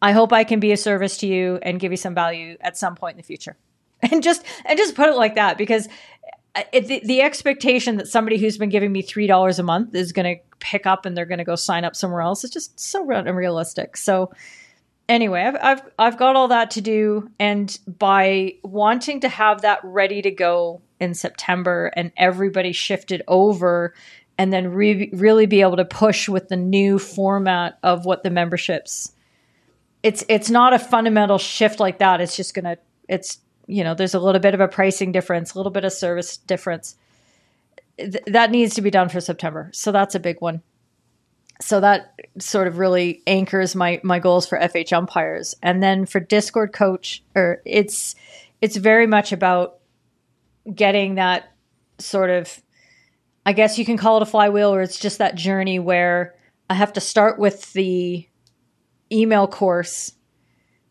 I 0.01 0.11
hope 0.11 0.33
I 0.33 0.43
can 0.43 0.59
be 0.59 0.71
a 0.71 0.77
service 0.77 1.17
to 1.17 1.27
you 1.27 1.59
and 1.61 1.79
give 1.79 1.91
you 1.91 1.97
some 1.97 2.13
value 2.13 2.57
at 2.61 2.77
some 2.77 2.95
point 2.95 3.13
in 3.13 3.17
the 3.17 3.23
future. 3.23 3.57
And 3.99 4.21
just 4.21 4.45
and 4.63 4.77
just 4.77 4.93
put 4.93 5.09
it 5.09 5.15
like 5.15 5.35
that 5.35 5.57
because 5.57 5.87
the, 6.71 7.01
the 7.03 7.21
expectation 7.21 7.97
that 7.97 8.07
somebody 8.07 8.37
who's 8.37 8.57
been 8.57 8.69
giving 8.69 8.91
me 8.91 9.01
three 9.01 9.27
dollars 9.27 9.59
a 9.59 9.63
month 9.63 9.95
is 9.95 10.11
going 10.11 10.37
to 10.37 10.41
pick 10.59 10.85
up 10.85 11.05
and 11.05 11.15
they're 11.15 11.25
going 11.25 11.37
to 11.37 11.43
go 11.43 11.55
sign 11.55 11.85
up 11.85 11.95
somewhere 11.95 12.21
else 12.21 12.43
is 12.43 12.49
just 12.49 12.79
so 12.79 13.09
unrealistic. 13.09 13.97
So 13.97 14.31
anyway, 15.09 15.41
I've, 15.41 15.57
I've 15.61 15.81
I've 15.99 16.17
got 16.17 16.35
all 16.35 16.47
that 16.49 16.71
to 16.71 16.81
do, 16.81 17.29
and 17.39 17.77
by 17.87 18.55
wanting 18.63 19.21
to 19.21 19.29
have 19.29 19.61
that 19.61 19.79
ready 19.83 20.21
to 20.21 20.31
go 20.31 20.81
in 20.99 21.13
September, 21.13 21.91
and 21.95 22.11
everybody 22.17 22.71
shifted 22.71 23.21
over, 23.27 23.93
and 24.37 24.51
then 24.51 24.69
re- 24.69 25.09
really 25.13 25.45
be 25.45 25.61
able 25.61 25.77
to 25.77 25.85
push 25.85 26.27
with 26.27 26.49
the 26.49 26.55
new 26.55 26.99
format 26.99 27.77
of 27.83 28.05
what 28.05 28.23
the 28.23 28.29
memberships. 28.29 29.13
It's 30.03 30.23
it's 30.29 30.49
not 30.49 30.73
a 30.73 30.79
fundamental 30.79 31.37
shift 31.37 31.79
like 31.79 31.99
that. 31.99 32.21
It's 32.21 32.35
just 32.35 32.53
gonna 32.53 32.77
it's 33.07 33.39
you 33.67 33.83
know 33.83 33.93
there's 33.93 34.15
a 34.15 34.19
little 34.19 34.41
bit 34.41 34.53
of 34.53 34.59
a 34.59 34.67
pricing 34.67 35.11
difference, 35.11 35.53
a 35.53 35.59
little 35.59 35.71
bit 35.71 35.85
of 35.85 35.93
service 35.93 36.37
difference. 36.37 36.95
Th- 37.97 38.23
that 38.27 38.51
needs 38.51 38.75
to 38.75 38.81
be 38.81 38.91
done 38.91 39.09
for 39.09 39.21
September, 39.21 39.69
so 39.73 39.91
that's 39.91 40.15
a 40.15 40.19
big 40.19 40.41
one 40.41 40.61
so 41.59 41.79
that 41.79 42.13
sort 42.39 42.67
of 42.67 42.77
really 42.77 43.21
anchors 43.25 43.75
my 43.75 43.99
my 44.03 44.19
goals 44.19 44.47
for 44.47 44.59
FH 44.59 44.93
umpires. 44.93 45.55
And 45.63 45.81
then 45.81 46.05
for 46.05 46.19
Discord 46.19 46.73
coach, 46.73 47.23
or 47.35 47.61
it's 47.65 48.15
it's 48.61 48.75
very 48.75 49.07
much 49.07 49.31
about 49.31 49.77
getting 50.73 51.15
that 51.15 51.51
sort 51.99 52.29
of 52.29 52.61
I 53.45 53.53
guess 53.53 53.79
you 53.79 53.85
can 53.85 53.97
call 53.97 54.17
it 54.17 54.23
a 54.23 54.25
flywheel 54.25 54.73
or 54.73 54.81
it's 54.81 54.99
just 54.99 55.19
that 55.19 55.35
journey 55.35 55.79
where 55.79 56.35
I 56.69 56.73
have 56.73 56.93
to 56.93 57.01
start 57.01 57.39
with 57.39 57.71
the 57.73 58.27
email 59.11 59.47
course 59.47 60.11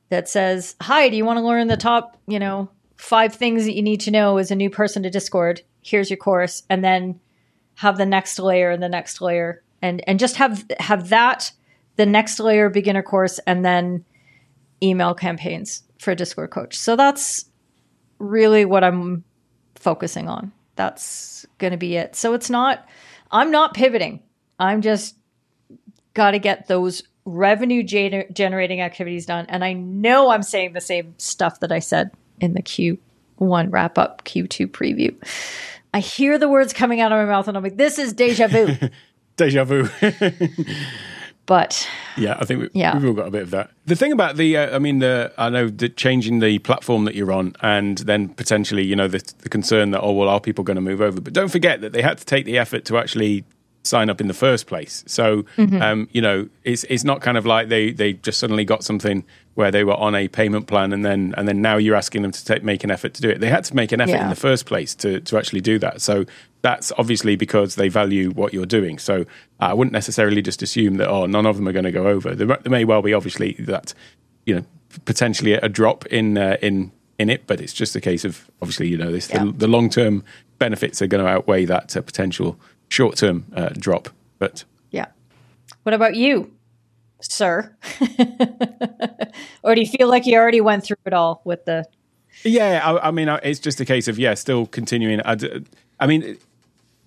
that 0.09 0.29
says, 0.29 0.77
"Hi, 0.81 1.09
do 1.09 1.16
you 1.16 1.25
want 1.25 1.38
to 1.38 1.45
learn 1.45 1.66
the 1.69 1.77
top, 1.77 2.16
you 2.27 2.38
know, 2.38 2.71
five 2.97 3.35
things 3.35 3.64
that 3.64 3.75
you 3.75 3.83
need 3.83 4.01
to 4.03 4.11
know 4.11 4.38
as 4.38 4.51
a 4.51 4.57
new 4.57 4.71
person 4.71 5.03
to 5.03 5.11
Discord? 5.11 5.62
Here's 5.83 6.11
your 6.11 6.16
course." 6.16 6.62
And 6.71 6.85
then 6.85 7.21
have 7.77 7.99
the 7.99 8.07
next 8.07 8.38
layer 8.38 8.71
and 8.71 8.83
the 8.83 8.88
next 8.88 9.21
layer 9.21 9.62
and 9.81 10.03
and 10.07 10.19
just 10.19 10.37
have 10.37 10.64
have 10.81 11.11
that 11.11 11.53
the 11.97 12.07
next 12.07 12.40
layer 12.40 12.69
beginner 12.69 13.03
course 13.03 13.38
and 13.47 13.64
then 13.64 14.05
email 14.83 15.14
campaigns 15.14 15.83
for 15.99 16.14
discord 16.14 16.51
coach 16.51 16.77
so 16.77 16.97
that's 16.97 17.47
really 18.19 18.64
what 18.64 18.83
i'm 18.83 19.25
focusing 19.75 20.29
on 20.29 20.53
that's 20.75 21.47
going 21.59 21.71
to 21.71 21.77
be 21.77 21.97
it 21.97 22.16
so 22.16 22.35
it's 22.35 22.51
not 22.51 22.87
i'm 23.31 23.51
not 23.51 23.75
pivoting 23.75 24.21
i'm 24.59 24.81
just 24.81 25.16
got 26.14 26.33
to 26.33 26.38
get 26.38 26.66
those 26.66 27.03
revenue 27.26 27.82
gener- 27.82 28.32
generating 28.32 28.80
activities 28.80 29.26
done 29.26 29.44
and 29.48 29.64
i 29.64 29.72
know 29.72 30.30
i'm 30.30 30.42
saying 30.42 30.72
the 30.72 30.80
same 30.80 31.12
stuff 31.18 31.60
that 31.60 31.70
i 31.72 31.78
said 31.80 32.10
in 32.40 32.54
the 32.54 32.62
q1 32.62 32.98
wrap 33.70 33.98
up 33.98 34.24
q2 34.24 34.66
preview 34.68 35.14
i 35.92 35.98
hear 36.00 36.38
the 36.38 36.48
words 36.48 36.72
coming 36.72 37.00
out 37.00 37.10
of 37.12 37.18
my 37.18 37.24
mouth 37.24 37.48
and 37.48 37.56
i'm 37.56 37.62
like 37.64 37.76
this 37.76 37.98
is 37.98 38.12
deja 38.12 38.46
vu 38.46 38.68
Deja 39.36 39.64
vu. 39.64 39.86
but 41.46 41.88
yeah, 42.16 42.36
I 42.40 42.44
think 42.46 42.60
we, 42.62 42.68
Yeah. 42.72 42.96
we've 42.96 43.04
all 43.06 43.12
got 43.12 43.28
a 43.28 43.30
bit 43.30 43.42
of 43.42 43.50
that. 43.50 43.70
The 43.84 43.94
thing 43.94 44.10
about 44.12 44.36
the, 44.36 44.56
uh, 44.56 44.74
I 44.74 44.78
mean, 44.78 44.98
the 44.98 45.32
I 45.38 45.48
know 45.50 45.68
the 45.68 45.88
changing 45.88 46.40
the 46.40 46.58
platform 46.60 47.04
that 47.04 47.14
you're 47.14 47.30
on, 47.32 47.54
and 47.60 47.98
then 47.98 48.30
potentially, 48.30 48.82
you 48.84 48.96
know, 48.96 49.08
the, 49.08 49.22
the 49.40 49.48
concern 49.50 49.90
that 49.90 50.00
oh 50.00 50.12
well, 50.12 50.28
are 50.28 50.40
people 50.40 50.64
going 50.64 50.76
to 50.76 50.80
move 50.80 51.00
over? 51.00 51.20
But 51.20 51.34
don't 51.34 51.50
forget 51.50 51.82
that 51.82 51.92
they 51.92 52.02
had 52.02 52.18
to 52.18 52.24
take 52.24 52.46
the 52.46 52.58
effort 52.58 52.84
to 52.86 52.96
actually 52.98 53.44
sign 53.87 54.11
up 54.11 54.20
in 54.20 54.27
the 54.29 54.35
first 54.35 54.66
place. 54.66 55.05
So, 55.07 55.44
um, 55.57 56.09
you 56.12 56.20
know, 56.20 56.49
it's 56.64 56.85
it's 56.85 57.05
not 57.05 57.20
kind 57.20 57.38
of 57.38 57.46
like 57.46 57.68
they 57.68 57.92
they 57.92 58.14
just 58.14 58.38
suddenly 58.38 58.64
got 58.64 58.85
something 58.85 59.25
where 59.55 59.70
they 59.70 59.85
were 59.85 59.94
on 59.96 60.14
a 60.14 60.29
payment 60.29 60.66
plan, 60.66 60.92
and 60.92 61.05
then 61.05 61.35
and 61.37 61.46
then 61.49 61.62
now 61.62 61.77
you're 61.77 61.96
asking 61.96 62.22
them 62.22 62.33
to 62.33 62.44
take, 62.44 62.62
make 62.62 62.85
an 62.85 62.90
effort 62.90 63.14
to 63.14 63.22
do 63.22 63.31
it. 63.31 63.40
They 63.40 63.49
had 63.49 63.64
to 63.64 63.75
make 63.77 63.92
an 63.92 64.01
effort 64.01 64.16
in 64.25 64.29
the 64.29 64.37
first 64.37 64.66
place 64.66 64.94
to 64.96 65.20
to 65.20 65.38
actually 65.38 65.61
do 65.62 65.79
that. 65.79 66.03
So 66.03 66.25
that's 66.62 66.92
obviously 66.99 67.37
because 67.37 67.77
they 67.77 67.88
value 67.88 68.31
what 68.31 68.53
you're 68.53 68.66
doing. 68.66 68.99
So 68.99 69.25
I 69.61 69.72
wouldn't 69.72 69.92
necessarily 69.92 70.42
just 70.42 70.62
assume 70.62 70.96
that 70.96 71.09
oh 71.09 71.27
none 71.27 71.46
of 71.46 71.57
them 71.57 71.66
are 71.68 71.72
going 71.72 71.85
to 71.85 71.92
go 71.92 72.07
over. 72.09 72.35
There, 72.35 72.46
there 72.46 72.70
may 72.70 72.85
well 72.85 73.03
be 73.03 73.14
obviously 73.14 73.53
that 73.61 73.94
you 74.44 74.55
know 74.57 74.64
potentially 75.05 75.53
a 75.53 75.68
drop 75.68 76.05
in 76.07 76.37
uh, 76.38 76.57
in 76.61 76.92
in 77.18 77.31
it, 77.31 77.46
but 77.46 77.61
it's 77.61 77.72
just 77.72 77.96
a 77.96 78.01
case 78.01 78.25
of 78.27 78.51
obviously 78.61 78.88
you 78.88 78.96
know 78.99 79.11
this 79.12 79.31
Yeah. 79.31 79.44
the, 79.44 79.53
the 79.53 79.68
long 79.68 79.88
term 79.90 80.22
benefits 80.59 81.01
are 81.03 81.07
going 81.07 81.22
to 81.25 81.31
outweigh 81.31 81.64
that 81.66 81.96
uh, 81.96 82.01
potential 82.03 82.59
short 82.88 83.16
term 83.16 83.46
uh, 83.55 83.70
drop. 83.70 84.09
But 84.38 84.64
yeah 84.90 85.07
what 85.83 85.94
about 85.94 86.14
you 86.14 86.53
sir 87.20 87.75
or 89.62 89.75
do 89.75 89.81
you 89.81 89.87
feel 89.87 90.09
like 90.09 90.27
you 90.27 90.37
already 90.37 90.61
went 90.61 90.85
through 90.85 90.96
it 91.07 91.12
all 91.12 91.40
with 91.44 91.64
the 91.64 91.85
Yeah, 92.44 92.81
I, 92.85 93.09
I 93.09 93.11
mean, 93.11 93.29
it's 93.42 93.59
just 93.59 93.81
a 93.81 93.85
case 93.85 94.09
of 94.09 94.18
yeah, 94.18 94.35
still 94.35 94.66
continuing. 94.66 95.20
I, 95.22 95.35
d- 95.35 95.64
I 95.99 96.07
mean, 96.07 96.37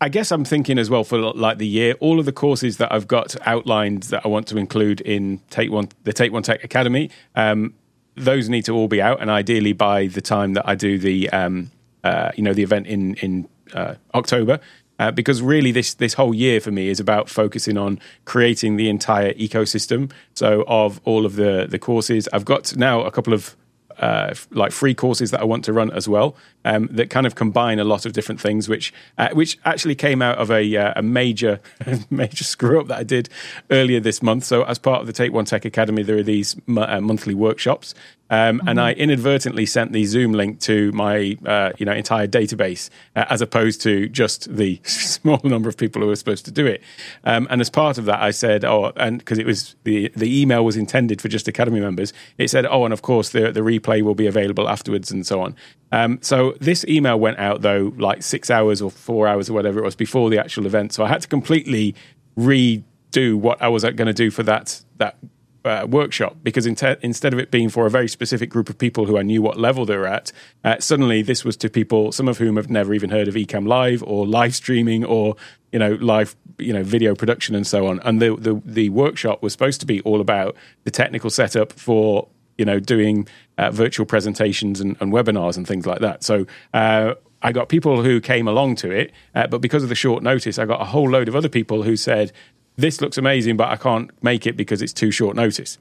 I 0.01 0.09
guess 0.09 0.31
I'm 0.31 0.45
thinking 0.45 0.79
as 0.79 0.89
well 0.89 1.03
for 1.03 1.17
like 1.19 1.57
the 1.57 1.67
year, 1.67 1.93
all 1.99 2.19
of 2.19 2.25
the 2.25 2.31
courses 2.31 2.77
that 2.77 2.91
I've 2.91 3.07
got 3.07 3.35
outlined 3.45 4.03
that 4.03 4.25
I 4.25 4.29
want 4.29 4.47
to 4.47 4.57
include 4.57 5.01
in 5.01 5.39
Take 5.49 5.71
One, 5.71 5.89
the 6.03 6.13
Take 6.13 6.31
One 6.31 6.43
Tech 6.43 6.63
Academy. 6.63 7.09
Um, 7.35 7.73
those 8.15 8.49
need 8.49 8.65
to 8.65 8.73
all 8.73 8.87
be 8.87 9.01
out, 9.01 9.21
and 9.21 9.29
ideally 9.29 9.73
by 9.73 10.07
the 10.07 10.21
time 10.21 10.53
that 10.53 10.67
I 10.67 10.75
do 10.75 10.97
the, 10.97 11.29
um, 11.29 11.71
uh, 12.03 12.31
you 12.35 12.43
know, 12.43 12.53
the 12.53 12.63
event 12.63 12.87
in 12.87 13.15
in 13.15 13.47
uh, 13.73 13.95
October. 14.13 14.59
Uh, 14.99 15.11
because 15.11 15.41
really, 15.41 15.71
this 15.71 15.93
this 15.95 16.13
whole 16.13 16.33
year 16.33 16.59
for 16.59 16.71
me 16.71 16.89
is 16.89 16.99
about 16.99 17.29
focusing 17.29 17.77
on 17.77 17.99
creating 18.25 18.75
the 18.75 18.89
entire 18.89 19.33
ecosystem. 19.33 20.11
So 20.33 20.63
of 20.67 21.01
all 21.05 21.25
of 21.25 21.35
the 21.35 21.65
the 21.69 21.79
courses, 21.79 22.27
I've 22.33 22.45
got 22.45 22.75
now 22.75 23.01
a 23.01 23.11
couple 23.11 23.33
of 23.33 23.55
uh, 23.99 24.33
like 24.51 24.71
free 24.71 24.93
courses 24.93 25.31
that 25.31 25.41
I 25.41 25.43
want 25.43 25.65
to 25.65 25.73
run 25.73 25.91
as 25.91 26.07
well 26.07 26.35
um, 26.65 26.87
that 26.91 27.09
kind 27.09 27.27
of 27.27 27.35
combine 27.35 27.79
a 27.79 27.83
lot 27.83 28.05
of 28.05 28.13
different 28.13 28.39
things, 28.39 28.69
which 28.69 28.93
uh, 29.17 29.29
which 29.33 29.57
actually 29.65 29.95
came 29.95 30.21
out 30.21 30.37
of 30.37 30.49
a, 30.51 30.75
uh, 30.75 30.93
a 30.95 31.01
major 31.01 31.59
major 32.09 32.43
screw 32.43 32.79
up 32.79 32.87
that 32.87 32.97
I 32.97 33.03
did 33.03 33.29
earlier 33.69 33.99
this 33.99 34.21
month. 34.21 34.45
So 34.45 34.63
as 34.63 34.79
part 34.79 35.01
of 35.01 35.07
the 35.07 35.13
Take 35.13 35.33
One 35.33 35.45
Tech 35.45 35.65
Academy, 35.65 36.03
there 36.03 36.17
are 36.17 36.23
these 36.23 36.55
mo- 36.65 36.83
uh, 36.87 37.01
monthly 37.01 37.33
workshops. 37.33 37.93
Um, 38.29 38.61
And 38.67 38.79
I 38.79 38.93
inadvertently 38.93 39.65
sent 39.65 39.91
the 39.91 40.05
Zoom 40.05 40.33
link 40.33 40.59
to 40.61 40.91
my, 40.91 41.37
uh, 41.45 41.71
you 41.77 41.85
know, 41.85 41.93
entire 41.93 42.27
database, 42.27 42.89
uh, 43.15 43.25
as 43.29 43.41
opposed 43.41 43.81
to 43.81 44.07
just 44.09 44.55
the 44.55 44.79
small 44.83 45.39
number 45.43 45.69
of 45.69 45.77
people 45.77 46.01
who 46.01 46.07
were 46.07 46.15
supposed 46.15 46.45
to 46.45 46.51
do 46.51 46.65
it. 46.65 46.81
Um, 47.23 47.47
and 47.49 47.61
as 47.61 47.69
part 47.69 47.97
of 47.97 48.05
that, 48.05 48.21
I 48.21 48.31
said, 48.31 48.63
"Oh," 48.63 48.91
and 48.95 49.19
because 49.19 49.39
it 49.39 49.45
was 49.45 49.75
the 49.83 50.11
the 50.15 50.41
email 50.41 50.63
was 50.63 50.77
intended 50.77 51.21
for 51.21 51.27
just 51.27 51.47
Academy 51.47 51.79
members, 51.79 52.13
it 52.37 52.49
said, 52.49 52.65
"Oh, 52.65 52.85
and 52.85 52.93
of 52.93 53.01
course 53.01 53.29
the 53.29 53.51
the 53.51 53.61
replay 53.61 54.01
will 54.01 54.15
be 54.15 54.27
available 54.27 54.69
afterwards 54.69 55.11
and 55.11 55.25
so 55.25 55.41
on." 55.41 55.55
Um, 55.91 56.19
so 56.21 56.53
this 56.59 56.85
email 56.87 57.19
went 57.19 57.39
out 57.39 57.61
though, 57.61 57.93
like 57.97 58.21
six 58.21 58.51
hours 58.51 58.81
or 58.81 58.91
four 58.91 59.27
hours 59.27 59.49
or 59.49 59.53
whatever 59.53 59.79
it 59.79 59.83
was 59.83 59.95
before 59.95 60.29
the 60.29 60.37
actual 60.39 60.65
event. 60.65 60.93
So 60.93 61.03
I 61.03 61.07
had 61.07 61.21
to 61.21 61.27
completely 61.27 61.95
redo 62.37 63.35
what 63.35 63.61
I 63.61 63.67
was 63.69 63.83
going 63.83 64.05
to 64.05 64.13
do 64.13 64.29
for 64.29 64.43
that 64.43 64.81
that 64.97 65.17
uh, 65.65 65.85
workshop 65.89 66.37
because 66.43 66.65
in 66.65 66.75
instead 67.01 67.33
of 67.33 67.39
it 67.39 67.51
being 67.51 67.69
for 67.69 67.85
a 67.85 67.89
very 67.89 68.07
specific 68.07 68.49
group 68.49 68.69
of 68.69 68.77
people 68.77 69.05
who 69.05 69.17
I 69.17 69.23
knew 69.23 69.41
what 69.41 69.59
level 69.59 69.85
they 69.85 69.97
were 69.97 70.07
at, 70.07 70.31
uh, 70.63 70.79
suddenly 70.79 71.21
this 71.21 71.43
was 71.43 71.57
to 71.57 71.69
people, 71.69 72.11
some 72.11 72.27
of 72.27 72.37
whom 72.37 72.55
have 72.55 72.69
never 72.69 72.93
even 72.93 73.09
heard 73.09 73.27
of 73.27 73.35
Ecamm 73.35 73.67
Live 73.67 74.03
or 74.03 74.25
live 74.25 74.55
streaming 74.55 75.03
or 75.03 75.35
you 75.71 75.79
know 75.79 75.93
live 76.01 76.35
you 76.57 76.73
know 76.73 76.83
video 76.83 77.15
production 77.15 77.55
and 77.55 77.67
so 77.67 77.87
on. 77.87 77.99
And 78.01 78.21
the 78.21 78.35
the, 78.35 78.61
the 78.65 78.89
workshop 78.89 79.41
was 79.41 79.53
supposed 79.53 79.79
to 79.81 79.85
be 79.85 80.01
all 80.01 80.21
about 80.21 80.55
the 80.83 80.91
technical 80.91 81.29
setup 81.29 81.73
for 81.73 82.27
you 82.57 82.65
know 82.65 82.79
doing 82.79 83.27
uh, 83.57 83.71
virtual 83.71 84.05
presentations 84.05 84.79
and, 84.79 84.95
and 84.99 85.11
webinars 85.11 85.57
and 85.57 85.67
things 85.67 85.85
like 85.85 85.99
that. 85.99 86.23
So. 86.23 86.45
Uh, 86.73 87.15
I 87.41 87.53
got 87.53 87.69
people 87.69 88.03
who 88.03 88.19
came 88.19 88.49
along 88.49 88.75
to 88.77 88.91
it, 88.91 89.13
uh, 89.33 89.47
but 89.47 89.61
because 89.61 89.81
of 89.81 89.87
the 89.87 89.95
short 89.95 90.23
notice, 90.23 90.59
I 90.59 90.65
got 90.65 90.81
a 90.81 90.83
whole 90.83 91.09
load 91.09 91.29
of 91.29 91.37
other 91.37 91.47
people 91.47 91.83
who 91.83 91.95
said, 91.95 92.33
this 92.79 93.01
looks 93.01 93.17
amazing, 93.17 93.57
but 93.57 93.69
I 93.69 93.75
can't 93.75 94.11
make 94.23 94.47
it 94.47 94.55
because 94.55 94.81
it's 94.81 94.93
too 94.93 95.11
short 95.11 95.35
notice. 95.35 95.77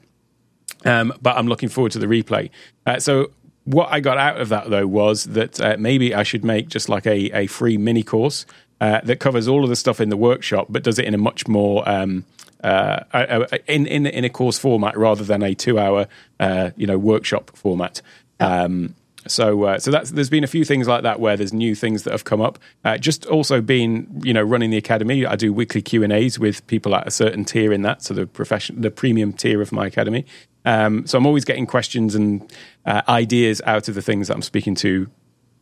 Um, 0.85 1.13
but 1.21 1.37
I'm 1.37 1.47
looking 1.47 1.69
forward 1.69 1.91
to 1.93 1.99
the 1.99 2.07
replay. 2.07 2.49
Uh, 2.85 2.99
so 2.99 3.31
what 3.65 3.89
I 3.91 3.99
got 3.99 4.17
out 4.17 4.39
of 4.39 4.49
that 4.49 4.69
though 4.69 4.87
was 4.87 5.25
that 5.25 5.59
uh, 5.59 5.75
maybe 5.79 6.13
I 6.13 6.23
should 6.23 6.43
make 6.43 6.69
just 6.69 6.89
like 6.89 7.05
a, 7.05 7.31
a 7.37 7.47
free 7.47 7.77
mini 7.77 8.03
course 8.03 8.45
uh, 8.81 9.01
that 9.03 9.19
covers 9.19 9.47
all 9.47 9.63
of 9.63 9.69
the 9.69 9.75
stuff 9.75 9.99
in 9.99 10.09
the 10.09 10.17
workshop, 10.17 10.67
but 10.69 10.83
does 10.83 10.99
it 10.99 11.05
in 11.05 11.13
a 11.13 11.17
much 11.17 11.47
more 11.47 11.87
um, 11.87 12.25
uh, 12.63 13.03
uh, 13.13 13.45
in 13.67 13.85
in 13.85 14.05
in 14.05 14.23
a 14.23 14.29
course 14.29 14.57
format 14.57 14.97
rather 14.97 15.23
than 15.23 15.43
a 15.43 15.53
two 15.53 15.79
hour 15.79 16.07
uh, 16.39 16.71
you 16.75 16.87
know 16.87 16.97
workshop 16.97 17.51
format. 17.55 18.01
Um, 18.39 18.95
so, 19.29 19.63
uh, 19.63 19.79
so 19.79 19.91
that's 19.91 20.11
there's 20.11 20.29
been 20.29 20.43
a 20.43 20.47
few 20.47 20.65
things 20.65 20.87
like 20.87 21.03
that 21.03 21.19
where 21.19 21.37
there's 21.37 21.53
new 21.53 21.75
things 21.75 22.03
that 22.03 22.11
have 22.11 22.23
come 22.25 22.41
up. 22.41 22.59
Uh, 22.83 22.97
just 22.97 23.25
also 23.27 23.61
been, 23.61 24.21
you 24.23 24.33
know, 24.33 24.43
running 24.43 24.69
the 24.69 24.77
academy. 24.77 25.25
I 25.25 25.35
do 25.35 25.53
weekly 25.53 25.81
Q 25.81 26.03
and 26.03 26.11
A's 26.11 26.37
with 26.37 26.65
people 26.67 26.95
at 26.95 27.07
a 27.07 27.11
certain 27.11 27.45
tier 27.45 27.71
in 27.71 27.81
that, 27.83 28.03
so 28.03 28.13
the 28.13 28.25
profession, 28.25 28.81
the 28.81 28.91
premium 28.91 29.33
tier 29.33 29.61
of 29.61 29.71
my 29.71 29.87
academy. 29.87 30.25
Um, 30.65 31.07
so 31.07 31.17
I'm 31.17 31.25
always 31.25 31.45
getting 31.45 31.65
questions 31.65 32.15
and 32.15 32.51
uh, 32.85 33.01
ideas 33.07 33.61
out 33.65 33.87
of 33.87 33.95
the 33.95 34.01
things 34.01 34.27
that 34.27 34.33
I'm 34.35 34.41
speaking 34.41 34.75
to, 34.75 35.09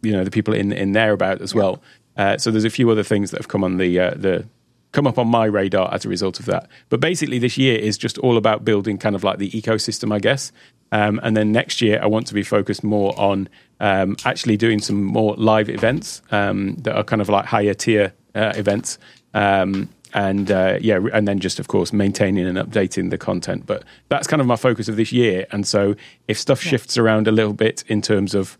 you 0.01 0.11
know, 0.11 0.23
the 0.23 0.31
people 0.31 0.53
in 0.53 0.71
in 0.71 0.93
there 0.93 1.13
about 1.13 1.41
as 1.41 1.53
well. 1.53 1.81
Uh, 2.17 2.37
so 2.37 2.49
there's 2.49 2.65
a 2.65 2.69
few 2.69 2.89
other 2.89 3.03
things 3.03 3.31
that 3.31 3.37
have 3.37 3.47
come 3.47 3.63
on 3.63 3.77
the 3.77 3.99
uh, 3.99 4.11
the 4.15 4.47
come 4.91 5.05
up 5.05 5.19
on 5.19 5.27
my 5.27 5.45
radar 5.45 5.93
as 5.93 6.05
a 6.05 6.09
result 6.09 6.39
of 6.39 6.45
that. 6.45 6.67
But 6.89 6.99
basically, 6.99 7.39
this 7.39 7.57
year 7.57 7.77
is 7.77 7.97
just 7.97 8.17
all 8.19 8.37
about 8.37 8.65
building 8.65 8.97
kind 8.97 9.15
of 9.15 9.23
like 9.23 9.37
the 9.37 9.51
ecosystem, 9.51 10.13
I 10.13 10.19
guess. 10.19 10.51
Um, 10.91 11.19
and 11.23 11.35
then 11.35 11.51
next 11.51 11.81
year, 11.81 11.99
I 12.01 12.05
want 12.05 12.27
to 12.27 12.33
be 12.33 12.43
focused 12.43 12.83
more 12.83 13.17
on 13.19 13.49
um, 13.79 14.15
actually 14.25 14.57
doing 14.57 14.79
some 14.79 15.03
more 15.03 15.35
live 15.35 15.69
events 15.69 16.21
um, 16.31 16.75
that 16.77 16.95
are 16.95 17.03
kind 17.03 17.21
of 17.21 17.29
like 17.29 17.45
higher 17.45 17.73
tier 17.73 18.13
uh, 18.35 18.53
events. 18.55 18.97
Um, 19.33 19.89
and 20.13 20.49
uh, 20.49 20.77
yeah, 20.81 20.99
and 21.13 21.27
then 21.27 21.39
just 21.39 21.59
of 21.59 21.67
course 21.67 21.91
maintaining 21.91 22.47
and 22.47 22.57
updating 22.57 23.09
the 23.09 23.17
content. 23.17 23.65
But 23.65 23.83
that's 24.09 24.27
kind 24.27 24.41
of 24.41 24.47
my 24.47 24.55
focus 24.55 24.87
of 24.87 24.95
this 24.95 25.11
year. 25.11 25.45
And 25.51 25.67
so 25.67 25.95
if 26.27 26.39
stuff 26.39 26.61
shifts 26.61 26.97
around 26.97 27.27
a 27.27 27.31
little 27.31 27.53
bit 27.53 27.83
in 27.87 28.01
terms 28.01 28.33
of 28.33 28.57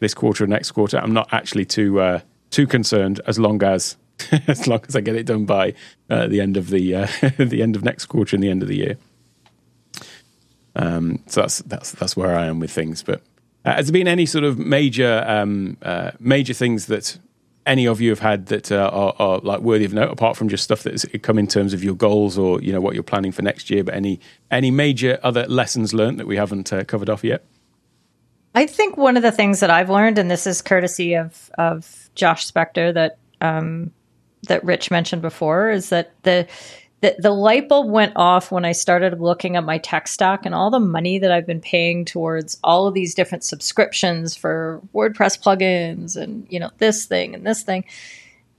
this 0.00 0.14
quarter 0.14 0.44
or 0.44 0.46
next 0.46 0.72
quarter, 0.72 0.98
I'm 0.98 1.12
not 1.12 1.32
actually 1.32 1.64
too 1.64 2.00
uh, 2.00 2.20
too 2.50 2.66
concerned 2.66 3.20
as 3.26 3.38
long 3.38 3.62
as 3.62 3.96
as 4.46 4.66
long 4.66 4.80
as 4.86 4.94
I 4.94 5.00
get 5.00 5.16
it 5.16 5.24
done 5.24 5.46
by 5.46 5.74
uh, 6.10 6.26
the 6.26 6.40
end 6.40 6.56
of 6.56 6.70
the 6.70 6.94
uh, 6.94 7.08
the 7.38 7.62
end 7.62 7.74
of 7.76 7.84
next 7.84 8.06
quarter 8.06 8.36
and 8.36 8.42
the 8.42 8.50
end 8.50 8.62
of 8.62 8.68
the 8.68 8.76
year. 8.76 8.98
Um, 10.74 11.22
so 11.26 11.42
that's 11.42 11.58
that's 11.60 11.92
that's 11.92 12.16
where 12.16 12.36
I 12.36 12.46
am 12.46 12.60
with 12.60 12.70
things. 12.70 13.02
But 13.02 13.22
uh, 13.64 13.74
has 13.74 13.86
there 13.86 13.92
been 13.92 14.08
any 14.08 14.26
sort 14.26 14.44
of 14.44 14.58
major 14.58 15.24
um, 15.26 15.76
uh, 15.82 16.12
major 16.18 16.54
things 16.54 16.86
that 16.86 17.18
any 17.64 17.86
of 17.86 18.00
you 18.00 18.10
have 18.10 18.18
had 18.18 18.46
that 18.46 18.72
uh, 18.72 18.90
are, 18.92 19.14
are, 19.18 19.38
like 19.38 19.60
worthy 19.60 19.84
of 19.84 19.92
note, 19.92 20.10
apart 20.10 20.36
from 20.36 20.48
just 20.48 20.64
stuff 20.64 20.82
that's 20.82 21.06
come 21.22 21.38
in 21.38 21.46
terms 21.46 21.72
of 21.72 21.84
your 21.84 21.94
goals 21.94 22.36
or 22.36 22.60
you 22.60 22.72
know 22.72 22.80
what 22.80 22.94
you're 22.94 23.02
planning 23.02 23.32
for 23.32 23.42
next 23.42 23.70
year? 23.70 23.84
But 23.84 23.94
any 23.94 24.20
any 24.50 24.70
major 24.70 25.18
other 25.22 25.46
lessons 25.46 25.94
learned 25.94 26.18
that 26.20 26.26
we 26.26 26.36
haven't 26.36 26.72
uh, 26.72 26.84
covered 26.84 27.10
off 27.10 27.22
yet? 27.22 27.44
I 28.54 28.66
think 28.66 28.96
one 28.96 29.16
of 29.16 29.22
the 29.22 29.32
things 29.32 29.60
that 29.60 29.70
I've 29.70 29.88
learned, 29.88 30.18
and 30.18 30.30
this 30.30 30.46
is 30.46 30.62
courtesy 30.62 31.14
of 31.14 31.50
of 31.58 32.10
Josh 32.14 32.50
Spector 32.50 32.92
that 32.94 33.18
um, 33.40 33.92
that 34.48 34.64
Rich 34.64 34.90
mentioned 34.90 35.22
before, 35.22 35.70
is 35.70 35.90
that 35.90 36.12
the 36.22 36.46
the, 37.02 37.16
the 37.18 37.32
light 37.32 37.68
bulb 37.68 37.90
went 37.90 38.12
off 38.14 38.52
when 38.52 38.64
I 38.64 38.72
started 38.72 39.20
looking 39.20 39.56
at 39.56 39.64
my 39.64 39.78
tech 39.78 40.06
stack 40.06 40.46
and 40.46 40.54
all 40.54 40.70
the 40.70 40.78
money 40.78 41.18
that 41.18 41.32
I've 41.32 41.46
been 41.46 41.60
paying 41.60 42.04
towards 42.04 42.58
all 42.62 42.86
of 42.86 42.94
these 42.94 43.14
different 43.16 43.42
subscriptions 43.42 44.36
for 44.36 44.80
WordPress 44.94 45.42
plugins 45.42 46.16
and 46.16 46.46
you 46.48 46.60
know 46.60 46.70
this 46.78 47.04
thing 47.04 47.34
and 47.34 47.44
this 47.44 47.64
thing 47.64 47.84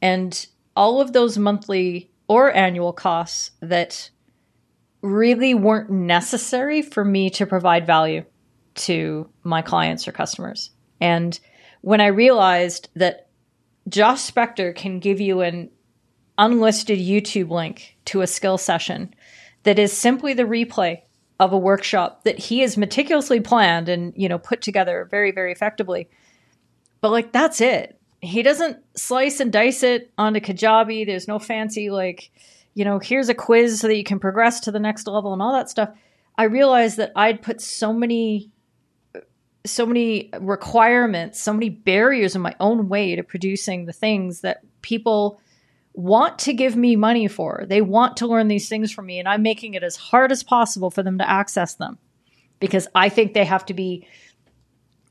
and 0.02 0.46
all 0.76 1.00
of 1.00 1.14
those 1.14 1.38
monthly 1.38 2.12
or 2.28 2.54
annual 2.54 2.92
costs 2.92 3.52
that 3.62 4.10
really 5.02 5.54
weren't 5.54 5.90
necessary 5.90 6.82
for 6.82 7.06
me 7.06 7.30
to 7.30 7.46
provide 7.46 7.88
value 7.88 8.26
to 8.76 9.30
my 9.44 9.62
clients 9.62 10.08
or 10.08 10.12
customers. 10.12 10.72
And 11.00 11.40
when 11.82 12.02
I 12.02 12.08
realized 12.08 12.90
that 12.96 13.28
Josh 13.88 14.30
Spector 14.30 14.76
can 14.76 15.00
give 15.00 15.22
you 15.22 15.42
an 15.42 15.70
unlisted 16.38 17.00
YouTube 17.00 17.50
link 17.50 17.98
to 18.06 18.22
a 18.22 18.28
skill 18.28 18.58
session 18.58 19.14
that 19.64 19.80
is 19.80 19.96
simply 19.96 20.34
the 20.34 20.44
replay 20.44 21.02
of 21.40 21.52
a 21.52 21.58
workshop 21.58 22.24
that 22.24 22.38
he 22.38 22.60
has 22.60 22.78
meticulously 22.78 23.40
planned 23.40 23.90
and 23.90 24.14
you 24.16 24.30
know 24.30 24.38
put 24.38 24.62
together 24.62 25.08
very 25.10 25.32
very 25.32 25.52
effectively. 25.52 26.08
But 27.02 27.12
like 27.12 27.32
that's 27.32 27.62
it. 27.62 28.00
He 28.22 28.42
doesn't 28.42 28.78
slice 28.96 29.40
and 29.40 29.52
dice 29.52 29.84
it 29.84 30.12
onto 30.18 30.40
kajabi. 30.40 31.06
There's 31.06 31.28
no 31.28 31.40
fancy 31.40 31.90
like 31.90 32.32
you 32.74 32.86
know 32.86 33.00
here's 33.00 33.30
a 33.30 33.34
quiz 33.34 33.80
so 33.80 33.88
that 33.88 33.98
you 33.98 34.04
can 34.04 34.20
progress 34.20 34.62
to 34.62 34.72
the 34.72 34.80
next 34.80 35.08
level 35.08 35.34
and 35.34 35.42
all 35.42 35.54
that 35.54 35.70
stuff. 35.70 35.90
I 36.38 36.46
realized 36.46 36.98
that 36.98 37.12
i'd 37.16 37.44
put 37.44 37.62
so 37.62 37.94
many 37.94 38.50
so 39.66 39.86
many 39.86 40.32
requirements 40.40 41.40
so 41.40 41.54
many 41.54 41.70
barriers 41.70 42.36
in 42.36 42.42
my 42.42 42.56
own 42.60 42.90
way 42.90 43.16
to 43.16 43.24
producing 43.24 43.86
the 43.86 43.94
things 43.94 44.42
that 44.42 44.62
people 44.82 45.40
want 45.94 46.40
to 46.40 46.54
give 46.54 46.76
me 46.76 46.96
money 46.96 47.28
for. 47.28 47.66
They 47.68 47.82
want 47.82 48.18
to 48.18 48.28
learn 48.28 48.48
these 48.48 48.68
things 48.68 48.92
from 48.92 49.06
me, 49.06 49.20
and 49.20 49.28
I'm 49.28 49.44
making 49.44 49.76
it 49.76 49.84
as 49.84 49.96
hard 49.96 50.32
as 50.32 50.44
possible 50.44 50.90
for 50.90 51.04
them 51.04 51.18
to 51.20 51.30
access 51.30 51.76
them 51.76 51.98
because 52.60 52.88
I 52.96 53.10
think 53.10 53.34
they 53.34 53.46
have 53.46 53.66
to 53.68 53.74
be 53.74 54.08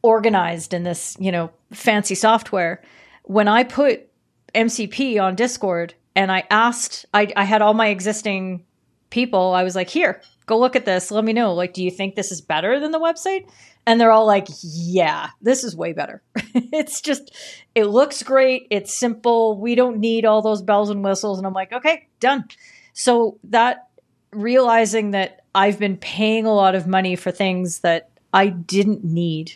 organized 0.02 0.74
in 0.74 0.82
this, 0.82 1.16
you 1.20 1.30
know, 1.30 1.50
fancy 1.72 2.14
software. 2.14 2.82
When 3.24 3.46
I 3.46 3.62
put 3.62 4.08
MCP 4.54 5.22
on 5.22 5.36
Discord 5.36 5.94
and 6.16 6.32
I 6.32 6.44
asked, 6.50 7.06
I, 7.14 7.32
I 7.36 7.44
had 7.44 7.62
all 7.62 7.74
my 7.74 7.88
existing 7.88 8.64
people, 9.10 9.52
I 9.52 9.62
was 9.62 9.76
like, 9.76 9.88
here, 9.88 10.20
go 10.46 10.58
look 10.58 10.76
at 10.76 10.84
this. 10.84 11.10
Let 11.10 11.24
me 11.24 11.32
know. 11.32 11.54
Like, 11.54 11.72
do 11.72 11.82
you 11.82 11.90
think 11.90 12.14
this 12.14 12.32
is 12.32 12.40
better 12.40 12.80
than 12.80 12.90
the 12.90 13.00
website? 13.00 13.48
And 13.86 14.00
they're 14.00 14.12
all 14.12 14.26
like, 14.26 14.46
yeah, 14.62 15.30
this 15.40 15.64
is 15.64 15.74
way 15.74 15.92
better. 15.92 16.22
it's 16.54 17.00
just, 17.00 17.34
it 17.74 17.84
looks 17.84 18.22
great. 18.22 18.68
It's 18.70 18.94
simple. 18.94 19.58
We 19.58 19.74
don't 19.74 19.98
need 19.98 20.24
all 20.24 20.42
those 20.42 20.62
bells 20.62 20.90
and 20.90 21.02
whistles. 21.02 21.38
And 21.38 21.46
I'm 21.46 21.52
like, 21.52 21.72
okay, 21.72 22.08
done. 22.20 22.44
So 22.92 23.38
that 23.44 23.88
realizing 24.32 25.10
that 25.12 25.44
I've 25.54 25.78
been 25.78 25.96
paying 25.96 26.46
a 26.46 26.54
lot 26.54 26.74
of 26.74 26.86
money 26.86 27.16
for 27.16 27.30
things 27.30 27.80
that 27.80 28.10
I 28.32 28.48
didn't 28.48 29.04
need 29.04 29.52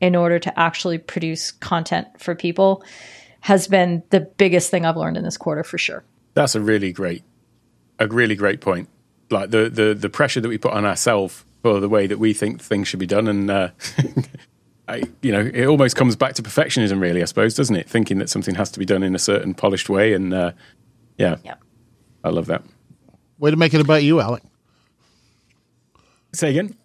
in 0.00 0.14
order 0.14 0.38
to 0.38 0.58
actually 0.58 0.98
produce 0.98 1.50
content 1.50 2.08
for 2.18 2.34
people 2.34 2.84
has 3.40 3.66
been 3.66 4.02
the 4.10 4.20
biggest 4.20 4.70
thing 4.70 4.84
I've 4.84 4.96
learned 4.96 5.16
in 5.16 5.24
this 5.24 5.36
quarter 5.36 5.64
for 5.64 5.78
sure. 5.78 6.04
That's 6.34 6.54
a 6.54 6.60
really 6.60 6.92
great, 6.92 7.22
a 7.98 8.06
really 8.06 8.34
great 8.34 8.60
point. 8.60 8.88
Like 9.30 9.50
the 9.50 9.70
the 9.70 9.94
the 9.94 10.10
pressure 10.10 10.40
that 10.40 10.48
we 10.48 10.58
put 10.58 10.72
on 10.72 10.84
ourselves 10.84 11.44
for 11.62 11.78
the 11.80 11.88
way 11.88 12.06
that 12.06 12.18
we 12.18 12.32
think 12.32 12.60
things 12.60 12.88
should 12.88 13.00
be 13.00 13.06
done, 13.06 13.28
and 13.28 13.50
uh, 13.50 13.68
I, 14.88 15.04
you 15.22 15.30
know, 15.30 15.40
it 15.40 15.66
almost 15.66 15.94
comes 15.94 16.16
back 16.16 16.34
to 16.34 16.42
perfectionism, 16.42 17.00
really, 17.00 17.22
I 17.22 17.26
suppose, 17.26 17.54
doesn't 17.54 17.76
it? 17.76 17.88
Thinking 17.88 18.18
that 18.18 18.28
something 18.28 18.56
has 18.56 18.70
to 18.72 18.78
be 18.78 18.84
done 18.84 19.02
in 19.02 19.14
a 19.14 19.18
certain 19.18 19.54
polished 19.54 19.88
way, 19.88 20.14
and 20.14 20.34
uh, 20.34 20.52
yeah, 21.16 21.36
Yep. 21.44 21.62
I 22.24 22.28
love 22.30 22.46
that. 22.46 22.62
Way 23.38 23.50
to 23.50 23.56
make 23.56 23.72
it 23.72 23.80
about 23.80 24.02
you, 24.02 24.20
Alec. 24.20 24.42
Say 26.32 26.50
again. 26.50 26.76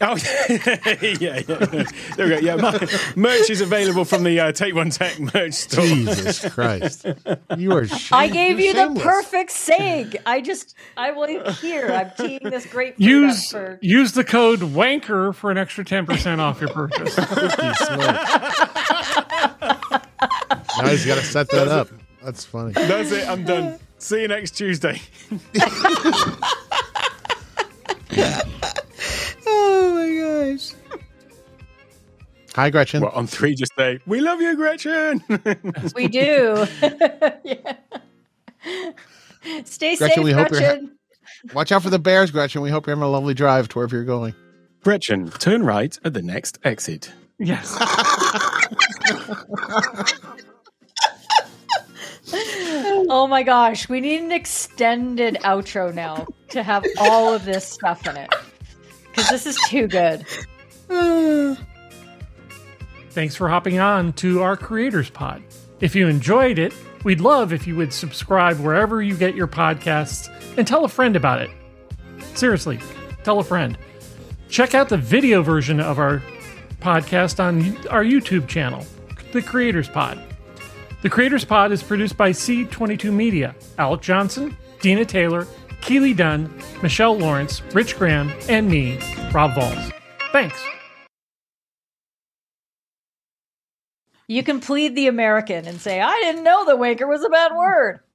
Oh 0.00 0.16
yeah, 0.16 0.96
yeah, 1.02 1.16
yeah. 1.20 1.84
There 2.16 2.26
we 2.26 2.28
go. 2.28 2.38
Yeah, 2.38 2.56
my, 2.56 2.88
merch 3.14 3.50
is 3.50 3.60
available 3.60 4.04
from 4.06 4.24
the 4.24 4.40
uh, 4.40 4.52
Take 4.52 4.74
One 4.74 4.88
Tech 4.90 5.18
merch 5.18 5.52
store. 5.52 5.84
Jesus 5.84 6.48
Christ. 6.50 7.06
You 7.56 7.72
are 7.72 7.86
shame- 7.86 8.18
I 8.18 8.28
gave 8.28 8.58
you're 8.58 8.74
you 8.74 8.94
the 8.94 9.00
perfect 9.00 9.50
seg. 9.50 10.16
I 10.24 10.40
just, 10.40 10.74
I 10.96 11.10
will 11.12 11.50
here. 11.52 11.88
I'm 11.88 12.10
teeing 12.16 12.40
this 12.42 12.64
great 12.66 12.98
Use 12.98 13.50
for. 13.50 13.78
use 13.82 14.12
the 14.12 14.24
code 14.24 14.60
wanker 14.60 15.34
for 15.34 15.50
an 15.50 15.58
extra 15.58 15.84
ten 15.84 16.06
percent 16.06 16.40
off 16.40 16.60
your 16.60 16.70
purchase. 16.70 17.16
Now 20.78 20.88
he's 20.88 21.06
got 21.06 21.14
to 21.14 21.24
set 21.24 21.48
that 21.50 21.68
up. 21.68 21.88
That's 22.22 22.44
funny. 22.44 22.72
That's 22.72 23.10
it. 23.10 23.26
I'm 23.28 23.44
done. 23.44 23.78
See 23.98 24.20
you 24.20 24.28
next 24.28 24.52
Tuesday. 24.52 25.00
Hi, 32.56 32.70
Gretchen. 32.70 33.02
Well, 33.02 33.12
on 33.12 33.26
three, 33.26 33.54
just 33.54 33.74
say, 33.76 34.00
"We 34.06 34.20
love 34.20 34.40
you, 34.40 34.56
Gretchen." 34.56 35.22
We 35.94 36.08
do. 36.08 36.66
yeah. 37.44 37.74
Stay 39.64 39.94
Gretchen, 39.96 40.16
safe, 40.16 40.24
we 40.24 40.32
hope 40.32 40.50
you're 40.50 40.60
ha- 40.60 40.66
Gretchen. 40.68 40.96
Watch 41.52 41.70
out 41.70 41.82
for 41.82 41.90
the 41.90 41.98
bears, 41.98 42.30
Gretchen. 42.30 42.62
We 42.62 42.70
hope 42.70 42.86
you're 42.86 42.96
having 42.96 43.06
a 43.06 43.10
lovely 43.10 43.34
drive 43.34 43.68
to 43.68 43.78
wherever 43.78 43.94
you're 43.94 44.06
going. 44.06 44.34
Gretchen, 44.82 45.30
turn 45.32 45.64
right 45.64 45.98
at 46.02 46.14
the 46.14 46.22
next 46.22 46.58
exit. 46.64 47.12
yes. 47.38 47.76
oh 53.10 53.26
my 53.28 53.42
gosh, 53.42 53.86
we 53.90 54.00
need 54.00 54.22
an 54.22 54.32
extended 54.32 55.34
outro 55.42 55.92
now 55.94 56.26
to 56.48 56.62
have 56.62 56.86
all 56.98 57.34
of 57.34 57.44
this 57.44 57.66
stuff 57.66 58.06
in 58.06 58.16
it 58.16 58.34
because 59.08 59.28
this 59.28 59.44
is 59.44 59.58
too 59.68 59.86
good. 59.86 60.24
Thanks 63.16 63.34
for 63.34 63.48
hopping 63.48 63.78
on 63.78 64.12
to 64.12 64.42
our 64.42 64.58
Creators 64.58 65.08
Pod. 65.08 65.42
If 65.80 65.94
you 65.94 66.06
enjoyed 66.06 66.58
it, 66.58 66.74
we'd 67.02 67.22
love 67.22 67.50
if 67.50 67.66
you 67.66 67.74
would 67.74 67.90
subscribe 67.90 68.60
wherever 68.60 69.00
you 69.00 69.16
get 69.16 69.34
your 69.34 69.46
podcasts 69.46 70.28
and 70.58 70.66
tell 70.66 70.84
a 70.84 70.88
friend 70.88 71.16
about 71.16 71.40
it. 71.40 71.48
Seriously, 72.34 72.78
tell 73.24 73.38
a 73.38 73.42
friend. 73.42 73.78
Check 74.50 74.74
out 74.74 74.90
the 74.90 74.98
video 74.98 75.40
version 75.40 75.80
of 75.80 75.98
our 75.98 76.22
podcast 76.80 77.40
on 77.42 77.86
our 77.86 78.04
YouTube 78.04 78.48
channel, 78.48 78.84
The 79.32 79.40
Creators 79.40 79.88
Pod. 79.88 80.20
The 81.00 81.08
Creators 81.08 81.46
Pod 81.46 81.72
is 81.72 81.82
produced 81.82 82.18
by 82.18 82.32
C22 82.32 83.10
Media, 83.10 83.56
Alec 83.78 84.02
Johnson, 84.02 84.54
Dina 84.82 85.06
Taylor, 85.06 85.46
Keely 85.80 86.12
Dunn, 86.12 86.52
Michelle 86.82 87.16
Lawrence, 87.16 87.62
Rich 87.72 87.96
Graham, 87.96 88.30
and 88.50 88.68
me, 88.68 88.98
Rob 89.32 89.54
Valls. 89.54 89.90
Thanks. 90.32 90.62
You 94.28 94.42
can 94.42 94.60
plead 94.60 94.96
the 94.96 95.06
American 95.06 95.66
and 95.66 95.80
say, 95.80 96.00
I 96.00 96.18
didn't 96.20 96.44
know 96.44 96.64
the 96.64 96.76
wanker 96.76 97.08
was 97.08 97.24
a 97.24 97.28
bad 97.28 97.52
word. 97.54 98.00